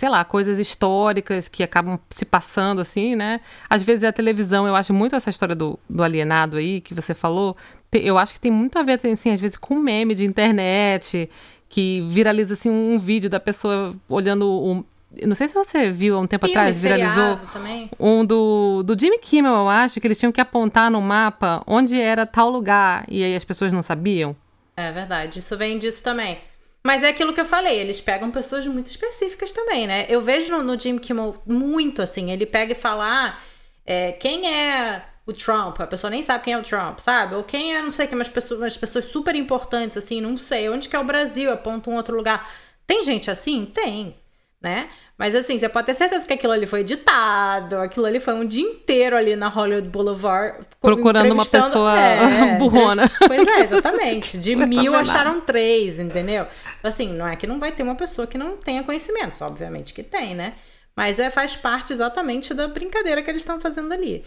sei 0.00 0.08
lá, 0.08 0.24
coisas 0.24 0.58
históricas 0.58 1.46
que 1.46 1.62
acabam 1.62 2.00
se 2.08 2.24
passando 2.24 2.80
assim, 2.80 3.14
né? 3.14 3.38
Às 3.68 3.82
vezes 3.82 4.02
a 4.02 4.10
televisão, 4.10 4.66
eu 4.66 4.74
acho 4.74 4.94
muito 4.94 5.14
essa 5.14 5.28
história 5.28 5.54
do, 5.54 5.78
do 5.86 6.02
alienado 6.02 6.56
aí 6.56 6.80
que 6.80 6.94
você 6.94 7.12
falou, 7.12 7.54
eu 7.92 8.16
acho 8.16 8.32
que 8.32 8.40
tem 8.40 8.50
muito 8.50 8.78
a 8.78 8.82
ver, 8.82 8.98
assim, 9.12 9.30
às 9.30 9.38
vezes 9.38 9.58
com 9.58 9.74
meme 9.74 10.14
de 10.14 10.24
internet, 10.24 11.28
que 11.68 12.00
viraliza 12.08 12.54
assim 12.54 12.70
um 12.70 12.98
vídeo 12.98 13.28
da 13.28 13.38
pessoa 13.38 13.94
olhando 14.08 14.50
um, 14.50 14.82
não 15.22 15.34
sei 15.34 15.48
se 15.48 15.54
você 15.54 15.90
viu 15.90 16.16
há 16.16 16.20
um 16.20 16.26
tempo 16.26 16.46
Filme, 16.46 16.58
atrás, 16.58 16.80
viralizou 16.80 17.38
também. 17.52 17.90
um 18.00 18.24
do, 18.24 18.82
do 18.82 18.98
Jimmy 18.98 19.18
Kimmel, 19.18 19.52
eu 19.52 19.68
acho, 19.68 20.00
que 20.00 20.06
eles 20.06 20.18
tinham 20.18 20.32
que 20.32 20.40
apontar 20.40 20.90
no 20.90 21.02
mapa 21.02 21.62
onde 21.66 22.00
era 22.00 22.24
tal 22.24 22.48
lugar 22.48 23.04
e 23.06 23.22
aí 23.22 23.36
as 23.36 23.44
pessoas 23.44 23.70
não 23.70 23.82
sabiam. 23.82 24.34
É 24.78 24.90
verdade, 24.92 25.40
isso 25.40 25.58
vem 25.58 25.78
disso 25.78 26.02
também. 26.02 26.38
Mas 26.82 27.02
é 27.02 27.08
aquilo 27.08 27.32
que 27.34 27.40
eu 27.40 27.44
falei, 27.44 27.78
eles 27.78 28.00
pegam 28.00 28.30
pessoas 28.30 28.66
muito 28.66 28.86
específicas 28.86 29.52
também, 29.52 29.86
né? 29.86 30.06
Eu 30.08 30.22
vejo 30.22 30.50
no, 30.50 30.62
no 30.62 30.80
Jim 30.80 30.98
Kimmel 30.98 31.36
muito 31.46 32.00
assim, 32.00 32.30
ele 32.30 32.46
pega 32.46 32.72
e 32.72 32.74
fala, 32.74 33.06
ah, 33.06 33.38
é, 33.84 34.12
quem 34.12 34.48
é 34.48 35.04
o 35.26 35.32
Trump? 35.32 35.78
A 35.80 35.86
pessoa 35.86 36.10
nem 36.10 36.22
sabe 36.22 36.44
quem 36.44 36.54
é 36.54 36.58
o 36.58 36.62
Trump, 36.62 36.98
sabe? 36.98 37.34
Ou 37.34 37.44
quem 37.44 37.74
é, 37.76 37.82
não 37.82 37.92
sei, 37.92 38.06
que 38.06 38.14
umas 38.14 38.28
pessoas, 38.28 38.60
umas 38.60 38.76
pessoas 38.76 39.04
super 39.06 39.34
importantes, 39.34 39.96
assim, 39.96 40.20
não 40.20 40.36
sei, 40.36 40.68
onde 40.70 40.88
que 40.88 40.96
é 40.96 40.98
o 40.98 41.04
Brasil? 41.04 41.52
Aponta 41.52 41.90
um 41.90 41.96
outro 41.96 42.16
lugar. 42.16 42.50
Tem 42.86 43.04
gente 43.04 43.30
assim? 43.30 43.66
Tem, 43.66 44.16
né? 44.60 44.90
Mas 45.16 45.34
assim, 45.34 45.58
você 45.58 45.68
pode 45.68 45.86
ter 45.86 45.94
certeza 45.94 46.26
que 46.26 46.32
aquilo 46.32 46.52
ali 46.52 46.66
foi 46.66 46.80
editado, 46.80 47.76
aquilo 47.76 48.06
ali 48.06 48.20
foi 48.20 48.34
um 48.34 48.44
dia 48.44 48.62
inteiro 48.62 49.16
ali 49.16 49.34
na 49.36 49.48
Hollywood 49.48 49.88
Boulevard. 49.88 50.66
Procurando 50.80 51.32
uma 51.32 51.46
pessoa 51.46 51.98
é, 51.98 52.56
burrona. 52.58 53.10
Pois 53.26 53.46
é, 53.46 53.60
exatamente. 53.60 54.38
De 54.38 54.54
mil 54.56 54.94
acharam 54.94 55.40
três, 55.40 55.98
entendeu? 55.98 56.46
Assim, 56.82 57.12
não 57.12 57.26
é 57.26 57.36
que 57.36 57.46
não 57.46 57.58
vai 57.58 57.72
ter 57.72 57.82
uma 57.82 57.94
pessoa 57.94 58.26
que 58.26 58.36
não 58.36 58.56
tenha 58.56 58.82
conhecimentos, 58.82 59.40
obviamente 59.40 59.94
que 59.94 60.02
tem, 60.02 60.34
né? 60.34 60.54
Mas 60.94 61.18
é, 61.18 61.30
faz 61.30 61.56
parte 61.56 61.92
exatamente 61.92 62.52
da 62.52 62.68
brincadeira 62.68 63.22
que 63.22 63.30
eles 63.30 63.42
estão 63.42 63.60
fazendo 63.60 63.92
ali. 63.92 64.24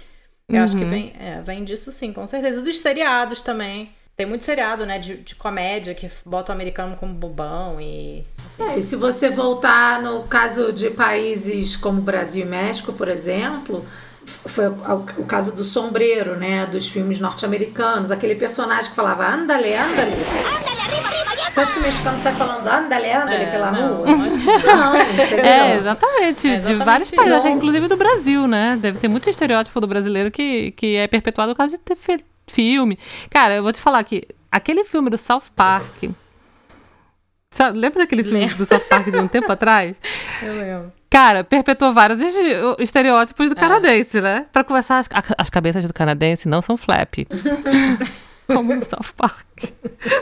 Eu 0.50 0.56
uhum. 0.56 0.64
acho 0.64 0.76
que 0.76 0.84
uhum. 0.84 0.90
vem, 0.90 1.14
é, 1.20 1.42
vem 1.42 1.64
disso 1.64 1.92
sim, 1.92 2.12
com 2.12 2.26
certeza. 2.26 2.62
Dos 2.62 2.80
seriados 2.80 3.42
também. 3.42 3.92
Tem 4.16 4.28
muito 4.28 4.46
seriado, 4.46 4.86
né, 4.86 5.00
de, 5.00 5.18
de 5.18 5.34
comédia 5.34 5.96
que 5.96 6.10
bota 6.24 6.52
o 6.52 6.56
americano 6.56 6.96
como 6.96 7.14
bobão 7.14 7.82
e. 7.82 8.24
É, 8.60 8.78
e 8.78 8.82
se 8.82 8.96
você 8.96 9.32
voltar 9.32 10.02
no 10.04 10.24
caso 10.24 10.72
de 10.72 10.92
países 10.92 11.76
como 11.76 12.00
Brasil 12.00 12.46
e 12.46 12.48
México, 12.48 12.94
por 12.94 13.08
exemplo, 13.08 13.84
foi 14.24 14.68
o, 14.68 15.06
o 15.18 15.26
caso 15.26 15.56
do 15.56 15.64
sombreiro, 15.64 16.36
né, 16.36 16.68
dos 16.68 16.88
filmes 16.88 17.20
norte-americanos, 17.20 18.12
aquele 18.12 18.36
personagem 18.36 18.92
que 18.92 18.96
falava 18.96 19.28
andale, 19.28 19.74
andale. 19.74 20.12
Andale, 20.12 20.80
arriba, 20.80 21.10
arriba, 21.10 21.52
você 21.52 21.60
acha 21.60 21.74
que 21.74 21.80
o 21.80 21.82
mexicano 21.82 22.18
sai 22.20 22.34
falando 22.36 22.68
andale, 22.68 23.12
andale 23.12 23.44
é, 23.44 23.52
pela 23.52 23.72
não, 23.72 23.96
rua? 23.96 24.06
Não, 24.06 24.18
não 24.22 25.02
entendeu? 25.12 25.44
É, 25.44 25.76
exatamente. 25.76 26.48
É, 26.48 26.58
exatamente 26.58 26.68
de 26.68 26.76
vários 26.76 27.10
países, 27.10 27.46
inclusive 27.46 27.88
do 27.88 27.98
Brasil, 27.98 28.48
né? 28.48 28.78
Deve 28.80 29.00
ter 29.00 29.08
muito 29.08 29.28
estereótipo 29.28 29.82
do 29.82 29.88
brasileiro 29.88 30.30
que, 30.30 30.70
que 30.74 30.98
é 30.98 31.08
perpetuado 31.08 31.54
por 31.54 31.58
causa 31.58 31.76
de 31.76 31.84
ter 31.84 31.96
feito 31.96 32.33
filme. 32.48 32.98
Cara, 33.30 33.56
eu 33.56 33.64
vou 33.64 33.72
te 33.72 33.80
falar 33.80 34.04
que 34.04 34.28
aquele 34.52 34.84
filme 34.84 35.10
do 35.10 35.18
South 35.18 35.52
Park. 35.56 36.04
Sabe, 37.52 37.78
lembra 37.78 38.00
daquele 38.00 38.24
filme 38.24 38.48
do 38.56 38.66
South 38.66 38.86
Park 38.90 39.12
de 39.12 39.18
um 39.18 39.28
tempo 39.28 39.52
atrás? 39.52 40.02
Eu 40.42 40.54
lembro. 40.56 40.92
Cara, 41.08 41.44
perpetuou 41.44 41.94
vários 41.94 42.20
estereótipos 42.80 43.50
do 43.50 43.56
é. 43.56 43.60
canadense, 43.60 44.20
né? 44.20 44.48
Pra 44.52 44.64
começar, 44.64 44.98
as, 44.98 45.08
as 45.38 45.50
cabeças 45.52 45.86
do 45.86 45.94
canadense 45.94 46.48
não 46.50 46.64
são 46.64 46.76
flap. 46.76 47.14
como 48.48 48.74
no 48.74 48.84
South 48.84 49.14
Park. 49.16 49.72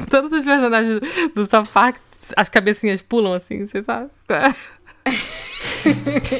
Todos 0.09 0.39
os 0.39 0.45
personagens 0.45 0.99
do 1.33 1.45
South 1.45 1.67
Park, 1.73 1.97
as 2.35 2.49
cabecinhas 2.49 3.01
pulam 3.01 3.33
assim, 3.33 3.65
você 3.65 3.81
sabe? 3.81 4.09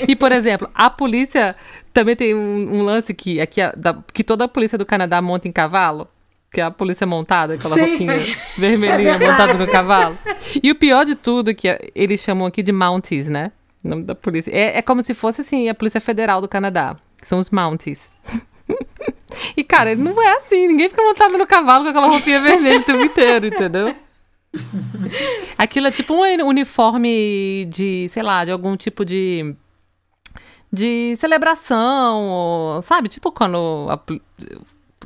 E, 0.07 0.15
por 0.15 0.31
exemplo, 0.31 0.69
a 0.73 0.89
polícia 0.89 1.55
também 1.93 2.15
tem 2.15 2.35
um, 2.35 2.75
um 2.75 2.81
lance 2.83 3.13
que, 3.13 3.39
aqui, 3.41 3.61
da, 3.75 3.97
que 4.13 4.23
toda 4.23 4.45
a 4.45 4.47
polícia 4.47 4.77
do 4.77 4.85
Canadá 4.85 5.21
monta 5.21 5.47
em 5.47 5.51
cavalo. 5.51 6.07
Que 6.53 6.59
é 6.59 6.65
a 6.65 6.71
polícia 6.71 7.07
montada, 7.07 7.53
aquela 7.53 7.75
Sim. 7.75 7.81
roupinha 7.81 8.19
vermelhinha 8.57 9.13
é 9.13 9.19
montada 9.19 9.53
no 9.53 9.71
cavalo. 9.71 10.17
E 10.61 10.69
o 10.69 10.75
pior 10.75 11.05
de 11.05 11.15
tudo, 11.15 11.51
é 11.51 11.53
que 11.53 11.91
eles 11.95 12.19
chamam 12.19 12.45
aqui 12.45 12.61
de 12.61 12.73
Mounties, 12.73 13.29
né? 13.29 13.53
O 13.81 13.87
nome 13.87 14.03
da 14.03 14.13
polícia. 14.13 14.51
É, 14.51 14.77
é 14.77 14.81
como 14.81 15.01
se 15.01 15.13
fosse, 15.13 15.39
assim, 15.41 15.69
a 15.69 15.73
Polícia 15.73 16.01
Federal 16.01 16.41
do 16.41 16.49
Canadá. 16.49 16.97
Que 17.17 17.25
são 17.27 17.39
os 17.39 17.49
Mounties. 17.49 18.11
E, 19.55 19.63
cara, 19.63 19.95
não 19.95 20.21
é 20.21 20.37
assim. 20.37 20.67
Ninguém 20.67 20.89
fica 20.89 21.01
montado 21.01 21.37
no 21.37 21.47
cavalo 21.47 21.85
com 21.85 21.89
aquela 21.89 22.07
roupinha 22.07 22.39
vermelha 22.41 22.79
o 22.79 22.83
tempo 22.83 23.03
inteiro, 23.03 23.47
entendeu? 23.47 23.95
Aquilo 25.57 25.87
é 25.87 25.91
tipo 25.91 26.13
um 26.13 26.47
uniforme 26.47 27.65
de, 27.65 28.07
sei 28.09 28.23
lá, 28.23 28.43
de 28.45 28.51
algum 28.51 28.75
tipo 28.75 29.05
de. 29.05 29.55
de 30.71 31.15
celebração, 31.15 32.79
sabe? 32.83 33.09
Tipo 33.09 33.31
quando. 33.31 33.87
A, 33.89 33.99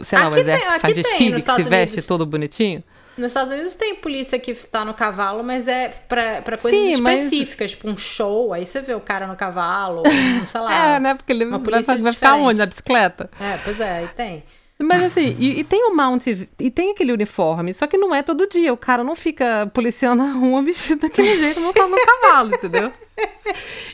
sei 0.03 0.19
lá, 0.19 0.27
aqui 0.27 0.35
o 0.35 0.39
exército 0.39 0.71
tem, 0.71 0.79
faz 0.79 0.95
desfile, 0.95 1.41
que 1.41 1.51
se 1.51 1.63
veste 1.63 1.93
Unidos. 1.95 2.07
todo 2.07 2.25
bonitinho. 2.25 2.83
Nos 3.17 3.27
Estados 3.27 3.53
Unidos 3.53 3.75
tem 3.75 3.95
polícia 3.95 4.37
que 4.37 4.53
tá 4.53 4.83
no 4.83 4.93
cavalo, 4.93 5.41
mas 5.41 5.69
é 5.69 5.87
pra, 5.87 6.41
pra 6.41 6.57
coisas 6.57 6.77
Sim, 6.77 6.89
específicas, 6.89 7.71
mas... 7.71 7.71
tipo 7.71 7.89
um 7.89 7.95
show, 7.95 8.51
aí 8.51 8.65
você 8.65 8.81
vê 8.81 8.93
o 8.93 8.99
cara 8.99 9.25
no 9.25 9.37
cavalo, 9.37 10.03
sei 10.49 10.59
lá. 10.59 10.95
é, 10.95 10.99
né? 10.99 11.15
Porque 11.15 11.31
ele 11.31 11.45
vai, 11.45 11.81
vai 11.81 12.11
ficar 12.11 12.35
onde? 12.35 12.59
Na 12.59 12.65
bicicleta? 12.65 13.29
É, 13.39 13.57
pois 13.63 13.79
é, 13.79 13.99
aí 13.99 14.07
tem. 14.09 14.43
Mas 14.77 15.03
assim, 15.03 15.35
e, 15.39 15.59
e, 15.59 15.63
tem 15.63 15.89
o 15.89 15.95
mount, 15.95 16.27
e 16.27 16.69
tem 16.69 16.91
aquele 16.91 17.13
uniforme, 17.13 17.73
só 17.73 17.87
que 17.87 17.97
não 17.97 18.13
é 18.13 18.21
todo 18.21 18.47
dia. 18.47 18.73
O 18.73 18.77
cara 18.77 19.03
não 19.03 19.15
fica 19.15 19.71
policiando 19.73 20.21
a 20.21 20.31
rua 20.31 20.61
vestido 20.63 21.01
daquele 21.01 21.37
jeito, 21.37 21.61
montado 21.61 21.89
no 21.89 21.97
cavalo, 22.05 22.55
entendeu? 22.55 22.91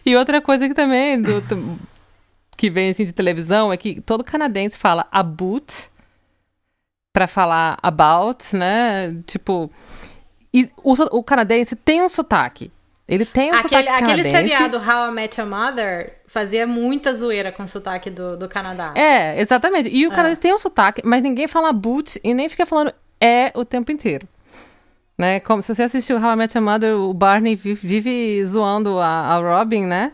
E 0.04 0.16
outra 0.16 0.42
coisa 0.42 0.68
que 0.68 0.74
também, 0.74 1.22
do, 1.22 1.44
que 2.58 2.72
vem 2.72 2.90
assim 2.90 3.06
de 3.06 3.14
televisão, 3.14 3.72
é 3.72 3.78
que 3.78 4.02
todo 4.02 4.24
canadense 4.24 4.76
fala 4.76 5.08
a 5.12 5.22
boot 5.22 5.92
para 7.14 7.28
falar 7.28 7.78
about, 7.84 8.56
né? 8.56 9.16
Tipo, 9.28 9.70
e 10.52 10.70
o, 10.78 10.94
o 11.18 11.24
canadense 11.24 11.76
tem 11.76 12.02
um 12.02 12.10
sotaque. 12.10 12.72
Ele 13.08 13.26
tem 13.26 13.52
um 13.52 13.56
aquele, 13.56 13.70
sotaque 13.70 13.90
Aquele 13.90 14.24
canadense. 14.24 14.30
seriado 14.30 14.78
How 14.78 15.10
I 15.10 15.12
Met 15.12 15.40
Your 15.40 15.50
Mother 15.50 16.22
fazia 16.28 16.66
muita 16.66 17.14
zoeira 17.14 17.52
com 17.52 17.64
o 17.64 17.68
sotaque 17.68 18.10
do, 18.10 18.38
do 18.38 18.48
Canadá. 18.48 18.94
É, 18.96 19.40
exatamente. 19.42 19.90
E 19.90 20.08
o 20.08 20.12
é. 20.12 20.16
canadense 20.16 20.40
tem 20.40 20.54
um 20.54 20.60
sotaque, 20.60 21.02
mas 21.04 21.22
ninguém 21.22 21.48
fala 21.48 21.74
boot 21.74 22.20
e 22.24 22.34
nem 22.34 22.48
fica 22.48 22.66
falando 22.66 22.94
é 23.20 23.52
o 23.54 23.66
tempo 23.66 23.92
inteiro. 23.92 24.28
Né? 25.18 25.40
Como 25.40 25.62
se 25.62 25.74
você 25.74 25.84
assistiu 25.84 26.18
How 26.18 26.34
I 26.34 26.36
Met 26.36 26.58
Your 26.58 26.66
Mother, 26.66 26.96
o 26.96 27.14
Barney 27.14 27.56
vive, 27.56 27.88
vive 27.88 28.46
zoando 28.46 28.98
a, 28.98 29.36
a 29.36 29.38
Robin, 29.38 29.86
né? 29.86 30.14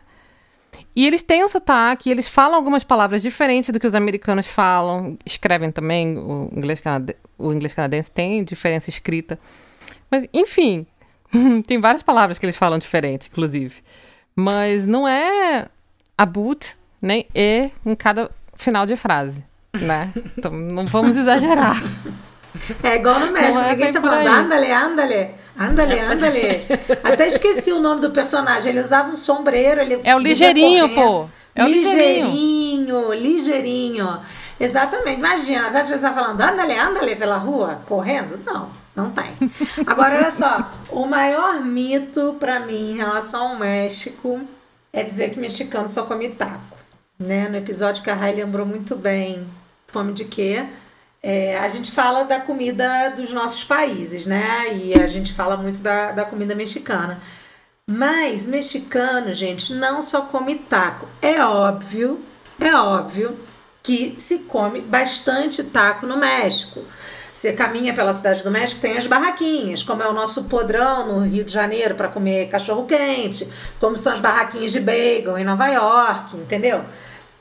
E 0.96 1.06
eles 1.06 1.24
têm 1.24 1.46
um 1.46 1.50
sotaque, 1.50 2.10
eles 2.10 2.28
falam 2.28 2.56
algumas 2.56 2.84
palavras 2.84 3.22
diferentes 3.22 3.70
do 3.70 3.80
que 3.80 3.88
os 3.88 3.96
americanos 3.96 4.48
falam, 4.48 5.18
escrevem 5.26 5.72
também, 5.72 6.18
o 6.18 6.50
inglês, 6.52 6.82
o 7.38 7.54
inglês 7.54 7.74
canadense 7.74 8.12
tem 8.12 8.44
diferença 8.44 8.90
escrita. 8.90 9.40
Mas, 10.10 10.28
enfim, 10.34 10.86
tem 11.66 11.80
várias 11.80 12.04
palavras 12.04 12.38
que 12.38 12.46
eles 12.46 12.58
falam 12.58 12.80
diferente, 12.80 13.30
inclusive. 13.32 13.76
Mas 14.36 14.86
não 14.86 15.08
é 15.08 15.68
a 16.18 16.26
boot 16.26 16.78
nem 17.02 17.28
e 17.34 17.70
em 17.86 17.96
cada 17.96 18.30
final 18.56 18.86
de 18.86 18.96
frase, 18.96 19.46
né? 19.80 20.12
Então 20.38 20.52
não 20.52 20.86
vamos 20.86 21.16
exagerar. 21.16 21.82
É 22.84 22.96
igual 22.96 23.20
no 23.20 23.32
México, 23.32 23.64
é 23.64 23.72
ninguém 23.72 23.88
está 23.88 24.02
falando 24.02 24.28
andale, 24.28 24.72
andale, 24.72 25.30
andale, 25.60 26.00
andale. 26.00 26.66
Até 27.04 27.28
esqueci 27.28 27.72
o 27.72 27.80
nome 27.80 28.02
do 28.02 28.12
personagem, 28.12 28.72
ele 28.72 28.82
usava 28.82 29.12
um 29.12 29.16
sombreiro. 29.16 29.82
Ele 29.82 30.00
é 30.04 30.16
o 30.16 30.20
ligeirinho, 30.20 30.90
pô. 30.90 31.28
É 31.54 31.64
o 31.64 31.68
ligeirinho, 31.68 33.12
ligeirinho. 33.12 33.14
ligeirinho. 33.14 34.20
Exatamente. 34.60 35.18
Imagina, 35.18 35.70
você 35.70 35.96
está 35.96 36.12
falando 36.14 36.42
andale, 36.42 36.74
andale 36.74 37.16
pela 37.16 37.38
rua, 37.38 37.82
correndo? 37.86 38.40
Não, 38.46 38.70
não 38.98 39.12
tem. 39.12 39.32
Agora, 39.86 40.18
olha 40.18 40.32
só, 40.32 40.72
o 40.90 41.06
maior 41.06 41.62
mito 41.64 42.36
para 42.40 42.60
mim 42.60 42.94
em 42.94 42.98
relação 42.98 43.50
ao 43.50 43.60
México 43.60 44.42
é 44.92 45.04
dizer 45.04 45.30
que 45.30 45.40
mexicano 45.40 45.88
só 45.88 46.04
come 46.04 46.30
taco. 46.30 46.76
Né? 47.20 47.48
No 47.48 47.56
episódio 47.56 48.04
que 48.04 48.10
a 48.10 48.16
Rai 48.16 48.34
lembrou 48.34 48.66
muito 48.66 48.96
bem, 48.96 49.48
fome 49.86 50.14
de 50.14 50.26
quê? 50.26 50.66
É, 51.22 51.58
a 51.60 51.68
gente 51.68 51.92
fala 51.92 52.24
da 52.24 52.40
comida 52.40 53.10
dos 53.10 53.32
nossos 53.32 53.64
países, 53.64 54.26
né? 54.26 54.74
E 54.74 55.00
a 55.00 55.08
gente 55.08 55.34
fala 55.34 55.58
muito 55.58 55.80
da, 55.80 56.12
da 56.12 56.26
comida 56.26 56.56
mexicana. 56.56 57.22
Mas 57.86 58.48
mexicano, 58.48 59.32
gente, 59.34 59.74
não 59.74 60.02
só 60.02 60.22
come 60.22 60.56
taco. 60.56 61.08
É 61.22 61.44
óbvio, 61.44 62.20
é 62.60 62.74
óbvio 62.76 63.38
que 63.84 64.16
se 64.18 64.40
come 64.40 64.82
bastante 64.82 65.64
taco 65.64 66.06
no 66.06 66.18
México. 66.18 66.84
Você 67.38 67.54
caminha 67.54 67.94
pela 67.94 68.12
cidade 68.14 68.42
do 68.42 68.50
México, 68.50 68.82
tem 68.82 68.98
as 68.98 69.06
barraquinhas, 69.06 69.84
como 69.84 70.02
é 70.02 70.10
o 70.10 70.12
nosso 70.12 70.46
podrão 70.46 71.06
no 71.06 71.28
Rio 71.28 71.44
de 71.46 71.54
Janeiro 71.54 71.94
para 71.94 72.08
comer 72.08 72.50
cachorro 72.50 72.88
quente, 72.88 73.48
como 73.80 73.96
são 73.96 74.12
as 74.12 74.20
barraquinhas 74.20 74.72
de 74.72 74.80
bagel 74.80 75.38
em 75.38 75.44
Nova 75.44 75.68
York, 75.68 76.36
entendeu? 76.36 76.84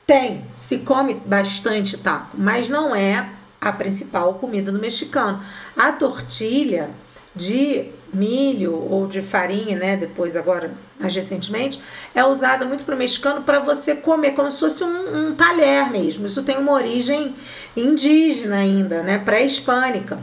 Tem, 0.05 0.45
se 0.55 0.77
come 0.77 1.15
bastante 1.15 1.97
taco, 1.97 2.37
mas 2.37 2.69
não 2.69 2.95
é 2.95 3.27
a 3.59 3.71
principal 3.71 4.35
comida 4.35 4.71
do 4.71 4.77
mexicano. 4.77 5.41
A 5.75 5.91
tortilha 5.91 6.91
de 7.35 7.89
milho 8.13 8.73
ou 8.73 9.07
de 9.07 9.21
farinha, 9.21 9.77
né? 9.77 9.97
Depois, 9.97 10.37
agora, 10.37 10.71
mais 10.99 11.15
recentemente, 11.15 11.79
é 12.15 12.23
usada 12.23 12.65
muito 12.65 12.85
para 12.85 12.95
o 12.95 12.97
mexicano 12.97 13.41
para 13.41 13.59
você 13.59 13.95
comer, 13.95 14.31
como 14.31 14.49
se 14.49 14.59
fosse 14.59 14.83
um, 14.83 15.29
um 15.29 15.35
talher 15.35 15.91
mesmo. 15.91 16.25
Isso 16.27 16.43
tem 16.43 16.57
uma 16.57 16.71
origem 16.71 17.35
indígena 17.75 18.57
ainda, 18.57 19.03
né? 19.03 19.17
Pré-hispânica 19.17 20.19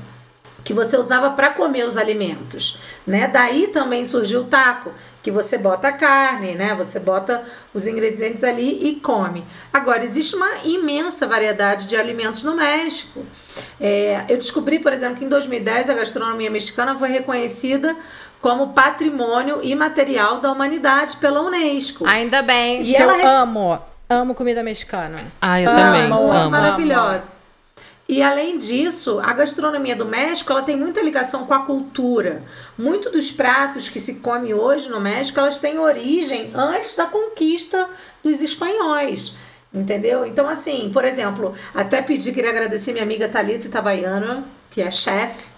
que 0.64 0.72
você 0.72 0.96
usava 0.96 1.30
para 1.30 1.50
comer 1.50 1.84
os 1.84 1.98
alimentos, 1.98 2.78
né? 3.06 3.28
Daí 3.28 3.66
também 3.66 4.02
surgiu 4.04 4.40
o 4.40 4.44
taco, 4.44 4.92
que 5.22 5.30
você 5.30 5.58
bota 5.58 5.88
a 5.88 5.92
carne, 5.92 6.54
né? 6.54 6.74
Você 6.74 6.98
bota 6.98 7.44
os 7.74 7.86
ingredientes 7.86 8.42
ali 8.42 8.88
e 8.88 8.96
come. 8.96 9.44
Agora 9.70 10.02
existe 10.02 10.34
uma 10.34 10.48
imensa 10.64 11.26
variedade 11.26 11.86
de 11.86 11.96
alimentos 11.96 12.42
no 12.42 12.56
México. 12.56 13.24
É, 13.78 14.24
eu 14.28 14.38
descobri, 14.38 14.78
por 14.78 14.92
exemplo, 14.92 15.16
que 15.16 15.24
em 15.26 15.28
2010 15.28 15.90
a 15.90 15.94
gastronomia 15.94 16.50
mexicana 16.50 16.98
foi 16.98 17.10
reconhecida 17.10 17.94
como 18.40 18.72
patrimônio 18.72 19.62
imaterial 19.62 20.40
da 20.40 20.50
humanidade 20.50 21.18
pela 21.18 21.42
Unesco. 21.42 22.06
Ainda 22.06 22.40
bem. 22.40 22.82
E 22.82 22.96
ela 22.96 23.18
eu 23.18 23.28
amo, 23.28 23.78
amo 24.08 24.34
comida 24.34 24.62
mexicana. 24.62 25.18
Ah, 25.40 25.60
eu 25.60 25.70
amo, 25.70 25.78
também. 25.78 26.08
Muito 26.08 26.32
amo. 26.32 26.50
maravilhosa. 26.50 27.43
E 28.06 28.22
além 28.22 28.58
disso, 28.58 29.18
a 29.22 29.32
gastronomia 29.32 29.96
do 29.96 30.04
México 30.04 30.52
ela 30.52 30.62
tem 30.62 30.76
muita 30.76 31.00
ligação 31.00 31.46
com 31.46 31.54
a 31.54 31.60
cultura. 31.60 32.42
Muito 32.76 33.10
dos 33.10 33.32
pratos 33.32 33.88
que 33.88 33.98
se 33.98 34.16
come 34.16 34.52
hoje 34.52 34.90
no 34.90 35.00
México, 35.00 35.40
elas 35.40 35.58
têm 35.58 35.78
origem 35.78 36.50
antes 36.54 36.94
da 36.94 37.06
conquista 37.06 37.88
dos 38.22 38.42
espanhóis. 38.42 39.32
Entendeu? 39.72 40.24
Então, 40.24 40.48
assim, 40.48 40.90
por 40.92 41.04
exemplo, 41.04 41.54
até 41.74 42.02
pedi, 42.02 42.30
queria 42.30 42.50
agradecer 42.50 42.92
minha 42.92 43.02
amiga 43.02 43.28
Thalita 43.28 43.66
Itabaiana, 43.66 44.44
que 44.70 44.82
é 44.82 44.90
chefe, 44.90 45.48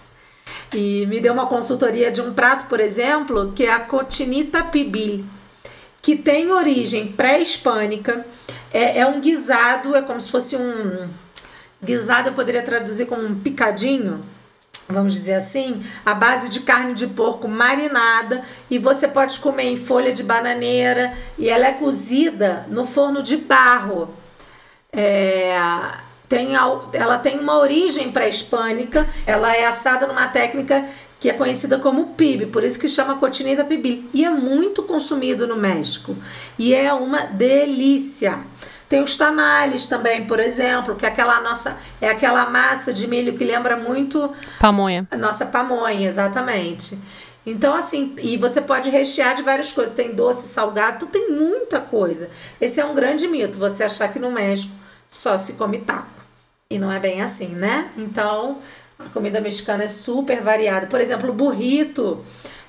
e 0.73 1.05
me 1.05 1.19
deu 1.19 1.33
uma 1.33 1.45
consultoria 1.45 2.11
de 2.11 2.21
um 2.21 2.33
prato, 2.33 2.65
por 2.65 2.79
exemplo, 2.79 3.51
que 3.55 3.65
é 3.65 3.71
a 3.71 3.79
cotinita 3.79 4.63
pibil, 4.63 5.23
que 6.01 6.15
tem 6.15 6.51
origem 6.51 7.11
pré-hispânica, 7.11 8.25
é, 8.73 8.99
é 8.99 9.05
um 9.05 9.19
guisado, 9.19 9.95
é 9.95 10.01
como 10.01 10.19
se 10.19 10.31
fosse 10.31 10.55
um 10.55 11.07
Guisado 11.83 12.29
eu 12.29 12.33
poderia 12.33 12.63
traduzir 12.63 13.05
como 13.05 13.25
um 13.25 13.39
picadinho, 13.39 14.23
vamos 14.89 15.13
dizer 15.13 15.35
assim, 15.35 15.83
a 16.05 16.13
base 16.13 16.49
de 16.49 16.61
carne 16.61 16.93
de 16.93 17.07
porco 17.07 17.47
marinada 17.47 18.41
e 18.69 18.77
você 18.79 19.07
pode 19.07 19.39
comer 19.39 19.65
em 19.65 19.77
folha 19.77 20.11
de 20.11 20.23
bananeira 20.23 21.13
e 21.37 21.49
ela 21.49 21.67
é 21.67 21.73
cozida 21.73 22.65
no 22.69 22.85
forno 22.85 23.21
de 23.21 23.37
barro. 23.37 24.09
É, 24.91 25.55
tem, 26.27 26.55
ela 26.55 27.19
tem 27.19 27.39
uma 27.39 27.59
origem 27.59 28.11
pré-hispânica, 28.11 29.07
ela 29.25 29.55
é 29.55 29.65
assada 29.65 30.07
numa 30.07 30.27
técnica 30.27 30.85
que 31.19 31.29
é 31.29 31.33
conhecida 31.33 31.79
como 31.79 32.13
PIB, 32.13 32.47
por 32.47 32.63
isso 32.63 32.79
que 32.79 32.87
chama 32.87 33.15
cotineta 33.15 33.63
pibil, 33.63 34.05
e 34.13 34.23
é 34.23 34.29
muito 34.29 34.83
consumido 34.83 35.47
no 35.47 35.55
México, 35.55 36.15
e 36.59 36.75
é 36.75 36.93
uma 36.93 37.21
delícia. 37.21 38.39
Tem 38.89 39.01
os 39.03 39.17
tamales 39.17 39.85
também, 39.87 40.25
por 40.25 40.39
exemplo, 40.39 40.95
que 40.95 41.05
é 41.05 41.09
aquela 41.09 41.41
nossa 41.41 41.77
é 42.01 42.09
aquela 42.09 42.49
massa 42.49 42.93
de 42.93 43.05
milho 43.07 43.33
que 43.37 43.43
lembra 43.43 43.75
muito 43.75 44.31
pamonha. 44.59 45.07
A 45.11 45.17
nossa 45.17 45.45
pamonha, 45.45 46.07
exatamente. 46.07 46.97
Então, 47.45 47.73
assim, 47.73 48.13
e 48.21 48.35
você 48.37 48.59
pode 48.61 48.89
rechear 48.89 49.35
de 49.35 49.41
várias 49.41 49.71
coisas. 49.71 49.93
Tem 49.93 50.13
doce, 50.13 50.47
salgado, 50.49 51.05
tem 51.07 51.31
muita 51.31 51.79
coisa. 51.79 52.29
Esse 52.59 52.79
é 52.79 52.85
um 52.85 52.93
grande 52.93 53.27
mito, 53.27 53.57
você 53.57 53.83
achar 53.83 54.07
que 54.09 54.19
no 54.19 54.31
México 54.31 54.73
só 55.09 55.37
se 55.37 55.53
come 55.53 55.79
taco. 55.79 56.07
E 56.69 56.77
não 56.77 56.91
é 56.91 56.99
bem 56.99 57.21
assim, 57.21 57.47
né? 57.49 57.89
Então, 57.97 58.59
A 58.99 59.09
comida 59.09 59.39
mexicana 59.39 59.83
é 59.83 59.87
super 59.87 60.41
variada. 60.41 60.87
Por 60.87 60.99
exemplo, 60.99 61.29
o 61.29 61.33
burrito, 61.33 62.23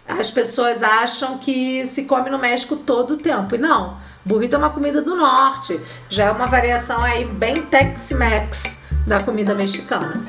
as 0.07 0.31
pessoas 0.31 0.83
acham 0.83 1.39
que 1.39 1.87
se 1.87 2.05
come 2.05 2.29
no 2.29 2.39
México 2.39 2.77
todo 2.77 3.13
o 3.15 3.17
tempo. 3.17 3.55
E 3.55 3.59
não. 3.59 3.97
Burrito 4.25 4.57
é 4.57 4.59
uma 4.59 4.71
comida 4.71 5.01
do 5.03 5.15
norte. 5.15 5.81
Já 6.09 6.27
é 6.27 6.31
uma 6.31 6.47
variação 6.47 7.03
aí 7.03 7.25
bem 7.25 7.63
Tex-Mex 7.63 8.83
da 9.07 9.23
comida 9.23 9.55
mexicana. 9.55 10.25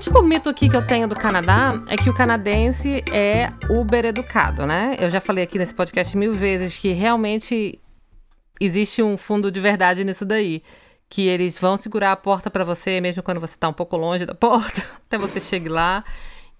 último 0.00 0.22
mito 0.22 0.48
aqui 0.48 0.66
que 0.66 0.74
eu 0.74 0.86
tenho 0.86 1.06
do 1.06 1.14
Canadá 1.14 1.72
é 1.86 1.94
que 1.94 2.08
o 2.08 2.14
canadense 2.14 3.04
é 3.12 3.52
Uber 3.68 4.06
educado, 4.06 4.66
né? 4.66 4.96
Eu 4.98 5.10
já 5.10 5.20
falei 5.20 5.44
aqui 5.44 5.58
nesse 5.58 5.74
podcast 5.74 6.16
mil 6.16 6.32
vezes 6.32 6.78
que 6.78 6.92
realmente 6.92 7.78
existe 8.58 9.02
um 9.02 9.18
fundo 9.18 9.50
de 9.52 9.60
verdade 9.60 10.02
nisso 10.02 10.24
daí. 10.24 10.62
Que 11.06 11.28
eles 11.28 11.58
vão 11.58 11.76
segurar 11.76 12.12
a 12.12 12.16
porta 12.16 12.50
para 12.50 12.64
você, 12.64 12.98
mesmo 12.98 13.22
quando 13.22 13.40
você 13.40 13.58
tá 13.58 13.68
um 13.68 13.74
pouco 13.74 13.94
longe 13.94 14.24
da 14.24 14.32
porta, 14.34 14.80
até 15.06 15.18
você 15.18 15.38
chegue 15.38 15.68
lá. 15.68 16.02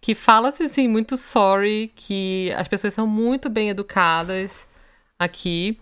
Que 0.00 0.14
fala-se, 0.14 0.62
assim, 0.62 0.88
muito 0.88 1.16
sorry, 1.16 1.92
que 1.94 2.52
as 2.56 2.66
pessoas 2.66 2.94
são 2.94 3.06
muito 3.06 3.50
bem 3.50 3.68
educadas 3.68 4.66
aqui. 5.18 5.78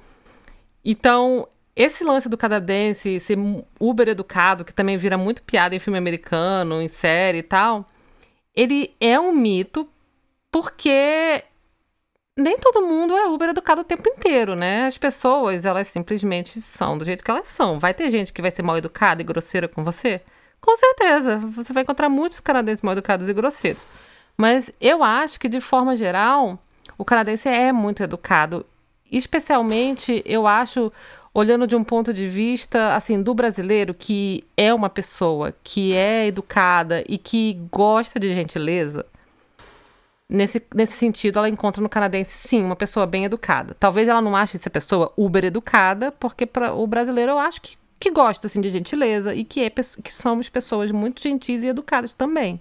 Então, 0.84 1.48
esse 1.76 2.02
lance 2.02 2.28
do 2.28 2.36
canadense 2.36 3.20
ser 3.20 3.38
uber 3.78 4.08
educado, 4.08 4.64
que 4.64 4.74
também 4.74 4.96
vira 4.96 5.16
muito 5.16 5.42
piada 5.42 5.76
em 5.76 5.78
filme 5.78 5.98
americano, 5.98 6.82
em 6.82 6.88
série 6.88 7.38
e 7.38 7.42
tal, 7.42 7.88
ele 8.54 8.92
é 9.00 9.20
um 9.20 9.32
mito 9.32 9.88
porque 10.50 11.44
nem 12.36 12.58
todo 12.58 12.86
mundo 12.86 13.16
é 13.16 13.28
uber 13.28 13.50
educado 13.50 13.82
o 13.82 13.84
tempo 13.84 14.08
inteiro, 14.08 14.56
né? 14.56 14.86
As 14.86 14.98
pessoas, 14.98 15.64
elas 15.64 15.86
simplesmente 15.88 16.60
são 16.60 16.98
do 16.98 17.04
jeito 17.04 17.22
que 17.24 17.30
elas 17.30 17.48
são. 17.48 17.78
Vai 17.78 17.94
ter 17.94 18.10
gente 18.10 18.32
que 18.32 18.42
vai 18.42 18.50
ser 18.50 18.62
mal 18.62 18.76
educada 18.76 19.22
e 19.22 19.24
grosseira 19.24 19.68
com 19.68 19.84
você? 19.84 20.20
Com 20.60 20.76
certeza. 20.76 21.38
Você 21.54 21.72
vai 21.72 21.82
encontrar 21.84 22.08
muitos 22.08 22.40
canadenses 22.40 22.82
mal 22.82 22.92
educados 22.92 23.28
e 23.28 23.32
grosseiros. 23.32 23.86
Mas 24.40 24.70
eu 24.80 25.02
acho 25.02 25.40
que, 25.40 25.48
de 25.48 25.60
forma 25.60 25.96
geral, 25.96 26.58
o 26.96 27.04
canadense 27.04 27.48
é 27.48 27.72
muito 27.72 28.02
educado. 28.02 28.64
Especialmente, 29.10 30.22
eu 30.24 30.46
acho 30.46 30.92
olhando 31.34 31.66
de 31.66 31.76
um 31.76 31.84
ponto 31.84 32.12
de 32.12 32.26
vista 32.26 32.94
assim 32.94 33.22
do 33.22 33.34
brasileiro 33.34 33.94
que 33.94 34.44
é 34.56 34.72
uma 34.72 34.88
pessoa 34.88 35.54
que 35.62 35.92
é 35.92 36.26
educada 36.26 37.04
e 37.08 37.18
que 37.18 37.54
gosta 37.70 38.18
de 38.18 38.32
gentileza. 38.32 39.04
Nesse, 40.28 40.62
nesse 40.74 40.92
sentido, 40.92 41.38
ela 41.38 41.48
encontra 41.48 41.82
no 41.82 41.88
canadense, 41.88 42.48
sim, 42.48 42.62
uma 42.62 42.76
pessoa 42.76 43.06
bem 43.06 43.24
educada. 43.24 43.74
Talvez 43.80 44.08
ela 44.08 44.20
não 44.20 44.36
ache 44.36 44.56
essa 44.56 44.68
pessoa 44.68 45.12
uber 45.16 45.44
educada, 45.44 46.12
porque 46.12 46.44
para 46.44 46.74
o 46.74 46.86
brasileiro 46.86 47.32
eu 47.32 47.38
acho 47.38 47.62
que, 47.62 47.78
que 47.98 48.10
gosta 48.10 48.46
assim, 48.46 48.60
de 48.60 48.68
gentileza 48.68 49.34
e 49.34 49.42
que, 49.42 49.62
é, 49.62 49.70
que 49.70 50.12
somos 50.12 50.48
pessoas 50.50 50.90
muito 50.90 51.22
gentis 51.22 51.64
e 51.64 51.68
educadas 51.68 52.12
também. 52.12 52.60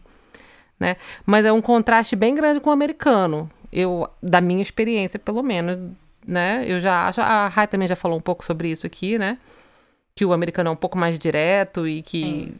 Né? 0.79 0.95
Mas 1.25 1.45
é 1.45 1.51
um 1.51 1.61
contraste 1.61 2.15
bem 2.15 2.35
grande 2.35 2.59
com 2.59 2.69
o 2.69 2.73
americano. 2.73 3.49
Eu, 3.71 4.07
da 4.21 4.39
minha 4.39 4.61
experiência, 4.61 5.19
pelo 5.19 5.41
menos, 5.41 5.91
né? 6.25 6.63
Eu 6.65 6.79
já 6.79 7.07
acho. 7.07 7.21
A 7.21 7.47
Rai 7.47 7.67
também 7.67 7.87
já 7.87 7.95
falou 7.95 8.17
um 8.17 8.21
pouco 8.21 8.43
sobre 8.43 8.69
isso 8.69 8.85
aqui, 8.85 9.17
né? 9.17 9.37
Que 10.15 10.25
o 10.25 10.33
americano 10.33 10.69
é 10.69 10.71
um 10.71 10.75
pouco 10.75 10.97
mais 10.97 11.17
direto 11.17 11.87
e 11.87 12.01
que 12.01 12.21
Sim. 12.21 12.55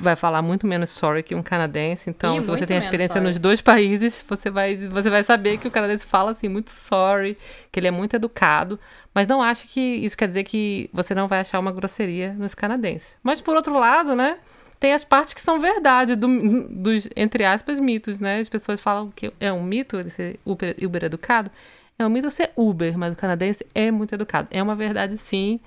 vai 0.00 0.16
falar 0.16 0.40
muito 0.42 0.66
menos 0.66 0.90
sorry 0.90 1.22
que 1.22 1.34
um 1.34 1.42
canadense. 1.42 2.10
Então, 2.10 2.38
e 2.38 2.42
se 2.42 2.48
você 2.48 2.66
tem 2.66 2.78
experiência 2.78 3.20
nos 3.20 3.38
dois 3.38 3.60
países, 3.60 4.24
você 4.28 4.50
vai, 4.50 4.76
você 4.76 5.10
vai 5.10 5.22
saber 5.22 5.58
que 5.58 5.68
o 5.68 5.70
canadense 5.70 6.06
fala 6.06 6.30
assim 6.30 6.48
muito 6.48 6.70
sorry, 6.70 7.36
que 7.70 7.80
ele 7.80 7.88
é 7.88 7.90
muito 7.90 8.14
educado. 8.14 8.78
Mas 9.14 9.26
não 9.26 9.42
acho 9.42 9.66
que 9.68 9.80
isso 9.80 10.16
quer 10.16 10.28
dizer 10.28 10.44
que 10.44 10.88
você 10.92 11.14
não 11.14 11.28
vai 11.28 11.40
achar 11.40 11.58
uma 11.58 11.72
grosseria 11.72 12.32
nos 12.34 12.54
canadenses. 12.54 13.16
Mas 13.22 13.40
por 13.40 13.56
outro 13.56 13.78
lado, 13.78 14.14
né? 14.16 14.38
Tem 14.82 14.92
as 14.92 15.04
partes 15.04 15.32
que 15.32 15.40
são 15.40 15.60
verdade 15.60 16.16
do, 16.16 16.26
dos, 16.68 17.08
entre 17.14 17.44
aspas, 17.44 17.78
mitos, 17.78 18.18
né? 18.18 18.40
As 18.40 18.48
pessoas 18.48 18.80
falam 18.80 19.12
que 19.12 19.32
é 19.38 19.52
um 19.52 19.62
mito 19.62 19.96
ele 19.96 20.10
ser 20.10 20.40
uber, 20.44 20.74
uber 20.82 21.04
educado. 21.04 21.52
É 21.96 22.04
um 22.04 22.10
mito 22.10 22.28
ser 22.32 22.50
Uber, 22.56 22.98
mas 22.98 23.12
o 23.12 23.16
canadense 23.16 23.64
é 23.76 23.92
muito 23.92 24.12
educado. 24.12 24.48
É 24.50 24.60
uma 24.60 24.74
verdade, 24.74 25.16
sim, 25.16 25.60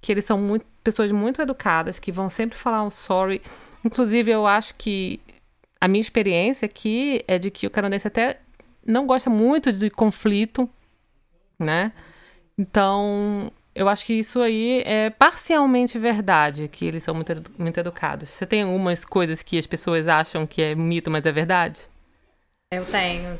que 0.00 0.10
eles 0.10 0.24
são 0.24 0.36
muito, 0.36 0.66
pessoas 0.82 1.12
muito 1.12 1.40
educadas, 1.40 2.00
que 2.00 2.10
vão 2.10 2.28
sempre 2.28 2.58
falar 2.58 2.82
um 2.82 2.90
sorry. 2.90 3.40
Inclusive, 3.84 4.32
eu 4.32 4.48
acho 4.48 4.74
que 4.74 5.20
a 5.80 5.86
minha 5.86 6.00
experiência 6.00 6.66
aqui 6.66 7.22
é 7.28 7.38
de 7.38 7.52
que 7.52 7.68
o 7.68 7.70
canadense 7.70 8.08
até 8.08 8.40
não 8.84 9.06
gosta 9.06 9.30
muito 9.30 9.72
de 9.72 9.88
conflito, 9.90 10.68
né? 11.56 11.92
Então, 12.58 13.52
eu 13.76 13.88
acho 13.90 14.06
que 14.06 14.14
isso 14.14 14.40
aí 14.40 14.82
é 14.86 15.10
parcialmente 15.10 15.98
verdade, 15.98 16.66
que 16.66 16.86
eles 16.86 17.02
são 17.02 17.14
muito, 17.14 17.34
muito 17.58 17.78
educados. 17.78 18.30
Você 18.30 18.46
tem 18.46 18.62
algumas 18.62 19.04
coisas 19.04 19.42
que 19.42 19.58
as 19.58 19.66
pessoas 19.66 20.08
acham 20.08 20.46
que 20.46 20.62
é 20.62 20.74
mito, 20.74 21.10
mas 21.10 21.26
é 21.26 21.30
verdade? 21.30 21.86
Eu 22.70 22.86
tenho. 22.86 23.38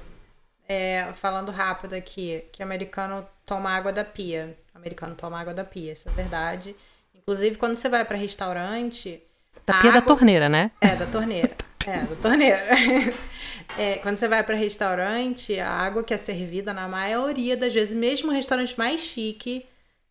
É, 0.69 1.09
falando 1.15 1.51
rápido 1.51 1.95
aqui, 1.95 2.45
que 2.53 2.63
americano 2.63 3.27
toma 3.47 3.71
água 3.71 3.93
da 3.93 4.05
pia. 4.05 4.55
Americano 4.75 5.15
toma 5.15 5.41
água 5.41 5.55
da 5.55 5.65
pia, 5.65 5.93
isso 5.93 6.07
é 6.07 6.13
verdade. 6.13 6.77
Inclusive, 7.15 7.57
quando 7.57 7.75
você 7.75 7.89
vai 7.89 8.05
para 8.05 8.19
restaurante. 8.19 9.23
Da 9.65 9.81
pia 9.81 9.91
água... 9.91 10.01
da 10.03 10.07
torneira, 10.07 10.49
né? 10.51 10.71
É, 10.83 10.97
da 10.97 11.07
torneira. 11.07 11.57
é, 11.87 12.01
da 12.01 12.17
torneira. 12.17 12.67
É, 13.77 13.97
quando 13.97 14.17
você 14.17 14.29
vai 14.29 14.43
para 14.43 14.57
restaurante, 14.57 15.59
a 15.59 15.69
água 15.69 16.03
que 16.03 16.15
é 16.15 16.17
servida, 16.17 16.73
na 16.73 16.89
maioria 16.89 17.57
das 17.57 17.75
vezes, 17.75 17.95
mesmo 17.95 18.31
o 18.31 18.35
restaurante 18.35 18.79
mais 18.79 19.01
chique, 19.01 19.67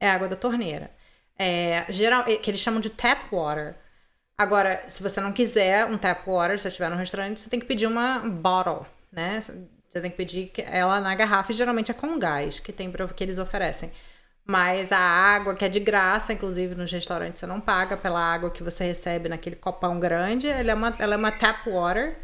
é 0.06 0.10
água 0.10 0.28
da 0.28 0.36
torneira. 0.36 0.92
É, 1.38 1.86
geral, 1.90 2.24
é, 2.28 2.36
que 2.36 2.50
eles 2.50 2.62
chamam 2.62 2.80
de 2.80 2.90
tap 2.90 3.32
water. 3.32 3.76
Agora, 4.38 4.84
se 4.88 5.02
você 5.02 5.22
não 5.22 5.32
quiser 5.32 5.86
um 5.86 5.98
tap 5.98 6.26
water, 6.28 6.58
se 6.58 6.64
você 6.64 6.68
estiver 6.70 6.90
no 6.90 6.96
restaurante, 6.96 7.40
você 7.40 7.50
tem 7.50 7.60
que 7.60 7.66
pedir 7.66 7.88
uma 7.88 8.20
bottle, 8.20 8.86
né? 9.12 9.40
Você 9.42 10.02
tem 10.02 10.12
que 10.12 10.18
pedir 10.18 10.52
ela 10.58 11.00
na 11.00 11.16
garrafa 11.16 11.52
e 11.52 11.56
geralmente 11.56 11.92
é 11.92 11.94
com 11.94 12.20
gás 12.20 12.60
que 12.60 12.74
tem 12.74 12.92
que 12.92 13.24
eles 13.24 13.40
oferecem. 13.40 13.92
Mas 14.46 14.92
a 14.92 15.00
água, 15.00 15.56
que 15.56 15.66
é 15.66 15.70
de 15.70 15.80
graça, 15.80 16.32
inclusive 16.32 16.76
nos 16.76 16.92
restaurantes 16.92 17.40
você 17.40 17.48
não 17.48 17.60
paga 17.60 17.98
pela 17.98 18.20
água 18.20 18.52
que 18.52 18.62
você 18.62 18.84
recebe 18.84 19.28
naquele 19.28 19.56
copão 19.56 20.00
grande, 20.00 20.48
ela 20.48 20.72
é 20.72 20.74
uma, 20.74 20.96
ela 21.00 21.16
é 21.16 21.18
uma 21.18 21.32
tap 21.32 21.66
water. 21.66 22.16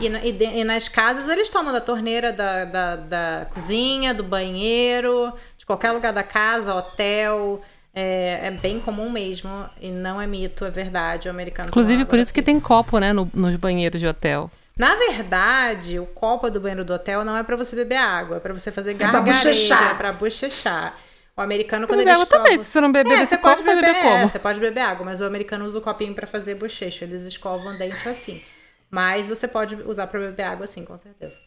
E, 0.00 0.06
e, 0.06 0.32
de, 0.32 0.44
e 0.44 0.64
nas 0.64 0.88
casas 0.88 1.28
eles 1.28 1.50
tomam 1.50 1.72
da 1.72 1.80
torneira 1.80 2.32
da, 2.32 2.64
da, 2.64 2.96
da, 2.96 3.46
cozinha, 3.52 4.14
do 4.14 4.24
banheiro, 4.24 5.32
qualquer 5.70 5.92
lugar 5.92 6.12
da 6.12 6.22
casa, 6.22 6.74
hotel. 6.74 7.62
É, 7.92 8.40
é, 8.44 8.50
bem 8.50 8.80
comum 8.80 9.10
mesmo. 9.10 9.50
E 9.80 9.90
não 9.90 10.20
é 10.20 10.26
mito, 10.26 10.64
é 10.64 10.70
verdade. 10.70 11.28
O 11.28 11.30
americano. 11.30 11.68
Inclusive, 11.68 12.04
por 12.04 12.18
isso 12.18 12.32
que 12.32 12.42
tem 12.42 12.58
copo, 12.58 12.98
né, 12.98 13.12
no, 13.12 13.30
nos 13.32 13.54
banheiros 13.56 14.00
de 14.00 14.06
hotel. 14.06 14.50
Na 14.76 14.94
verdade, 14.94 15.98
o 15.98 16.06
copo 16.06 16.48
do 16.50 16.60
banheiro 16.60 16.84
do 16.84 16.94
hotel 16.94 17.24
não 17.24 17.36
é 17.36 17.42
para 17.42 17.54
você 17.54 17.76
beber 17.76 17.96
água, 17.96 18.38
é 18.38 18.40
para 18.40 18.54
você 18.54 18.72
fazer 18.72 18.94
gargarejo, 18.94 19.74
é 19.74 19.94
para 19.94 20.12
bochechar. 20.12 20.96
O 21.36 21.40
americano, 21.40 21.86
quando 21.86 22.00
ele 22.00 22.10
escova... 22.10 22.44
também, 22.44 22.58
se 22.58 22.64
você 22.64 22.80
não 22.80 22.90
beber 22.90 23.12
é, 23.12 23.16
desse 23.18 23.36
copo, 23.36 23.62
você 23.62 23.74
beber, 23.74 23.88
beber 23.88 24.02
como? 24.02 24.14
É, 24.14 24.26
você 24.26 24.38
pode 24.38 24.58
beber 24.58 24.80
água, 24.80 25.04
mas 25.04 25.20
o 25.20 25.24
americano 25.24 25.64
usa 25.64 25.78
o 25.78 25.80
copinho 25.80 26.14
para 26.14 26.26
fazer 26.26 26.54
bochecho. 26.54 27.04
Eles 27.04 27.22
escovam 27.24 27.76
dente 27.76 28.08
assim. 28.08 28.42
Mas 28.90 29.26
você 29.26 29.46
pode 29.46 29.74
usar 29.76 30.06
para 30.06 30.18
beber 30.18 30.42
água 30.42 30.66
sim, 30.66 30.84
com 30.84 30.98
certeza. 30.98 31.38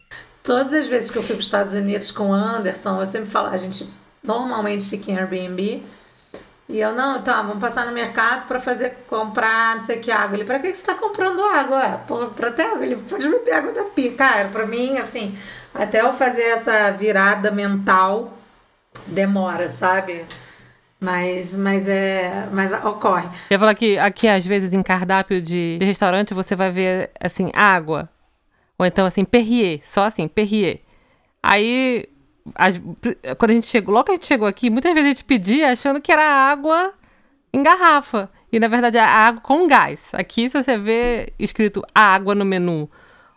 Todas 0.42 0.72
as 0.72 0.86
vezes 0.86 1.10
que 1.10 1.18
eu 1.18 1.22
fui 1.22 1.34
para 1.34 1.40
os 1.40 1.46
Estados 1.46 1.72
Unidos 1.72 2.10
com 2.10 2.30
o 2.30 2.32
Anderson, 2.32 3.00
eu 3.00 3.06
sempre 3.06 3.30
falo, 3.30 3.48
a 3.48 3.56
gente 3.56 3.86
normalmente 4.24 4.88
fica 4.88 5.12
em 5.12 5.18
Airbnb 5.18 5.84
e 6.66 6.80
eu, 6.80 6.92
não, 6.92 7.22
tá, 7.22 7.42
vamos 7.42 7.58
passar 7.58 7.84
no 7.84 7.92
mercado 7.92 8.48
para 8.48 8.58
fazer, 8.58 9.04
comprar, 9.06 9.76
não 9.76 9.82
sei 9.84 9.98
que, 9.98 10.10
água. 10.10 10.34
Ele, 10.34 10.44
pra 10.44 10.58
que 10.58 10.72
você 10.74 10.84
tá 10.84 10.94
comprando 10.94 11.42
água? 11.42 12.00
Pô, 12.06 12.26
pra 12.28 12.50
ter 12.50 12.62
água, 12.62 12.86
ele 12.86 12.96
pode 12.96 13.28
beber 13.28 13.52
água 13.52 13.72
da 13.72 13.82
pia. 13.84 14.14
Cara, 14.14 14.48
pra 14.48 14.66
mim, 14.66 14.96
assim, 14.96 15.36
até 15.74 16.00
eu 16.00 16.12
fazer 16.14 16.42
essa 16.42 16.90
virada 16.92 17.50
mental, 17.50 18.32
demora, 19.06 19.68
sabe? 19.68 20.24
Mas, 20.98 21.54
mas 21.54 21.86
é. 21.86 22.48
Mas 22.50 22.72
ocorre. 22.72 23.26
Eu 23.50 23.56
ia 23.56 23.58
falar 23.58 23.74
que 23.74 23.98
aqui, 23.98 24.26
às 24.26 24.46
vezes, 24.46 24.72
em 24.72 24.82
cardápio 24.82 25.42
de, 25.42 25.76
de 25.78 25.84
restaurante, 25.84 26.32
você 26.32 26.56
vai 26.56 26.70
ver 26.70 27.10
assim, 27.20 27.50
água. 27.52 28.08
Ou 28.78 28.86
então 28.86 29.04
assim, 29.04 29.22
Perrier, 29.24 29.80
só 29.84 30.04
assim, 30.04 30.26
Perrier. 30.26 30.80
Aí 31.42 32.08
as, 32.54 32.80
quando 33.38 33.50
a 33.50 33.54
gente 33.54 33.66
chegou, 33.66 33.94
logo 33.94 34.06
que 34.06 34.12
a 34.12 34.14
gente 34.16 34.26
chegou 34.26 34.46
aqui, 34.46 34.68
muitas 34.68 34.92
vezes 34.92 35.06
a 35.06 35.12
gente 35.12 35.24
pedia 35.24 35.70
achando 35.70 36.00
que 36.00 36.12
era 36.12 36.24
água 36.24 36.92
em 37.52 37.62
garrafa. 37.62 38.30
E 38.52 38.60
na 38.60 38.68
verdade 38.68 38.98
é 38.98 39.00
água 39.00 39.40
com 39.40 39.66
gás. 39.66 40.10
Aqui, 40.12 40.48
se 40.48 40.62
você 40.62 40.78
vê 40.78 41.32
escrito 41.38 41.82
água 41.94 42.34
no 42.34 42.44
menu, 42.44 42.88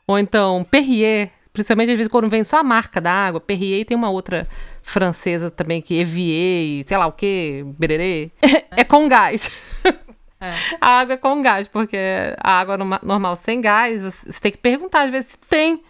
ou 0.05 0.19
então 0.19 0.65
Perrier, 0.69 1.31
principalmente 1.51 1.91
às 1.91 1.97
vezes 1.97 2.11
quando 2.11 2.29
vem 2.29 2.43
só 2.43 2.57
a 2.57 2.63
marca 2.63 3.01
da 3.01 3.11
água, 3.11 3.39
Perrier 3.39 3.85
tem 3.85 3.97
uma 3.97 4.09
outra 4.09 4.47
francesa 4.83 5.49
também 5.49 5.81
que 5.81 5.95
Evier, 5.99 6.83
sei 6.85 6.97
lá 6.97 7.07
o 7.07 7.11
que, 7.11 7.65
bererê, 7.77 8.31
é 8.71 8.83
com 8.83 9.07
gás. 9.07 9.51
É. 10.39 10.51
A 10.79 10.99
água 10.99 11.15
é 11.15 11.17
com 11.17 11.41
gás, 11.41 11.67
porque 11.67 11.97
a 12.39 12.59
água 12.59 12.77
normal 12.77 13.35
sem 13.35 13.59
gás, 13.59 14.03
você 14.03 14.39
tem 14.39 14.51
que 14.51 14.59
perguntar 14.59 15.05
às 15.05 15.09
vezes 15.09 15.31
se 15.31 15.37
tem 15.49 15.81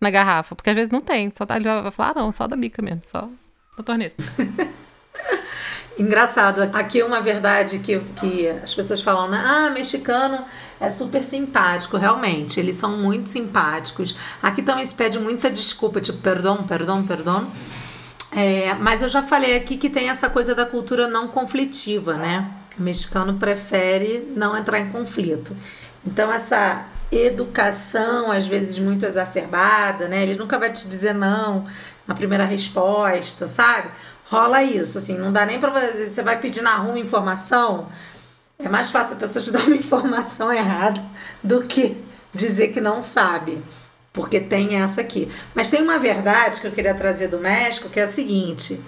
na 0.00 0.10
garrafa, 0.10 0.54
porque 0.54 0.70
às 0.70 0.76
vezes 0.76 0.90
não 0.90 1.00
tem. 1.00 1.32
Só 1.36 1.46
tá, 1.46 1.56
ele 1.56 1.64
vai 1.64 1.90
falar, 1.90 2.10
ah, 2.10 2.20
não, 2.20 2.32
só 2.32 2.46
da 2.46 2.56
bica 2.56 2.82
mesmo, 2.82 3.02
só 3.04 3.28
da 3.76 3.82
torneira. 3.82 4.14
Engraçado, 5.96 6.60
aqui 6.72 7.00
é 7.00 7.04
uma 7.04 7.20
verdade 7.20 7.78
que, 7.78 8.00
que 8.16 8.48
as 8.48 8.74
pessoas 8.74 9.00
falam, 9.00 9.28
né? 9.28 9.40
Ah, 9.44 9.70
mexicano 9.70 10.44
é 10.80 10.90
super 10.90 11.22
simpático, 11.22 11.96
realmente, 11.96 12.58
eles 12.58 12.74
são 12.74 12.98
muito 12.98 13.30
simpáticos. 13.30 14.14
Aqui 14.42 14.60
também 14.60 14.84
se 14.84 14.94
pede 14.94 15.20
muita 15.20 15.48
desculpa, 15.48 16.00
tipo, 16.00 16.18
perdão, 16.18 16.64
perdão, 16.64 17.06
perdão. 17.06 17.52
É, 18.32 18.74
mas 18.74 19.02
eu 19.02 19.08
já 19.08 19.22
falei 19.22 19.56
aqui 19.56 19.76
que 19.76 19.88
tem 19.88 20.08
essa 20.08 20.28
coisa 20.28 20.52
da 20.52 20.66
cultura 20.66 21.06
não 21.06 21.28
conflitiva, 21.28 22.14
né? 22.14 22.50
O 22.76 22.82
mexicano 22.82 23.34
prefere 23.34 24.32
não 24.34 24.56
entrar 24.56 24.80
em 24.80 24.90
conflito. 24.90 25.56
Então, 26.04 26.32
essa 26.32 26.84
educação, 27.10 28.30
às 28.30 28.46
vezes 28.46 28.78
muito 28.78 29.06
exacerbada, 29.06 30.08
né? 30.08 30.22
Ele 30.22 30.36
nunca 30.36 30.58
vai 30.58 30.72
te 30.72 30.88
dizer 30.88 31.14
não 31.14 31.66
na 32.06 32.14
primeira 32.14 32.44
resposta, 32.44 33.46
sabe? 33.46 33.88
Rola 34.26 34.62
isso, 34.62 34.98
assim, 34.98 35.16
não 35.16 35.32
dá 35.32 35.44
nem 35.46 35.60
pra 35.60 35.70
você. 35.70 36.06
Você 36.06 36.22
vai 36.22 36.40
pedir 36.40 36.62
na 36.62 36.76
rua 36.76 36.98
informação, 36.98 37.88
é 38.58 38.68
mais 38.68 38.90
fácil 38.90 39.16
a 39.16 39.18
pessoa 39.18 39.42
te 39.42 39.50
dar 39.52 39.64
uma 39.64 39.76
informação 39.76 40.52
errada 40.52 41.02
do 41.42 41.62
que 41.62 41.96
dizer 42.32 42.68
que 42.68 42.80
não 42.80 43.02
sabe. 43.02 43.62
Porque 44.12 44.38
tem 44.38 44.76
essa 44.76 45.00
aqui. 45.00 45.28
Mas 45.54 45.70
tem 45.70 45.82
uma 45.82 45.98
verdade 45.98 46.60
que 46.60 46.66
eu 46.66 46.72
queria 46.72 46.94
trazer 46.94 47.28
do 47.28 47.38
México, 47.38 47.88
que 47.88 47.98
é 47.98 48.04
a 48.04 48.08
seguinte: 48.08 48.80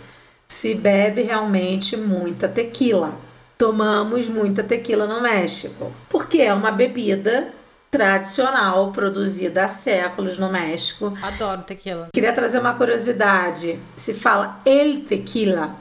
se 0.46 0.74
bebe 0.74 1.22
realmente 1.22 1.96
muita 1.96 2.48
tequila. 2.48 3.18
Tomamos 3.58 4.28
muita 4.28 4.62
tequila 4.62 5.06
no 5.06 5.20
México. 5.20 5.92
Porque 6.08 6.42
é 6.42 6.54
uma 6.54 6.70
bebida 6.70 7.52
tradicional 7.90 8.90
produzida 8.92 9.64
há 9.64 9.68
séculos 9.68 10.38
no 10.38 10.50
México. 10.50 11.16
Adoro 11.22 11.62
tequila. 11.62 12.08
Queria 12.12 12.32
trazer 12.32 12.58
uma 12.58 12.74
curiosidade. 12.74 13.78
Se 13.96 14.14
fala 14.14 14.60
el 14.64 15.04
tequila. 15.04 15.76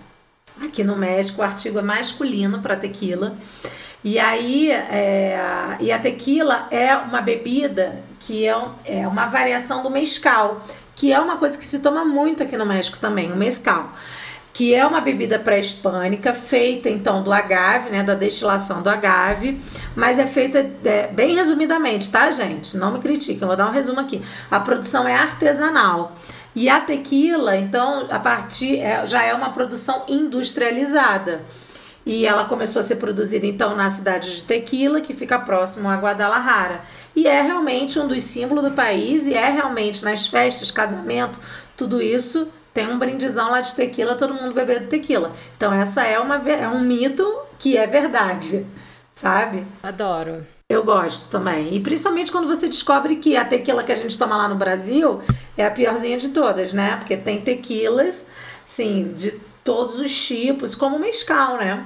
Aqui 0.62 0.84
no 0.84 0.96
México 0.96 1.42
o 1.42 1.44
artigo 1.44 1.80
é 1.80 1.82
masculino 1.82 2.62
para 2.62 2.76
tequila. 2.76 3.36
E 4.04 4.20
aí, 4.20 4.72
é, 4.72 5.78
e 5.80 5.92
a 5.92 5.98
tequila 5.98 6.68
é 6.70 6.96
uma 6.96 7.22
bebida 7.22 8.04
que 8.20 8.48
é, 8.48 8.56
é 8.86 9.08
uma 9.08 9.26
variação 9.26 9.82
do 9.82 9.90
mescal, 9.90 10.62
que 10.96 11.12
é 11.12 11.20
uma 11.20 11.38
coisa 11.38 11.58
que 11.58 11.66
se 11.66 11.80
toma 11.80 12.06
muito 12.06 12.44
aqui 12.44 12.56
no 12.56 12.66
México 12.66 13.00
também, 13.00 13.32
o 13.32 13.36
mescal 13.36 13.92
que 14.56 14.74
é 14.74 14.88
uma 14.88 15.02
bebida 15.02 15.38
pré-hispânica, 15.38 16.34
feita 16.34 16.90
então 16.90 17.22
do 17.22 17.34
agave, 17.34 17.90
né, 17.90 18.04
da 18.04 18.16
destilação 18.16 18.82
do 18.82 18.90
agave, 18.90 19.60
mas 19.94 20.18
é 20.18 20.26
feita 20.26 20.72
é, 20.86 21.08
bem 21.08 21.36
resumidamente, 21.36 22.10
tá, 22.10 22.32
gente? 22.32 22.78
Não 22.78 22.94
me 22.94 23.00
critiquem, 23.00 23.46
vou 23.46 23.58
dar 23.58 23.68
um 23.68 23.74
resumo 23.74 24.00
aqui. 24.00 24.22
A 24.50 24.58
produção 24.62 25.06
é 25.06 25.14
artesanal. 25.14 26.16
E 26.56 26.70
a 26.70 26.80
tequila, 26.80 27.58
então, 27.58 28.08
a 28.10 28.18
partir 28.18 28.80
é, 28.80 29.06
já 29.06 29.24
é 29.24 29.34
uma 29.34 29.50
produção 29.50 30.06
industrializada. 30.08 31.42
E 32.06 32.26
ela 32.26 32.46
começou 32.46 32.80
a 32.80 32.84
ser 32.84 32.96
produzida 32.96 33.46
então 33.46 33.76
na 33.76 33.90
cidade 33.90 34.38
de 34.38 34.44
Tequila, 34.46 35.02
que 35.02 35.14
fica 35.14 35.38
próximo 35.38 35.90
a 35.90 35.98
Guadalajara. 35.98 36.82
E 37.14 37.28
é 37.28 37.42
realmente 37.42 38.00
um 38.00 38.08
dos 38.08 38.24
símbolos 38.24 38.64
do 38.64 38.72
país 38.72 39.28
e 39.28 39.34
é 39.34 39.50
realmente 39.50 40.06
nas 40.06 40.28
festas, 40.28 40.72
casamento, 40.72 41.42
tudo 41.76 42.02
isso 42.02 42.48
tem 42.76 42.90
um 42.90 43.00
brindizão 43.00 43.50
lá 43.50 43.62
de 43.62 43.74
tequila, 43.74 44.16
todo 44.16 44.34
mundo 44.34 44.54
bebendo 44.54 44.88
tequila. 44.88 45.32
Então 45.56 45.72
essa 45.72 46.04
é 46.06 46.20
uma 46.20 46.36
é 46.52 46.68
um 46.68 46.82
mito 46.82 47.26
que 47.58 47.78
é 47.78 47.88
verdade, 47.88 48.68
sabe? 49.14 49.66
Adoro. 49.82 50.46
Eu 50.70 50.84
gosto 50.84 51.30
também. 51.30 51.74
E 51.74 51.80
principalmente 51.80 52.30
quando 52.30 52.48
você 52.48 52.68
descobre 52.68 53.16
que 53.16 53.38
a 53.38 53.46
tequila 53.46 53.82
que 53.82 53.94
a 53.94 53.96
gente 53.96 54.18
toma 54.18 54.36
lá 54.36 54.50
no 54.50 54.56
Brasil 54.56 55.22
é 55.58 55.66
a 55.66 55.72
piorzinha 55.72 56.18
de 56.18 56.30
todas, 56.30 56.74
né? 56.74 56.98
Porque 56.98 57.16
tem 57.16 57.40
tequilas, 57.40 58.28
sim, 58.66 59.14
de 59.16 59.32
todos 59.64 59.98
os 59.98 60.14
tipos, 60.14 60.76
como 60.76 60.98
o 60.98 61.00
mescal, 61.00 61.58
né? 61.58 61.86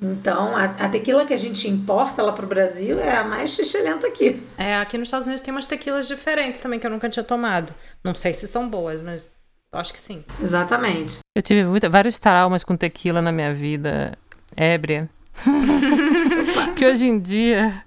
Então, 0.00 0.56
a, 0.56 0.64
a, 0.64 0.88
tequila 0.88 1.26
que 1.26 1.34
a 1.34 1.38
gente 1.38 1.68
importa 1.68 2.22
lá 2.22 2.32
pro 2.32 2.46
Brasil 2.46 2.98
é 3.00 3.16
a 3.16 3.24
mais 3.24 3.50
xixelenta 3.50 4.06
aqui. 4.06 4.40
É, 4.56 4.76
aqui 4.76 4.96
nos 4.96 5.08
Estados 5.08 5.26
Unidos 5.26 5.42
tem 5.42 5.52
umas 5.52 5.66
tequilas 5.66 6.06
diferentes 6.06 6.60
também 6.60 6.78
que 6.78 6.86
eu 6.86 6.90
nunca 6.90 7.10
tinha 7.10 7.24
tomado. 7.24 7.74
Não 8.02 8.14
sei 8.14 8.32
se 8.32 8.46
são 8.46 8.68
boas, 8.68 9.02
mas 9.02 9.28
Acho 9.72 9.92
que 9.92 10.00
sim. 10.00 10.24
Exatamente. 10.40 11.18
Eu 11.36 11.42
tive 11.42 11.64
muita, 11.64 11.88
vários 11.88 12.18
traumas 12.18 12.64
com 12.64 12.76
tequila 12.76 13.20
na 13.20 13.30
minha 13.30 13.52
vida 13.52 14.16
ébria. 14.56 15.08
que 16.76 16.86
hoje 16.86 17.06
em 17.06 17.18
dia 17.18 17.84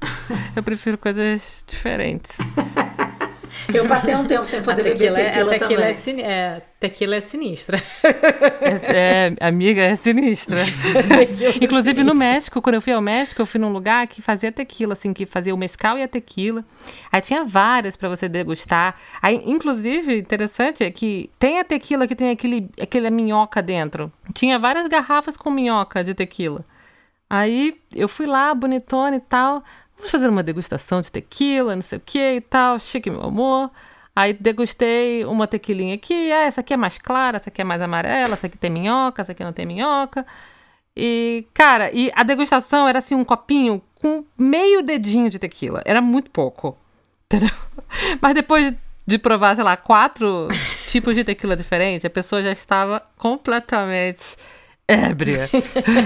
eu 0.56 0.64
prefiro 0.64 0.98
coisas 0.98 1.66
diferentes. 1.68 2.38
Eu 3.74 3.86
passei 3.86 4.16
um 4.16 4.26
tempo 4.26 4.46
sem 4.46 4.62
poder 4.62 4.84
tequila 4.84 5.18
beber 5.18 5.32
tequila, 5.32 5.56
é, 5.56 5.60
tequila 5.60 5.82
também. 5.82 5.92
É, 5.92 5.94
sin, 5.94 6.22
é, 6.22 6.62
tequila 6.80 7.16
é 7.16 7.20
sinistra. 7.20 7.84
É, 8.62 9.34
é, 9.40 9.48
amiga, 9.48 9.82
é 9.82 9.96
sinistra. 9.96 10.58
Inclusive 11.60 12.04
no 12.04 12.14
México, 12.14 12.62
quando 12.62 12.76
eu 12.76 12.82
fui 12.82 12.94
ao 12.94 13.02
México, 13.02 13.42
eu 13.42 13.46
fui 13.46 13.60
num 13.60 13.72
lugar 13.72 14.06
que 14.08 14.22
fazia 14.22 14.52
tequila, 14.52 14.94
assim, 14.94 15.14
que 15.14 15.26
fazia 15.26 15.54
o 15.54 15.58
mescal 15.58 15.98
e 15.98 16.04
a 16.04 16.08
tequila. 16.08 16.64
Aí 17.12 17.22
tinha 17.22 17.44
várias 17.44 17.96
para 17.96 18.08
você 18.10 18.30
degustar. 18.30 18.96
Aí, 19.22 19.42
inclusive, 19.46 20.20
interessante 20.20 20.84
é 20.84 20.92
que 20.92 21.30
tem 21.40 21.60
a 21.60 21.64
tequila 21.64 22.08
que 22.08 22.16
tem 22.16 22.30
aquele, 22.30 22.70
aquele 22.80 23.10
minhoca 23.10 23.62
dentro. 23.62 24.12
Tinha 24.34 24.60
várias 24.60 24.88
garrafas 24.88 25.36
com 25.36 25.50
minhoca 25.50 26.04
de 26.04 26.14
tequila. 26.14 26.64
Aí 27.30 27.80
eu 27.96 28.08
fui 28.08 28.26
lá, 28.26 28.54
bonitona 28.54 29.16
e 29.16 29.22
tal. 29.22 29.64
Vamos 30.02 30.10
fazer 30.10 30.30
uma 30.30 30.42
degustação 30.42 31.00
de 31.00 31.12
tequila, 31.12 31.76
não 31.76 31.84
sei 31.84 32.00
o 32.00 32.02
que 32.04 32.38
e 32.38 32.42
tal. 32.42 32.80
Chique, 32.80 33.08
meu 33.08 33.22
amor. 33.22 33.70
Aí 34.16 34.34
degustei 34.34 35.24
uma 35.26 35.46
tequilinha 35.46 35.94
aqui. 35.94 36.32
Ah, 36.32 36.46
essa 36.46 36.62
aqui 36.62 36.74
é 36.74 36.78
mais 36.78 36.98
clara, 36.98 37.38
essa 37.38 37.52
aqui 37.52 37.62
é 37.62 37.64
mais 37.64 37.80
amarela, 37.84 38.34
essa 38.34 38.48
aqui 38.48 38.58
tem 38.58 38.72
minhoca, 38.72 39.22
essa 39.22 39.32
aqui 39.32 39.44
não 39.44 39.54
tem 39.54 39.64
minhoca. 39.64 40.26
E, 40.98 41.46
cara, 41.54 41.92
e 41.94 42.12
a 42.16 42.24
degustação 42.24 42.88
era 42.88 42.98
assim 42.98 43.14
um 43.14 43.24
copinho 43.24 43.80
com 43.94 44.26
meio 44.36 44.82
dedinho 44.82 45.30
de 45.30 45.38
tequila. 45.38 45.84
Era 45.86 46.02
muito 46.02 46.32
pouco. 46.32 46.76
Entendeu? 47.32 47.56
Mas 48.20 48.34
depois 48.34 48.74
de 49.06 49.20
provar, 49.20 49.54
sei 49.54 49.64
lá, 49.64 49.78
quatro 49.78 50.48
tipos 50.88 51.14
de 51.14 51.24
tequila 51.24 51.56
diferentes, 51.56 52.06
a 52.06 52.10
pessoa 52.10 52.42
já 52.42 52.52
estava 52.52 53.04
completamente 53.20 54.36
ébria. 54.92 55.50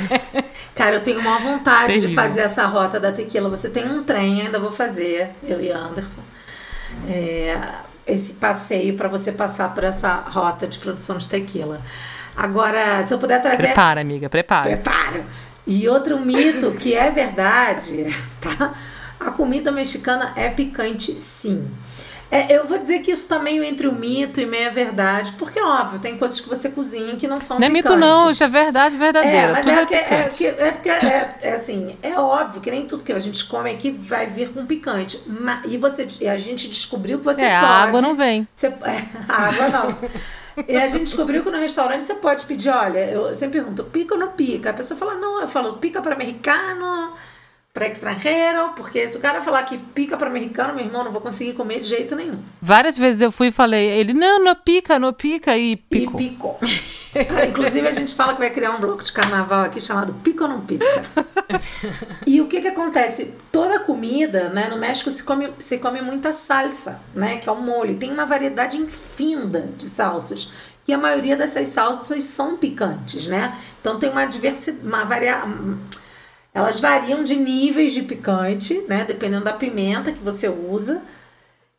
Cara, 0.76 0.98
eu 0.98 1.02
tenho 1.02 1.20
uma 1.20 1.40
vontade 1.40 1.88
Terrível. 1.88 2.10
de 2.10 2.16
fazer 2.16 2.42
essa 2.42 2.66
rota 2.66 3.00
da 3.00 3.12
tequila. 3.12 3.50
Você 3.50 3.70
tem 3.70 3.90
um 3.90 4.04
trem, 4.04 4.42
ainda 4.42 4.60
vou 4.60 4.72
fazer, 4.72 5.30
eu 5.44 5.62
e 5.62 5.72
Anderson. 5.72 6.22
É, 7.08 7.58
esse 8.06 8.34
passeio 8.34 8.96
para 8.96 9.08
você 9.08 9.32
passar 9.32 9.74
por 9.74 9.84
essa 9.84 10.14
rota 10.14 10.68
de 10.68 10.78
produção 10.80 11.18
de 11.18 11.28
tequila. 11.28 11.82
Agora, 12.36 13.02
se 13.04 13.14
eu 13.14 13.18
puder 13.18 13.42
trazer. 13.42 13.64
Prepara, 13.64 14.02
amiga, 14.02 14.30
prepara. 14.30 14.70
Prepara. 14.70 15.26
E 15.66 15.88
outro 15.88 16.20
mito 16.20 16.72
que 16.72 16.94
é 16.94 17.10
verdade, 17.10 18.06
tá? 18.40 18.74
A 19.20 19.32
comida 19.32 19.72
mexicana 19.72 20.34
é 20.36 20.50
picante, 20.50 21.14
sim. 21.22 21.68
É, 22.36 22.58
eu 22.58 22.68
vou 22.68 22.78
dizer 22.78 23.00
que 23.00 23.12
isso 23.12 23.30
tá 23.30 23.40
meio 23.40 23.64
entre 23.64 23.88
o 23.88 23.94
mito 23.94 24.42
e 24.42 24.46
meia 24.46 24.70
verdade, 24.70 25.32
porque, 25.38 25.58
óbvio, 25.58 26.00
tem 26.00 26.18
coisas 26.18 26.40
que 26.42 26.50
você 26.50 26.70
cozinha 26.70 27.16
que 27.16 27.28
não 27.28 27.40
são 27.40 27.58
não 27.58 27.68
picantes. 27.68 27.86
Não 27.86 27.92
é 27.92 27.96
mito 27.96 28.22
não, 28.24 28.30
isso 28.30 28.44
é 28.44 28.48
verdade 28.50 28.98
verdadeira. 28.98 29.38
É, 29.38 29.52
mas 29.54 29.68
é, 29.68 29.72
é, 29.72 29.86
que, 29.86 29.96
é, 29.96 30.30
que, 30.30 30.48
é, 30.48 30.72
porque 30.72 30.90
é, 30.90 31.38
é, 31.42 31.54
assim, 31.54 31.98
é 32.04 32.20
óbvio 32.20 32.60
que 32.60 32.70
nem 32.70 32.86
tudo 32.86 33.06
que 33.06 33.14
a 33.14 33.20
gente 33.20 33.46
come 33.46 33.72
aqui 33.72 33.90
vai 33.90 34.26
vir 34.26 34.50
com 34.50 34.66
picante. 34.66 35.18
E 35.66 35.78
você, 35.78 36.06
a 36.30 36.38
gente 36.38 36.68
descobriu 36.68 37.20
que 37.20 37.24
você 37.24 37.46
é, 37.46 37.60
pode... 37.60 37.72
a 37.72 37.84
água 37.84 38.02
não 38.02 38.16
vem. 38.16 38.46
Você, 38.54 38.68
a 39.30 39.34
água 39.34 39.70
não. 39.70 39.98
E 40.68 40.76
a 40.76 40.88
gente 40.88 41.06
descobriu 41.06 41.42
que 41.42 41.50
no 41.50 41.58
restaurante 41.58 42.06
você 42.06 42.16
pode 42.16 42.46
pedir, 42.46 42.70
olha, 42.70 43.00
eu 43.00 43.34
sempre 43.34 43.60
pergunto, 43.60 43.84
pica 43.86 44.14
ou 44.14 44.20
não 44.20 44.30
pica? 44.30 44.72
A 44.72 44.74
pessoa 44.74 44.98
fala, 44.98 45.16
não, 45.16 45.42
eu 45.42 45.48
falo, 45.48 45.74
pica 45.74 46.02
para 46.02 46.16
americano 46.16 47.14
para 47.76 47.90
estrangeiro, 47.90 48.70
porque 48.74 49.06
se 49.06 49.18
o 49.18 49.20
cara 49.20 49.42
falar 49.42 49.64
que 49.64 49.78
pica 49.78 50.16
para 50.16 50.30
americano, 50.30 50.74
meu 50.74 50.86
irmão, 50.86 51.04
não 51.04 51.12
vou 51.12 51.20
conseguir 51.20 51.52
comer 51.52 51.82
de 51.82 51.90
jeito 51.90 52.16
nenhum. 52.16 52.40
Várias 52.62 52.98
vezes 52.98 53.22
eu 53.22 53.34
fui 53.34 53.50
e 53.50 53.52
falei, 53.52 53.86
ele, 53.86 54.14
não, 54.14 54.42
não 54.42 54.56
pica, 54.56 54.98
não 54.98 55.12
pica, 55.12 55.58
e 55.58 55.76
picou. 55.76 56.22
E 56.22 56.30
picou. 56.30 56.60
Inclusive, 57.50 57.86
a 57.86 57.92
gente 57.92 58.16
fala 58.16 58.34
que 58.34 58.40
vai 58.40 58.50
criar 58.50 58.72
um 58.72 58.80
bloco 58.80 59.04
de 59.04 59.12
carnaval 59.12 59.66
aqui 59.66 59.82
chamado 59.82 60.14
Pica 60.24 60.46
ou 60.46 60.50
não 60.50 60.62
pica. 60.62 60.86
e 62.26 62.40
o 62.40 62.48
que 62.48 62.62
que 62.62 62.68
acontece? 62.70 63.34
Toda 63.52 63.80
comida, 63.80 64.48
né, 64.48 64.70
no 64.70 64.78
México 64.78 65.12
se 65.12 65.22
come, 65.22 65.50
se 65.60 65.78
come 65.78 66.02
muita 66.02 66.32
salsa, 66.32 67.02
né, 67.14 67.38
que 67.38 67.50
é 67.50 67.52
o 67.52 67.62
molho. 67.62 67.98
Tem 67.98 68.10
uma 68.10 68.26
variedade 68.26 68.78
infinda 68.78 69.68
de 69.78 69.84
salsas. 69.84 70.50
E 70.88 70.94
a 70.94 70.98
maioria 70.98 71.36
dessas 71.36 71.68
salsas 71.68 72.24
são 72.24 72.56
picantes, 72.56 73.26
né? 73.26 73.58
Então 73.82 73.98
tem 73.98 74.10
uma 74.10 74.26
diversidade, 74.26 74.86
uma 74.86 75.04
variação 75.04 75.78
elas 76.56 76.80
variam 76.80 77.22
de 77.22 77.36
níveis 77.36 77.94
de 77.94 78.02
picante, 78.02 78.82
né? 78.88 79.04
Dependendo 79.04 79.44
da 79.44 79.52
pimenta 79.52 80.14
que 80.14 80.24
você 80.24 80.48
usa. 80.48 81.02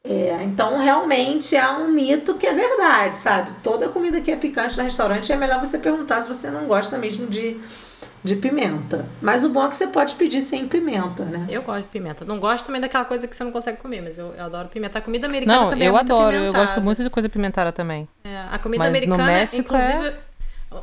É, 0.05 0.39
então, 0.45 0.79
realmente 0.79 1.57
é 1.57 1.67
um 1.69 1.91
mito 1.91 2.35
que 2.35 2.47
é 2.47 2.53
verdade, 2.53 3.17
sabe? 3.17 3.51
Toda 3.63 3.89
comida 3.89 4.21
que 4.21 4.31
é 4.31 4.37
picante 4.37 4.77
no 4.77 4.85
restaurante 4.85 5.33
é 5.33 5.37
melhor 5.37 5.59
você 5.61 5.79
perguntar 5.79 6.21
se 6.21 6.29
você 6.29 6.51
não 6.51 6.67
gosta 6.67 6.99
mesmo 6.99 7.27
de, 7.27 7.57
de 8.23 8.37
pimenta. 8.37 9.07
Mas 9.21 9.45
o 9.45 9.49
bom 9.49 9.65
é 9.65 9.69
que 9.69 9.77
você 9.77 9.87
pode 9.87 10.15
pedir 10.15 10.43
sem 10.43 10.69
pimenta, 10.69 11.25
né? 11.25 11.47
Eu 11.49 11.63
gosto 11.63 11.85
de 11.85 11.89
pimenta. 11.89 12.27
Não 12.27 12.39
gosto 12.39 12.67
também 12.67 12.81
daquela 12.81 13.07
coisa 13.07 13.27
que 13.27 13.35
você 13.35 13.43
não 13.43 13.53
consegue 13.53 13.79
comer, 13.79 14.03
mas 14.03 14.19
eu, 14.19 14.35
eu 14.37 14.45
adoro 14.45 14.69
pimenta. 14.69 14.99
A 14.99 15.03
comida 15.03 15.27
americana 15.27 15.59
não, 15.59 15.71
também 15.71 15.89
eu 15.89 15.97
é 15.97 16.01
adoro. 16.01 16.37
Eu 16.37 16.53
gosto 16.53 16.83
muito 16.83 17.03
de 17.03 17.09
coisa 17.09 17.31
pimentada 17.31 17.73
também. 17.73 18.07
É, 18.23 18.45
a 18.53 18.59
comida 18.59 18.85
mas 18.85 18.91
americana, 18.91 19.17
no 19.17 19.25
México 19.27 19.63
inclusive. 19.63 20.09
É... 20.09 20.26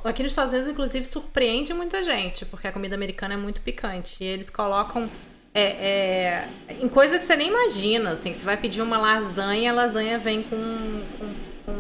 Aqui 0.04 0.24
nos 0.24 0.32
Estados 0.32 0.54
Unidos, 0.54 0.72
inclusive, 0.72 1.06
surpreende 1.06 1.74
muita 1.74 2.04
gente, 2.04 2.46
porque 2.46 2.68
a 2.68 2.72
comida 2.72 2.96
americana 2.96 3.34
é 3.34 3.38
muito 3.38 3.62
picante. 3.62 4.24
E 4.24 4.28
eles 4.28 4.50
colocam 4.50 5.10
é, 5.54 5.62
é, 5.62 6.48
em 6.82 6.88
coisa 6.88 7.18
que 7.18 7.24
você 7.24 7.36
nem 7.36 7.50
imagina, 7.50 8.12
assim. 8.12 8.34
Você 8.34 8.44
vai 8.44 8.58
pedir 8.58 8.82
uma 8.82 8.98
lasanha, 8.98 9.72
a 9.72 9.76
lasanha 9.76 10.18
vem 10.18 10.42
com, 10.42 10.58
com, 11.20 11.34
com 11.66 11.74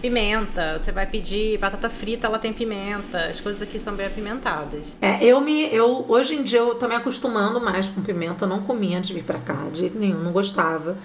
pimenta. 0.00 0.78
Você 0.78 0.90
vai 0.90 1.06
pedir 1.06 1.58
batata 1.58 1.88
frita, 1.88 2.26
ela 2.26 2.38
tem 2.38 2.52
pimenta. 2.52 3.26
As 3.26 3.40
coisas 3.40 3.62
aqui 3.62 3.78
são 3.78 3.94
bem 3.94 4.06
apimentadas. 4.06 4.96
É, 5.00 5.24
eu 5.24 5.40
me. 5.40 5.72
Eu, 5.72 6.04
hoje 6.08 6.34
em 6.34 6.42
dia 6.42 6.58
eu 6.58 6.74
tô 6.74 6.88
me 6.88 6.94
acostumando 6.94 7.60
mais 7.60 7.88
com 7.88 8.02
pimenta. 8.02 8.44
Eu 8.46 8.48
não 8.48 8.62
comia 8.62 8.98
antes 8.98 9.08
de 9.08 9.14
vir 9.14 9.24
pra 9.24 9.38
cá, 9.38 9.68
de 9.70 9.80
jeito 9.80 9.98
nenhum, 9.98 10.18
não 10.18 10.32
gostava. 10.32 10.96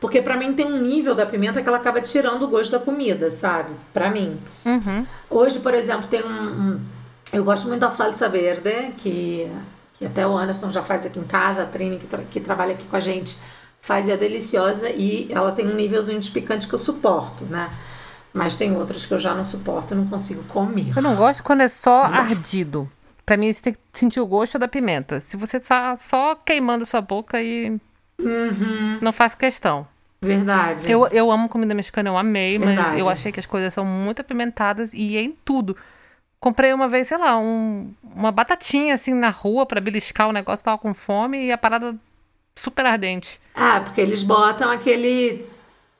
Porque 0.00 0.20
para 0.20 0.36
mim 0.36 0.52
tem 0.52 0.66
um 0.66 0.80
nível 0.80 1.14
da 1.14 1.24
pimenta 1.24 1.62
que 1.62 1.68
ela 1.68 1.78
acaba 1.78 2.00
tirando 2.00 2.42
o 2.42 2.48
gosto 2.48 2.72
da 2.72 2.78
comida, 2.78 3.30
sabe? 3.30 3.72
Para 3.92 4.10
mim. 4.10 4.38
Uhum. 4.64 5.06
Hoje, 5.30 5.60
por 5.60 5.74
exemplo, 5.74 6.06
tem 6.08 6.22
um, 6.22 6.28
um, 6.28 6.80
Eu 7.32 7.44
gosto 7.44 7.68
muito 7.68 7.80
da 7.80 7.90
salsa 7.90 8.28
verde, 8.28 8.92
que, 8.98 9.50
que 9.94 10.04
até 10.06 10.26
o 10.26 10.36
Anderson 10.36 10.70
já 10.70 10.82
faz 10.82 11.06
aqui 11.06 11.18
em 11.18 11.24
casa, 11.24 11.62
a 11.62 11.66
Trini, 11.66 11.98
que, 11.98 12.06
tra 12.06 12.22
que 12.22 12.40
trabalha 12.40 12.74
aqui 12.74 12.84
com 12.84 12.96
a 12.96 13.00
gente, 13.00 13.38
faz 13.80 14.08
e 14.08 14.12
é 14.12 14.16
deliciosa. 14.16 14.90
E 14.90 15.28
ela 15.30 15.52
tem 15.52 15.66
um 15.66 15.74
nívelzinho 15.74 16.20
de 16.20 16.30
picante 16.30 16.68
que 16.68 16.74
eu 16.74 16.78
suporto, 16.78 17.44
né? 17.44 17.70
Mas 18.32 18.56
tem 18.56 18.76
outros 18.76 19.06
que 19.06 19.14
eu 19.14 19.18
já 19.18 19.32
não 19.32 19.44
suporto 19.44 19.94
e 19.94 19.96
não 19.96 20.06
consigo 20.06 20.42
comer. 20.44 20.92
Eu 20.96 21.02
não 21.02 21.14
gosto 21.14 21.42
quando 21.42 21.60
é 21.60 21.68
só 21.68 22.02
ardido. 22.02 22.90
Pra 23.24 23.36
mim, 23.36 23.52
você 23.52 23.62
tem 23.62 23.72
que 23.72 23.80
sentir 23.92 24.20
o 24.20 24.26
gosto 24.26 24.58
da 24.58 24.68
pimenta. 24.68 25.20
Se 25.20 25.36
você 25.36 25.58
tá 25.58 25.96
só 25.96 26.34
queimando 26.34 26.84
sua 26.84 27.00
boca 27.00 27.40
e. 27.40 27.80
Uhum. 28.26 28.98
Não 29.00 29.12
faço 29.12 29.36
questão. 29.36 29.86
Verdade. 30.20 30.90
Eu, 30.90 31.06
eu 31.08 31.30
amo 31.30 31.48
comida 31.48 31.74
mexicana, 31.74 32.08
eu 32.08 32.16
amei, 32.16 32.58
Verdade. 32.58 32.88
mas 32.88 32.98
eu 32.98 33.08
achei 33.08 33.30
que 33.30 33.40
as 33.40 33.46
coisas 33.46 33.72
são 33.74 33.84
muito 33.84 34.20
apimentadas 34.20 34.92
e 34.94 35.16
é 35.16 35.22
em 35.22 35.36
tudo. 35.44 35.76
Comprei 36.40 36.72
uma 36.72 36.88
vez, 36.88 37.08
sei 37.08 37.18
lá, 37.18 37.38
um, 37.38 37.92
uma 38.02 38.32
batatinha 38.32 38.94
assim 38.94 39.14
na 39.14 39.30
rua 39.30 39.66
para 39.66 39.80
beliscar 39.80 40.28
o 40.28 40.32
negócio, 40.32 40.64
tava 40.64 40.78
com 40.78 40.94
fome 40.94 41.46
e 41.46 41.52
a 41.52 41.58
parada 41.58 41.94
super 42.54 42.86
ardente. 42.86 43.40
Ah, 43.54 43.80
porque 43.80 44.00
eles 44.00 44.22
botam 44.22 44.70
aquele 44.70 45.46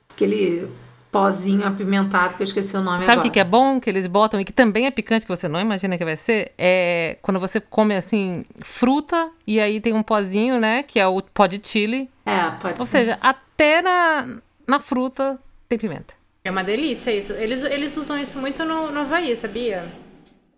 aquele 0.09 0.67
pozinho 1.11 1.65
apimentado 1.65 2.35
que 2.35 2.41
eu 2.41 2.45
esqueci 2.45 2.75
o 2.75 2.81
nome 2.81 3.05
Sabe 3.05 3.19
o 3.19 3.23
que, 3.23 3.29
que 3.29 3.39
é 3.39 3.43
bom 3.43 3.79
que 3.79 3.89
eles 3.89 4.05
botam 4.05 4.37
e 4.39 4.43
que 4.43 4.51
também 4.51 4.85
é 4.85 4.91
picante 4.91 5.25
que 5.25 5.33
você 5.33 5.47
não 5.47 5.59
imagina 5.59 5.97
que 5.97 6.03
vai 6.03 6.17
ser? 6.17 6.51
É 6.57 7.17
quando 7.21 7.39
você 7.39 7.61
come 7.61 7.95
assim 7.95 8.43
fruta 8.61 9.29
e 9.47 9.59
aí 9.59 9.79
tem 9.79 9.93
um 9.93 10.03
pozinho, 10.03 10.59
né, 10.59 10.83
que 10.83 10.99
é 10.99 11.07
o 11.07 11.21
pó 11.21 11.47
de 11.47 11.61
chili. 11.63 12.09
É, 12.25 12.49
pode 12.59 12.79
Ou 12.79 12.85
ser. 12.85 12.99
seja, 12.99 13.19
até 13.21 13.81
na, 13.81 14.39
na 14.67 14.79
fruta 14.79 15.39
tem 15.69 15.77
pimenta. 15.77 16.13
É 16.43 16.51
uma 16.51 16.63
delícia 16.63 17.11
isso. 17.11 17.33
Eles, 17.33 17.63
eles 17.63 17.95
usam 17.97 18.17
isso 18.19 18.39
muito 18.39 18.63
no, 18.63 18.91
no 18.91 19.01
Havaí, 19.01 19.35
sabia? 19.35 19.85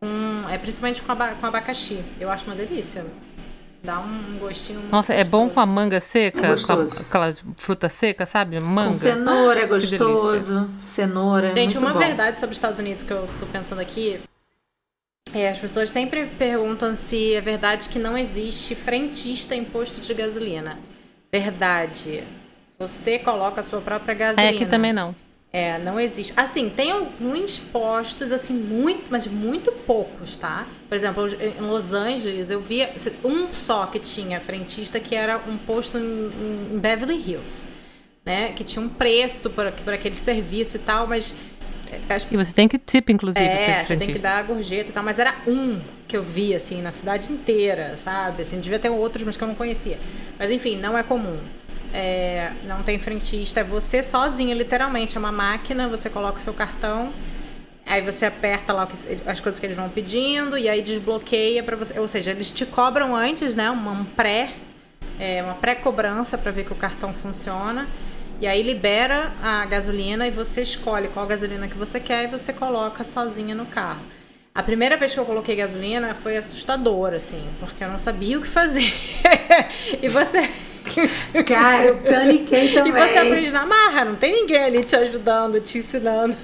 Um, 0.02 0.48
é 0.50 0.58
principalmente 0.58 1.02
com, 1.02 1.12
aba, 1.12 1.30
com 1.30 1.46
abacaxi. 1.46 2.04
Eu 2.20 2.30
acho 2.30 2.46
uma 2.46 2.56
delícia. 2.56 3.06
Dá 3.84 4.00
um 4.00 4.38
gostinho 4.40 4.82
Nossa, 4.92 5.14
é 5.14 5.24
bom 5.24 5.50
com 5.50 5.60
a 5.60 5.66
manga 5.66 6.00
seca? 6.00 6.46
É. 6.48 6.56
Com 6.56 6.74
a, 6.74 6.84
aquela 7.02 7.36
fruta 7.56 7.88
seca, 7.88 8.26
sabe? 8.26 8.60
Manga. 8.60 8.88
Com 8.88 8.94
cenoura 8.94 9.60
é 9.62 9.66
gostoso. 9.68 10.70
Cenoura 10.82 11.48
é 11.50 11.56
Gente, 11.56 11.76
muito 11.76 11.86
uma 11.86 11.94
bom. 11.94 12.00
verdade 12.00 12.40
sobre 12.40 12.52
os 12.54 12.58
Estados 12.58 12.80
Unidos 12.80 13.04
que 13.04 13.12
eu 13.12 13.28
tô 13.40 13.46
pensando 13.46 13.80
aqui. 13.80 14.20
É, 15.34 15.50
as 15.50 15.60
pessoas 15.60 15.90
sempre 15.90 16.26
perguntam 16.38 16.96
se 16.96 17.34
é 17.34 17.42
verdade 17.42 17.88
que 17.90 18.00
não 18.00 18.18
existe 18.18 18.76
frentista 18.76 19.56
em 19.56 19.64
posto 19.64 20.02
de 20.02 20.14
gasolina. 20.14 20.78
Verdade. 21.32 22.24
Você 22.80 23.18
coloca 23.20 23.62
a 23.62 23.64
sua 23.64 23.82
própria 23.82 24.14
gasolina. 24.14 24.52
É, 24.52 24.56
aqui 24.56 24.66
também 24.66 24.94
não. 24.94 25.16
É, 25.52 25.80
não 25.80 26.00
existe. 26.00 26.34
Assim, 26.36 26.70
tem 26.70 26.92
alguns 26.92 27.58
postos, 27.58 28.32
assim, 28.32 28.54
muito, 28.54 29.06
mas 29.10 29.26
muito 29.26 29.72
poucos, 29.72 30.36
tá? 30.38 30.68
Por 30.88 30.96
exemplo, 30.96 31.28
em 31.28 31.62
Los 31.62 31.94
Angeles, 31.94 32.50
eu 32.50 32.62
via 32.62 32.92
um 33.24 33.48
só 33.50 33.86
que 33.86 33.98
tinha 33.98 34.40
frentista, 34.40 35.00
que 35.00 35.16
era 35.16 35.38
um 35.48 35.58
posto 35.58 35.98
em, 35.98 36.30
em 36.74 36.78
Beverly 36.78 37.16
Hills, 37.16 37.66
né? 38.26 38.52
Que 38.52 38.64
tinha 38.64 38.84
um 38.84 38.90
preço 38.90 39.50
para 39.50 39.70
aquele 39.94 40.16
serviço 40.16 40.78
e 40.78 40.80
tal, 40.82 41.08
mas... 41.08 41.34
É, 41.90 42.18
e 42.30 42.36
você 42.36 42.52
tem 42.52 42.68
que 42.68 42.78
tip, 42.78 43.10
inclusive, 43.10 43.46
É, 43.46 43.82
você 43.82 43.96
tem 43.96 44.12
que 44.12 44.20
dar 44.20 44.40
a 44.40 44.42
gorjeta 44.44 44.90
e 44.90 44.94
tal, 44.94 45.02
mas 45.02 45.18
era 45.18 45.34
um 45.48 45.80
que 46.06 46.18
eu 46.18 46.22
vi, 46.22 46.54
assim, 46.54 46.82
na 46.82 46.92
cidade 46.92 47.32
inteira, 47.32 47.96
sabe? 48.04 48.42
Assim, 48.42 48.60
devia 48.60 48.78
ter 48.78 48.90
outros, 48.90 49.26
mas 49.26 49.38
que 49.38 49.44
eu 49.44 49.48
não 49.48 49.56
conhecia. 49.56 49.98
Mas, 50.38 50.52
enfim, 50.52 50.78
não 50.78 50.98
é 50.98 51.04
comum. 51.04 51.40
É, 51.94 52.52
não 52.66 52.84
tem 52.84 53.00
frentista, 53.00 53.62
é 53.62 53.64
você 53.64 54.04
sozinho, 54.04 54.56
literalmente. 54.56 55.16
É 55.16 55.20
uma 55.20 55.32
máquina, 55.32 55.88
você 55.88 56.10
coloca 56.10 56.38
o 56.38 56.42
seu 56.42 56.54
cartão, 56.54 57.12
aí 57.86 58.02
você 58.02 58.26
aperta 58.26 58.74
lá 58.74 58.88
as 59.26 59.40
coisas 59.40 59.60
que 59.60 59.66
eles 59.66 59.78
vão 59.78 59.90
pedindo 59.90 60.58
e 60.58 60.68
aí 60.68 60.82
desbloqueia 60.82 61.64
para 61.64 61.76
você. 61.76 62.00
Ou 62.00 62.08
seja, 62.08 62.32
eles 62.32 62.52
te 62.52 62.66
cobram 62.66 63.16
antes, 63.16 63.56
né? 63.56 63.70
Uma 63.72 64.06
pré, 64.16 64.52
é, 65.20 65.42
uma 65.42 65.56
pré-cobrança 65.56 66.38
para 66.38 66.52
ver 66.52 66.66
que 66.66 66.74
o 66.74 66.76
cartão 66.76 67.14
funciona. 67.14 67.88
E 68.40 68.46
aí 68.46 68.62
libera 68.62 69.32
a 69.42 69.66
gasolina 69.66 70.28
e 70.28 70.32
você 70.32 70.62
escolhe 70.62 71.08
qual 71.08 71.26
gasolina 71.26 71.68
que 71.68 71.76
você 71.76 72.00
quer 72.00 72.26
e 72.26 72.28
você 72.28 72.54
coloca 72.54 73.04
sozinha 73.04 73.56
no 73.56 73.66
carro. 73.66 74.02
A 74.58 74.64
primeira 74.64 74.98
vez 74.98 75.14
que 75.14 75.20
eu 75.20 75.24
coloquei 75.24 75.56
gasolina 75.56 76.16
foi 76.16 76.36
assustador, 76.36 77.14
assim, 77.14 77.48
porque 77.60 77.84
eu 77.84 77.90
não 77.90 78.00
sabia 78.00 78.40
o 78.40 78.42
que 78.42 78.48
fazer. 78.48 78.92
e 80.02 80.08
você 80.08 80.50
Cara, 81.46 81.86
eu 81.86 81.96
paniquei 81.96 82.74
também. 82.74 82.92
E 82.92 83.08
você 83.08 83.18
aprende 83.18 83.52
na 83.52 83.66
marra, 83.66 84.06
não 84.06 84.16
tem 84.16 84.42
ninguém 84.42 84.64
ali 84.64 84.84
te 84.84 84.96
ajudando, 84.96 85.60
te 85.62 85.80
ensinando. 85.80 86.36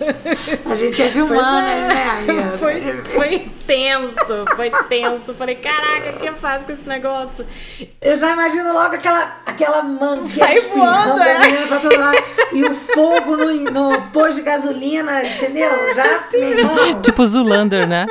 A 0.66 0.76
gente 0.76 1.02
é 1.02 1.08
de 1.08 1.22
humanas, 1.22 1.70
é. 1.70 1.88
né, 1.88 2.10
amiga? 2.10 2.58
Foi, 2.64 2.82
foi 3.04 3.48
tenso, 3.68 4.46
foi 4.56 4.72
tenso. 4.88 5.34
Falei, 5.34 5.56
caraca, 5.56 6.12
o 6.12 6.20
que 6.20 6.28
eu 6.28 6.34
faço 6.36 6.66
com 6.66 6.72
esse 6.72 6.88
negócio? 6.88 7.46
Eu 8.02 8.16
já 8.16 8.32
imagino 8.32 8.74
logo 8.74 8.96
aquela, 8.96 9.38
aquela 9.46 9.84
manga 9.84 10.30
Sai 10.30 10.60
voando, 10.62 11.22
é. 11.22 11.36
e 12.54 12.64
o 12.64 12.74
fogo 12.74 13.36
no, 13.36 13.72
no 13.72 14.02
posto 14.12 14.36
de 14.38 14.42
gasolina, 14.44 15.24
entendeu? 15.24 15.70
Já, 15.96 16.18
assim, 16.18 17.02
Tipo 17.02 17.28
Zulander, 17.28 17.88
né? 17.88 18.06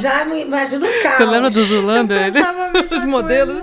Já 0.00 0.24
imagino 0.24 0.86
o 0.86 1.02
carro. 1.02 1.16
Você 1.16 1.24
lembra 1.24 1.50
do 1.50 1.64
Zulander? 1.64 2.32
Os 2.90 3.06
modelos. 3.06 3.62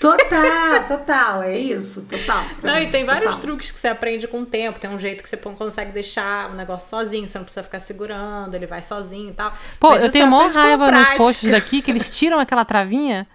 Total, 0.00 0.86
total, 0.86 1.42
é 1.42 1.58
isso, 1.58 2.02
total. 2.02 2.44
Não, 2.62 2.78
e 2.78 2.90
tem 2.90 3.04
total. 3.04 3.20
vários 3.20 3.36
truques 3.38 3.70
que 3.70 3.78
você 3.78 3.88
aprende 3.88 4.28
com 4.28 4.40
o 4.40 4.46
tempo. 4.46 4.78
Tem 4.78 4.90
um 4.90 4.98
jeito 4.98 5.22
que 5.22 5.28
você 5.28 5.36
consegue 5.36 5.90
deixar 5.90 6.50
o 6.50 6.54
negócio 6.54 6.90
sozinho, 6.90 7.26
você 7.26 7.38
não 7.38 7.44
precisa 7.44 7.62
ficar 7.62 7.80
segurando, 7.80 8.54
ele 8.54 8.66
vai 8.66 8.82
sozinho 8.82 9.30
e 9.30 9.34
tal. 9.34 9.52
Pô, 9.80 9.90
Mas 9.90 10.04
eu 10.04 10.12
tenho 10.12 10.26
maior 10.26 10.50
raiva 10.50 10.90
nos 10.90 11.10
posts 11.10 11.48
daqui 11.50 11.80
que 11.80 11.90
eles 11.90 12.10
tiram 12.10 12.38
aquela 12.38 12.64
travinha. 12.64 13.26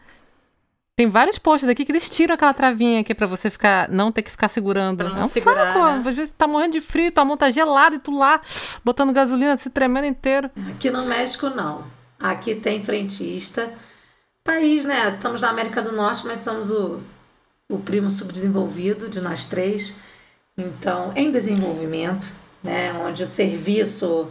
Tem 0.95 1.09
vários 1.09 1.39
posts 1.39 1.67
aqui 1.67 1.83
que 1.83 1.91
eles 1.91 2.07
tiram 2.07 2.35
aquela 2.35 2.53
travinha 2.53 2.99
aqui 2.99 3.15
pra 3.15 3.25
você 3.25 3.49
ficar, 3.49 3.89
não 3.89 4.11
ter 4.11 4.21
que 4.21 4.29
ficar 4.29 4.47
segurando. 4.47 5.03
Não 5.05 5.17
é 5.17 5.19
um 5.21 5.27
segurar, 5.27 5.73
saco. 5.73 5.79
Né? 5.79 6.09
Às 6.09 6.15
vezes 6.15 6.35
tá 6.37 6.45
morrendo 6.45 6.73
de 6.73 6.81
frio, 6.81 7.11
tua 7.11 7.25
mão 7.25 7.35
tá 7.35 7.49
gelada 7.49 7.95
e 7.95 7.99
tu 7.99 8.15
lá 8.15 8.39
botando 8.83 9.11
gasolina, 9.11 9.57
se 9.57 9.69
tremendo 9.69 10.05
inteiro. 10.05 10.51
Aqui 10.69 10.91
no 10.91 11.05
México, 11.05 11.49
não. 11.49 11.85
Aqui 12.19 12.53
tem 12.53 12.79
frentista 12.79 13.73
país, 14.43 14.83
né? 14.83 15.09
Estamos 15.09 15.41
na 15.41 15.49
América 15.49 15.81
do 15.81 15.91
Norte, 15.91 16.25
mas 16.25 16.39
somos 16.39 16.71
o, 16.71 16.99
o 17.69 17.79
primo 17.79 18.09
subdesenvolvido 18.09 19.09
de 19.09 19.21
nós 19.21 19.45
três. 19.45 19.93
Então, 20.57 21.11
em 21.15 21.31
desenvolvimento, 21.31 22.27
né? 22.63 22.93
Onde 22.93 23.23
o 23.23 23.27
serviço, 23.27 24.27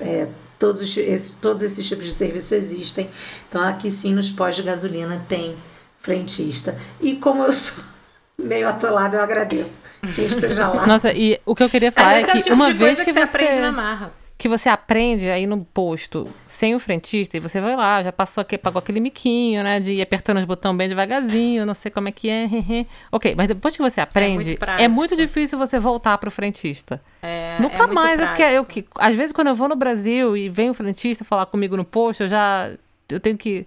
é, 0.00 0.28
todos, 0.58 0.82
os, 0.82 0.96
esses, 0.96 1.32
todos 1.32 1.62
esses 1.62 1.86
tipos 1.86 2.06
de 2.06 2.12
serviço 2.12 2.54
existem. 2.54 3.10
Então, 3.48 3.62
aqui 3.62 3.90
sim, 3.90 4.14
nos 4.14 4.30
pós 4.30 4.56
de 4.56 4.62
gasolina 4.62 5.24
tem 5.28 5.56
frentista. 5.98 6.76
E 7.00 7.16
como 7.16 7.44
eu 7.44 7.52
sou 7.52 7.82
meio 8.38 8.68
atolado, 8.68 9.16
eu 9.16 9.20
agradeço 9.20 9.80
que 10.14 10.22
esteja 10.22 10.68
lá. 10.68 10.86
Nossa, 10.86 11.12
e 11.12 11.40
o 11.46 11.54
que 11.54 11.62
eu 11.62 11.70
queria 11.70 11.92
falar 11.92 12.14
é, 12.14 12.22
é 12.22 12.24
que 12.24 12.40
tipo 12.40 12.54
uma 12.54 12.72
vez 12.72 12.98
que, 12.98 13.04
que 13.04 13.12
você 13.12 13.20
você 13.20 13.36
aprende 13.36 13.60
na 13.60 13.72
marra 13.72 14.21
que 14.42 14.48
você 14.48 14.68
aprende 14.68 15.30
aí 15.30 15.46
no 15.46 15.64
posto 15.64 16.28
sem 16.48 16.74
o 16.74 16.80
frentista 16.80 17.36
e 17.36 17.40
você 17.40 17.60
vai 17.60 17.76
lá, 17.76 18.02
já 18.02 18.10
passou 18.10 18.42
aqui, 18.42 18.58
pagou 18.58 18.80
aquele 18.80 18.98
miquinho, 18.98 19.62
né? 19.62 19.78
De 19.78 19.92
ir 19.92 20.02
apertando 20.02 20.38
os 20.38 20.44
botões 20.44 20.76
bem 20.76 20.88
devagarzinho, 20.88 21.64
não 21.64 21.74
sei 21.74 21.92
como 21.92 22.08
é 22.08 22.10
que 22.12 22.28
é. 22.28 22.48
ok, 23.12 23.36
mas 23.36 23.46
depois 23.46 23.76
que 23.76 23.80
você 23.80 24.00
aprende, 24.00 24.50
é 24.50 24.56
muito, 24.56 24.64
é 24.64 24.88
muito 24.88 25.16
difícil 25.16 25.56
você 25.56 25.78
voltar 25.78 26.18
pro 26.18 26.28
frentista. 26.28 27.00
É, 27.22 27.56
Nunca 27.60 27.84
é 27.84 27.86
mais, 27.86 28.18
é 28.18 28.26
porque 28.26 28.42
eu 28.42 28.64
que. 28.64 28.84
Às 28.98 29.14
vezes, 29.14 29.30
quando 29.30 29.46
eu 29.46 29.54
vou 29.54 29.68
no 29.68 29.76
Brasil 29.76 30.36
e 30.36 30.48
vem 30.48 30.70
o 30.70 30.74
frentista 30.74 31.22
falar 31.22 31.46
comigo 31.46 31.76
no 31.76 31.84
posto, 31.84 32.24
eu 32.24 32.28
já. 32.28 32.72
Eu 33.08 33.20
tenho 33.20 33.38
que. 33.38 33.64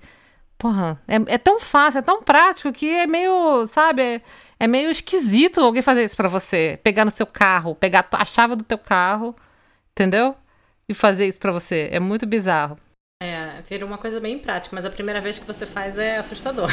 Porra, 0.58 1.02
é, 1.08 1.36
é 1.36 1.38
tão 1.38 1.58
fácil, 1.58 2.00
é 2.00 2.02
tão 2.02 2.22
prático 2.22 2.74
que 2.74 2.90
é 2.90 3.08
meio, 3.08 3.66
sabe? 3.68 4.02
É, 4.02 4.22
é 4.60 4.68
meio 4.68 4.92
esquisito 4.92 5.62
alguém 5.62 5.82
fazer 5.82 6.04
isso 6.04 6.18
para 6.18 6.28
você. 6.28 6.78
Pegar 6.84 7.06
no 7.06 7.12
seu 7.12 7.26
carro, 7.26 7.76
pegar 7.76 8.06
a 8.12 8.26
chave 8.26 8.58
do 8.58 8.64
teu 8.66 8.78
carro, 8.78 9.34
entendeu? 9.94 10.36
E 10.90 10.94
fazer 10.94 11.28
isso 11.28 11.40
para 11.40 11.52
você. 11.52 11.90
É 11.92 12.00
muito 12.00 12.26
bizarro. 12.26 12.78
É, 13.22 13.28
É, 13.28 13.62
vira 13.70 13.86
uma 13.86 13.98
coisa 13.98 14.20
bem 14.20 14.38
prática, 14.38 14.76
mas 14.76 14.86
a 14.86 14.90
primeira 14.90 15.22
vez 15.22 15.40
que 15.40 15.46
você 15.48 15.66
faz 15.66 15.98
é 15.98 16.18
assustador. 16.18 16.70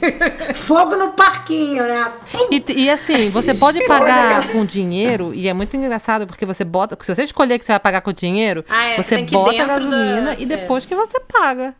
Fogo 0.54 0.94
no 0.94 1.12
parquinho, 1.12 1.82
né? 1.84 2.12
E, 2.50 2.62
e 2.84 2.90
assim, 2.90 3.30
você 3.30 3.54
pode 3.58 3.82
pagar 3.86 4.46
com 4.52 4.64
dinheiro, 4.64 5.32
e 5.34 5.48
é 5.48 5.54
muito 5.54 5.74
engraçado 5.76 6.26
porque 6.26 6.44
você 6.44 6.64
bota. 6.64 6.96
Se 7.02 7.14
você 7.14 7.22
escolher 7.22 7.58
que 7.58 7.64
você 7.64 7.72
vai 7.72 7.80
pagar 7.80 8.02
com 8.02 8.12
dinheiro, 8.12 8.64
Ah, 8.68 8.84
é, 8.84 8.96
você 9.02 9.22
que 9.22 9.32
bota 9.32 9.62
a 9.62 9.66
gasolina 9.66 10.34
da- 10.36 10.40
e 10.40 10.44
depois 10.46 10.84
que 10.84 10.94
você 10.94 11.18
paga. 11.20 11.74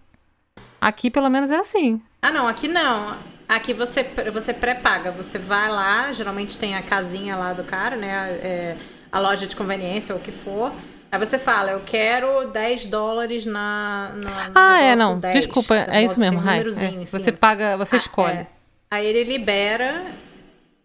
Aqui, 0.81 1.11
pelo 1.11 1.29
menos, 1.29 1.51
é 1.51 1.57
assim. 1.57 2.01
Ah, 2.23 2.31
não, 2.33 2.49
aqui 2.49 2.69
não. 2.69 3.17
Aqui 3.49 3.73
você, 3.73 4.03
você 4.33 4.53
pré-paga. 4.53 5.11
Você 5.13 5.39
vai 5.39 5.69
lá, 5.71 6.13
geralmente 6.13 6.59
tem 6.59 6.75
a 6.75 6.83
casinha 6.83 7.37
lá 7.37 7.53
do 7.53 7.65
cara, 7.65 7.97
né? 7.97 8.09
É, 8.43 8.77
a 9.13 9.19
loja 9.21 9.47
de 9.47 9.55
conveniência 9.55 10.15
ou 10.15 10.21
o 10.21 10.25
que 10.25 10.33
for. 10.33 10.73
Aí 11.17 11.27
você 11.27 11.39
fala, 11.39 11.71
eu 11.73 11.81
quero 11.85 12.47
10 12.51 12.87
dólares 12.87 13.47
na. 13.47 14.13
na 14.23 14.51
Ah, 14.55 14.81
é, 14.83 14.95
não. 14.95 15.19
10. 15.19 15.35
Desculpa, 15.35 15.75
é 15.77 16.03
isso 16.05 16.19
mesmo, 16.21 16.39
um 16.39 16.41
Rai. 16.43 16.59
númerozinho 16.59 17.03
É. 17.03 17.07
Você 17.07 17.33
paga, 17.33 17.77
você 17.77 17.97
Ah, 17.97 17.99
escolhe. 17.99 18.35
é. 18.37 18.47
Aí 18.91 19.07
ele 19.07 19.25
libera. 19.25 20.05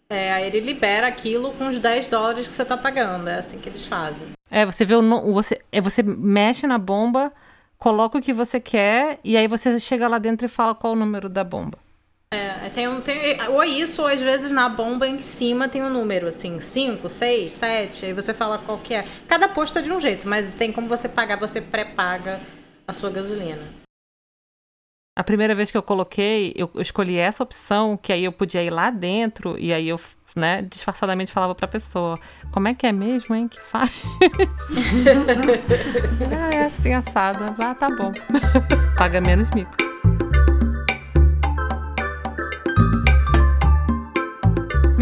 É, 0.10 0.34
aí 0.34 0.48
ele 0.48 0.60
libera 0.60 1.08
aquilo 1.08 1.52
com 1.54 1.68
os 1.68 1.80
10 1.80 2.08
dólares 2.08 2.48
que 2.48 2.54
você 2.54 2.66
tá 2.66 2.76
pagando. 2.78 3.30
É 3.30 3.36
assim 3.36 3.58
que 3.60 3.70
eles 3.70 3.86
fazem. 3.86 4.28
É, 4.50 4.66
você 4.66 4.84
vê 4.84 4.96
o 4.96 5.02
no- 5.02 5.34
você, 5.34 5.62
é, 5.72 5.80
você 5.80 6.04
mexe 6.04 6.68
na 6.68 6.78
bomba, 6.78 7.32
coloca 7.78 8.18
o 8.18 8.22
que 8.22 8.34
você 8.34 8.60
quer 8.60 9.20
e 9.24 9.38
aí 9.38 9.48
você 9.48 9.80
chega 9.80 10.08
lá 10.10 10.18
dentro 10.18 10.46
e 10.46 10.50
fala 10.50 10.76
qual 10.76 10.94
o 10.94 10.96
número 10.98 11.30
da 11.30 11.44
bomba. 11.44 11.78
É, 12.34 12.70
tem 12.70 13.02
tem, 13.02 13.50
ou 13.50 13.62
isso, 13.62 14.02
ou 14.02 14.08
às 14.08 14.22
vezes 14.22 14.54
na 14.54 14.70
bomba 14.70 15.06
em 15.06 15.20
cima 15.20 15.68
tem 15.68 15.84
um 15.84 15.90
número, 15.90 16.28
assim, 16.28 16.62
5, 16.62 17.10
6, 17.10 17.52
7, 17.52 18.06
aí 18.06 18.14
você 18.14 18.34
fala 18.34 18.58
qual 18.58 18.78
que 18.78 18.94
é. 18.94 19.06
Cada 19.28 19.50
posto 19.50 19.80
é 19.80 19.82
de 19.82 19.92
um 19.92 20.00
jeito, 20.00 20.26
mas 20.26 20.48
tem 20.56 20.72
como 20.72 20.88
você 20.88 21.10
pagar, 21.10 21.38
você 21.38 21.60
pré-paga 21.60 22.40
a 22.88 22.94
sua 22.94 23.10
gasolina. 23.10 23.62
A 25.14 25.26
primeira 25.26 25.54
vez 25.54 25.70
que 25.72 25.78
eu 25.78 25.84
coloquei, 25.84 26.54
eu, 26.56 26.72
eu 26.74 26.82
escolhi 26.82 27.18
essa 27.18 27.44
opção, 27.44 27.98
que 27.98 28.14
aí 28.14 28.24
eu 28.24 28.32
podia 28.32 28.64
ir 28.64 28.70
lá 28.70 28.90
dentro 28.90 29.60
e 29.60 29.74
aí 29.74 29.90
eu, 29.90 30.00
né, 30.34 30.62
disfarçadamente 30.62 31.34
falava 31.34 31.54
pra 31.54 31.68
pessoa, 31.68 32.18
como 32.50 32.70
é 32.70 32.74
que 32.74 32.88
é 32.88 32.94
mesmo, 32.94 33.36
hein, 33.36 33.50
que 33.50 33.60
faz? 33.60 33.92
ah, 36.32 36.56
é 36.56 36.64
assim, 36.64 36.94
assado. 36.94 37.44
Ah, 37.60 37.76
tá 37.76 37.90
bom. 37.90 38.14
Paga 38.98 39.20
menos 39.20 39.50
mico. 39.50 39.91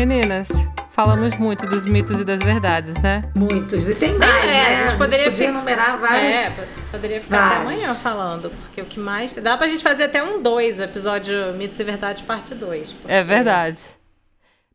Meninas, 0.06 0.47
falamos 0.93 1.36
muito 1.36 1.66
dos 1.68 1.84
mitos 1.84 2.22
e 2.22 2.24
das 2.24 2.39
verdades, 2.39 2.93
né? 3.02 3.22
Muitos. 3.36 3.89
E 3.89 3.95
tem 3.95 4.18
mais, 4.18 4.45
É, 4.45 4.47
né? 4.47 4.84
a 4.86 4.88
gente 4.88 4.97
poderia 4.97 5.30
podia 5.30 5.47
fi- 5.47 5.52
enumerar 5.54 5.97
vários. 6.00 6.34
É, 6.34 6.50
po- 6.52 6.62
poderia 6.91 7.20
ficar 7.20 7.47
até 7.47 7.56
Vários. 7.58 7.74
amanhã 7.84 7.93
falando, 7.95 8.50
porque 8.50 8.82
o 8.82 8.86
que 8.86 8.97
mais. 8.97 9.34
Dá 9.34 9.58
pra 9.58 9.68
gente 9.68 9.84
fazer 9.84 10.06
até 10.06 10.24
um 10.24 10.41
2, 10.41 10.80
episódio 10.80 11.54
Mitos 11.56 11.78
e 11.78 11.84
Verdades, 11.84 12.22
parte 12.22 12.56
2. 12.56 12.95
É 13.10 13.22
verdade. 13.26 13.78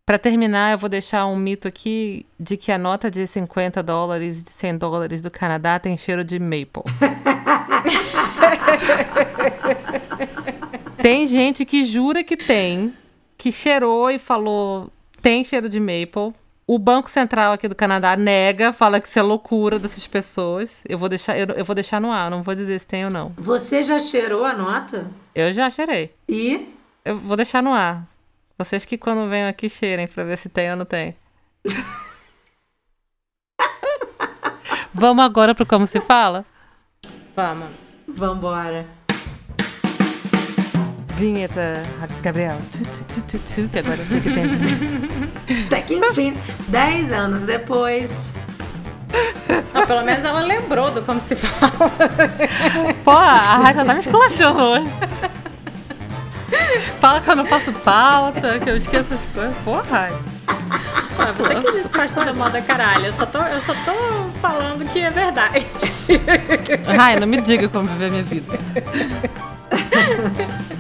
Pra 0.05 0.19
terminar, 0.19 0.73
eu 0.73 0.79
vou 0.79 0.91
deixar 0.91 1.25
um 1.25 1.37
mito 1.37 1.67
aqui 1.67 2.27
de 2.39 2.59
que 2.59 2.71
a 2.71 2.77
nota 2.77 3.11
de 3.11 3.27
50 3.27 3.83
dólares 3.83 4.43
e 4.43 4.45
de 4.45 4.51
100 4.51 4.77
dólares 4.77 5.23
do 5.23 5.31
Canadá 5.31 5.79
tem 5.79 5.97
cheiro 5.97 6.23
de 6.23 6.39
maple. 6.39 6.83
tem 11.01 11.27
gente 11.27 11.65
que 11.65 11.83
jura 11.83 12.23
que 12.23 12.37
tem, 12.37 12.93
que 13.39 13.51
cheirou 13.51 14.11
e 14.11 14.19
falou 14.19 14.91
tem 15.25 15.43
cheiro 15.43 15.71
de 15.71 15.81
maple. 15.81 16.35
O 16.67 16.79
Banco 16.79 17.11
Central 17.11 17.55
aqui 17.55 17.67
do 17.67 17.75
Canadá 17.75 18.15
nega, 18.15 18.75
fala 18.75 19.01
que 19.01 19.09
isso 19.09 19.19
é 19.19 19.23
loucura 19.23 19.79
dessas 19.79 20.07
pessoas. 20.07 20.83
Eu 20.87 20.99
vou 20.99 21.09
deixar, 21.09 21.39
eu, 21.39 21.47
eu 21.47 21.65
vou 21.65 21.75
deixar 21.75 21.99
no 21.99 22.11
ar, 22.11 22.31
não 22.31 22.43
vou 22.43 22.55
dizer 22.55 22.79
se 22.79 22.87
tem 22.87 23.07
ou 23.07 23.11
não. 23.11 23.33
Você 23.39 23.83
já 23.83 23.99
cheirou 23.99 24.45
a 24.45 24.53
nota? 24.53 25.11
Eu 25.35 25.51
já 25.51 25.71
cheirei. 25.71 26.15
E 26.29 26.69
Eu 27.05 27.19
vou 27.19 27.37
deixar 27.39 27.63
no 27.63 27.73
ar. 27.73 28.07
Vocês 28.59 28.85
que 28.85 28.99
quando 28.99 29.29
venham 29.29 29.49
aqui 29.49 29.69
cheirem 29.69 30.07
pra 30.07 30.25
ver 30.25 30.37
se 30.37 30.49
tem 30.51 30.71
ou 30.71 30.77
não 30.77 30.85
tem. 30.85 31.17
Vamos 34.93 35.25
agora 35.25 35.55
pro 35.55 35.67
como 35.67 35.87
se 35.87 36.01
fala? 36.03 36.45
Vamos. 37.35 37.69
vambora. 38.07 38.87
Vinheta, 41.17 41.83
Gabriel. 42.23 42.59
Tu, 42.73 42.85
tu, 42.85 43.05
tu, 43.05 43.23
tu, 43.23 43.39
tu, 43.39 43.69
que 43.69 43.79
agora 43.79 44.01
eu 44.01 44.07
sei 44.07 44.21
que 44.21 44.31
tem. 44.31 44.45
Até 45.67 45.81
que 45.83 45.95
enfim, 45.95 46.37
10 46.69 47.13
anos 47.13 47.43
depois. 47.43 48.33
Pelo 49.87 50.03
menos 50.03 50.25
ela 50.25 50.41
lembrou 50.41 50.91
do 50.91 51.03
como 51.03 51.21
se 51.21 51.37
fala. 51.37 51.71
Pô, 53.05 53.13
a 53.13 53.59
Raíssa 53.59 53.85
tá 53.85 53.95
me 53.95 54.01
esculachando 54.01 54.61
hoje. 54.61 54.91
Fala 57.01 57.21
que 57.21 57.31
eu 57.31 57.37
não 57.37 57.47
faço 57.47 57.73
pauta, 57.73 58.59
que 58.59 58.71
eu 58.71 58.77
esqueço 58.77 59.15
as 59.15 59.21
coisas. 59.33 59.57
Porra. 59.65 60.11
Ah, 61.17 61.33
você 61.39 61.55
que 61.55 61.73
disse 61.73 61.89
que 61.89 61.97
faz 61.97 62.11
toda 62.11 62.33
moda 62.35 62.61
caralho. 62.61 63.07
Eu 63.07 63.13
só, 63.13 63.25
tô, 63.25 63.39
eu 63.39 63.63
só 63.63 63.75
tô 63.85 63.93
falando 64.41 64.85
que 64.91 64.99
é 64.99 65.11
verdade. 65.11 65.67
Ai, 66.99 67.21
não 67.21 67.27
me 67.27 67.41
diga 67.41 67.69
como 67.69 67.89
viver 67.89 68.07
a 68.07 68.11
minha 68.11 68.23
vida. 68.25 68.59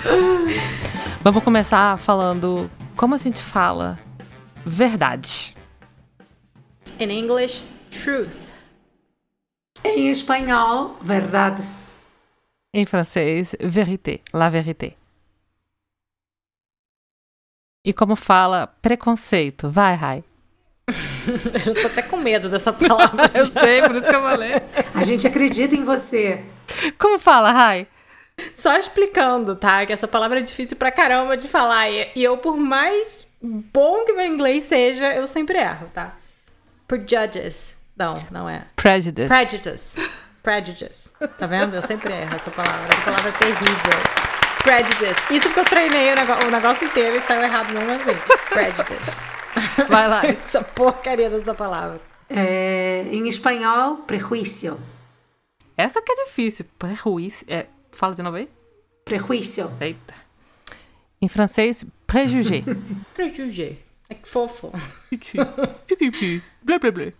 Vamos 1.22 1.44
começar 1.44 1.98
falando 1.98 2.70
como 2.96 3.14
a 3.14 3.18
gente 3.18 3.42
fala 3.42 3.98
verdade. 4.64 5.54
In 6.98 7.10
English, 7.10 7.64
truth. 7.90 8.36
Em 9.84 10.10
espanhol, 10.10 10.96
verdade. 11.02 11.62
Em 12.72 12.86
francês, 12.86 13.54
vérité, 13.60 14.20
la 14.32 14.48
vérité. 14.48 14.96
E 17.84 17.92
como 17.92 18.14
fala 18.14 18.66
preconceito? 18.66 19.70
Vai, 19.70 19.94
Rai. 19.94 20.24
Eu 21.66 21.74
tô 21.74 21.86
até 21.86 22.02
com 22.02 22.18
medo 22.18 22.48
dessa 22.48 22.72
palavra. 22.72 23.30
Eu 23.34 23.46
sei, 23.46 23.80
por 23.82 23.96
isso 23.96 24.08
que 24.08 24.16
eu 24.16 24.22
falei. 24.22 24.52
A 24.94 25.02
gente 25.02 25.26
acredita 25.26 25.74
em 25.74 25.84
você. 25.84 26.44
Como 26.98 27.18
fala, 27.18 27.52
Rai? 27.52 27.86
Só 28.54 28.76
explicando, 28.76 29.56
tá? 29.56 29.84
Que 29.86 29.92
essa 29.92 30.08
palavra 30.08 30.40
é 30.40 30.42
difícil 30.42 30.76
pra 30.76 30.90
caramba 30.90 31.36
de 31.36 31.48
falar. 31.48 31.90
E 31.90 32.10
e 32.14 32.24
eu, 32.24 32.36
por 32.38 32.56
mais 32.56 33.26
bom 33.42 34.04
que 34.04 34.12
meu 34.12 34.26
inglês 34.26 34.64
seja, 34.64 35.12
eu 35.14 35.26
sempre 35.26 35.58
erro, 35.58 35.90
tá? 35.92 36.14
Prejudice. 36.86 37.74
Não, 37.96 38.22
não 38.30 38.48
é. 38.48 38.64
Prejudice. 38.76 39.28
Prejudice. 39.28 40.10
Prejudice. 40.42 41.10
Tá 41.38 41.46
vendo? 41.46 41.76
Eu 41.76 41.82
sempre 41.82 42.12
erro 42.12 42.34
essa 42.34 42.50
palavra. 42.50 42.86
Essa 42.88 43.02
palavra 43.02 43.28
é 43.28 43.32
terrível. 43.32 44.20
Prejudice. 44.62 45.34
Isso 45.34 45.48
porque 45.48 45.60
eu 45.60 45.64
treinei 45.64 46.12
o 46.12 46.16
negócio, 46.16 46.48
o 46.48 46.50
negócio 46.50 46.86
inteiro 46.86 47.16
e 47.16 47.20
saiu 47.20 47.42
errado 47.42 47.72
mesmo 47.72 47.92
assim. 47.92 48.18
Prejudice. 48.48 49.30
Vai 49.88 50.08
lá. 50.08 50.22
Essa 50.46 50.62
porcaria 50.62 51.28
dessa 51.28 51.54
palavra. 51.54 52.00
É, 52.28 53.04
em 53.10 53.26
espanhol, 53.28 53.98
prejuízo. 53.98 54.80
Essa 55.76 56.00
que 56.00 56.12
é 56.12 56.24
difícil. 56.24 56.64
Prejuízo. 56.78 57.44
É, 57.48 57.66
fala 58.00 58.14
de 58.14 58.22
novo 58.22 58.38
aí. 58.38 58.48
Prejuízo. 59.04 59.70
Eita. 59.78 60.14
Em 61.20 61.28
francês, 61.28 61.84
préjugé. 62.06 62.62
Prejugé. 63.12 63.76
É 64.08 64.14
que 64.14 64.26
fofo. 64.26 64.72
Pi, 65.10 65.96
pi, 65.96 66.10
pi. 66.10 66.42
Blá, 66.62 66.78
blá, 66.78 66.90
blá. 66.90 67.12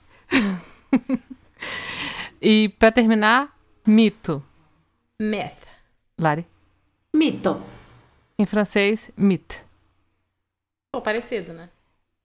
e 2.40 2.70
pra 2.78 2.90
terminar, 2.90 3.54
mito. 3.86 4.42
Myth. 5.20 5.66
Lari. 6.18 6.46
Mito. 7.14 7.62
Em 8.38 8.46
francês, 8.46 9.10
mythe. 9.18 9.60
Pô, 10.90 11.02
parecido, 11.02 11.52
né? 11.52 11.68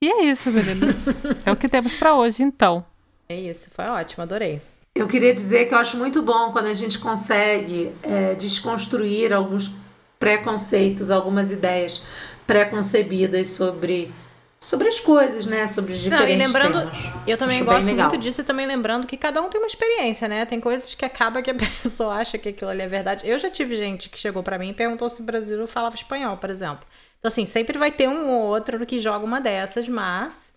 E 0.01 0.07
é 0.07 0.23
isso, 0.23 0.49
meninas. 0.49 0.95
é 1.45 1.51
o 1.51 1.57
que 1.57 1.67
temos 1.67 1.93
pra 1.97 2.15
hoje, 2.15 2.41
então. 2.41 2.85
É 3.27 3.37
isso. 3.37 3.69
Foi 3.71 3.85
ótimo. 3.85 4.23
Adorei. 4.23 4.61
Eu 4.95 5.07
queria 5.07 5.33
dizer 5.33 5.65
que 5.67 5.73
eu 5.73 5.77
acho 5.77 5.97
muito 5.97 6.21
bom 6.21 6.51
quando 6.51 6.67
a 6.67 6.73
gente 6.73 6.99
consegue 6.99 7.93
é, 8.01 8.33
desconstruir 8.35 9.33
alguns 9.33 9.71
preconceitos, 10.17 11.11
algumas 11.11 11.51
ideias 11.51 12.01
preconcebidas 12.47 13.47
sobre, 13.49 14.13
sobre 14.59 14.87
as 14.87 14.99
coisas, 14.99 15.45
né? 15.45 15.67
Sobre 15.67 15.91
os 15.91 15.99
Não, 16.07 16.09
diferentes 16.11 16.35
e 16.35 16.37
lembrando, 16.47 16.79
temas. 16.79 16.97
eu 17.27 17.37
também 17.37 17.57
Acho 17.57 17.65
gosto 17.65 17.93
muito 17.93 18.17
disso 18.17 18.39
e 18.41 18.43
também 18.45 18.65
lembrando 18.65 19.05
que 19.05 19.17
cada 19.17 19.41
um 19.41 19.49
tem 19.49 19.59
uma 19.59 19.67
experiência, 19.67 20.27
né? 20.29 20.45
Tem 20.45 20.61
coisas 20.61 20.95
que 20.95 21.03
acaba 21.03 21.41
que 21.41 21.51
a 21.51 21.55
pessoa 21.83 22.15
acha 22.15 22.37
que 22.37 22.49
aquilo 22.49 22.71
ali 22.71 22.81
é 22.81 22.87
verdade. 22.87 23.27
Eu 23.27 23.37
já 23.37 23.51
tive 23.51 23.75
gente 23.75 24.09
que 24.09 24.17
chegou 24.17 24.43
pra 24.43 24.57
mim 24.57 24.69
e 24.69 24.73
perguntou 24.73 25.09
se 25.09 25.21
o 25.21 25.25
Brasil 25.25 25.67
falava 25.67 25.95
espanhol, 25.95 26.37
por 26.37 26.49
exemplo. 26.49 26.85
Então, 27.19 27.27
assim, 27.27 27.45
sempre 27.45 27.77
vai 27.77 27.91
ter 27.91 28.07
um 28.07 28.29
ou 28.29 28.43
outro 28.43 28.85
que 28.85 28.99
joga 28.99 29.25
uma 29.25 29.41
dessas, 29.41 29.89
mas, 29.89 30.53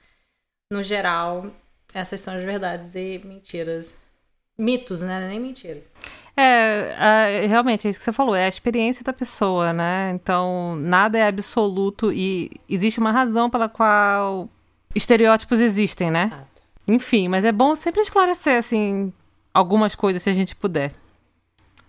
no 0.73 0.83
geral, 0.83 1.47
essas 1.95 2.21
são 2.21 2.35
as 2.37 2.45
verdades 2.45 2.95
e 2.95 3.21
mentiras. 3.25 3.95
Mitos, 4.59 5.03
né? 5.03 5.29
Nem 5.29 5.39
mentiras. 5.39 5.85
É, 6.37 6.95
é, 7.43 7.47
realmente, 7.47 7.87
é 7.87 7.91
isso 7.91 7.99
que 7.99 8.05
você 8.05 8.13
falou, 8.13 8.35
é 8.35 8.45
a 8.45 8.49
experiência 8.49 9.05
da 9.05 9.13
pessoa, 9.13 9.73
né? 9.73 10.13
Então, 10.15 10.77
nada 10.77 11.19
é 11.19 11.27
absoluto 11.27 12.13
e 12.13 12.51
existe 12.69 13.01
uma 13.01 13.11
razão 13.11 13.51
pela 13.51 13.69
qual 13.69 14.49
estereótipos 14.95 15.61
existem, 15.61 16.11
né? 16.11 16.27
Exato. 16.27 16.63
Enfim, 16.89 17.29
mas 17.29 17.45
é 17.45 17.53
bom 17.53 17.75
sempre 17.75 18.01
esclarecer, 18.01 18.57
assim, 18.57 19.13
algumas 19.53 19.95
coisas 19.95 20.23
se 20.23 20.31
a 20.31 20.33
gente 20.33 20.55
puder. 20.55 20.93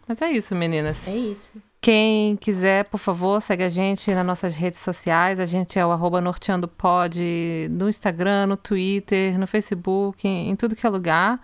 Mas 0.07 0.21
é 0.21 0.31
isso, 0.31 0.55
meninas. 0.55 1.07
É 1.07 1.15
isso. 1.15 1.51
Quem 1.79 2.35
quiser, 2.35 2.85
por 2.85 2.97
favor, 2.97 3.41
segue 3.41 3.63
a 3.63 3.69
gente 3.69 4.13
nas 4.13 4.25
nossas 4.25 4.55
redes 4.55 4.79
sociais. 4.79 5.39
A 5.39 5.45
gente 5.45 5.79
é 5.79 5.85
o 5.85 5.91
arroba 5.91 6.19
norteandopod 6.19 7.69
no 7.69 7.87
Instagram, 7.87 8.47
no 8.47 8.57
Twitter, 8.57 9.39
no 9.39 9.47
Facebook, 9.47 10.27
em, 10.27 10.49
em 10.49 10.55
tudo 10.55 10.75
que 10.75 10.85
é 10.85 10.89
lugar. 10.89 11.39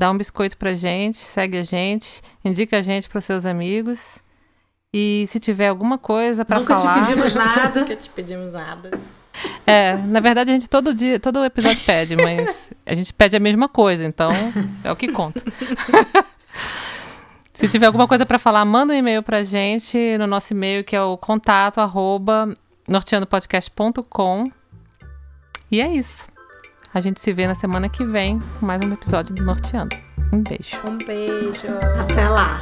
Dá 0.00 0.10
um 0.10 0.16
biscoito 0.16 0.56
pra 0.56 0.72
gente, 0.72 1.18
segue 1.18 1.58
a 1.58 1.62
gente, 1.62 2.22
indica 2.42 2.78
a 2.78 2.80
gente 2.80 3.06
para 3.06 3.20
seus 3.20 3.44
amigos. 3.44 4.18
E 4.94 5.26
se 5.28 5.38
tiver 5.38 5.68
alguma 5.68 5.98
coisa 5.98 6.42
para 6.42 6.58
falar... 6.60 6.96
Nunca 6.96 7.02
te 7.02 7.06
pedimos 7.06 7.34
nada. 7.36 7.80
Nunca 7.80 7.96
te 7.96 8.08
pedimos 8.08 8.52
nada. 8.54 8.90
É, 9.66 9.98
na 9.98 10.20
verdade 10.20 10.52
a 10.52 10.54
gente 10.54 10.70
todo 10.70 10.94
dia, 10.94 11.20
todo 11.20 11.44
episódio 11.44 11.84
pede, 11.84 12.16
mas 12.16 12.72
a 12.86 12.94
gente 12.94 13.12
pede 13.12 13.36
a 13.36 13.40
mesma 13.40 13.68
coisa, 13.68 14.02
então 14.02 14.30
é 14.82 14.90
o 14.90 14.96
que 14.96 15.08
conta. 15.08 15.42
Se 17.52 17.68
tiver 17.68 17.84
alguma 17.84 18.08
coisa 18.08 18.24
para 18.24 18.38
falar, 18.38 18.64
manda 18.64 18.94
um 18.94 18.96
e-mail 18.96 19.22
pra 19.22 19.42
gente 19.42 20.16
no 20.16 20.26
nosso 20.26 20.54
e-mail 20.54 20.82
que 20.82 20.96
é 20.96 21.02
o 21.02 21.18
contato 21.18 21.78
arroba 21.78 22.54
norteandopodcast.com. 22.88 24.50
E 25.70 25.78
é 25.78 25.88
isso. 25.88 26.26
A 26.92 27.00
gente 27.00 27.20
se 27.20 27.32
vê 27.32 27.46
na 27.46 27.54
semana 27.54 27.88
que 27.88 28.04
vem 28.04 28.40
com 28.58 28.66
mais 28.66 28.84
um 28.84 28.92
episódio 28.92 29.32
do 29.32 29.44
Norteando. 29.44 29.94
Um 30.32 30.42
beijo. 30.42 30.76
Um 30.88 30.98
beijo. 30.98 31.68
Até 32.00 32.28
lá. 32.28 32.60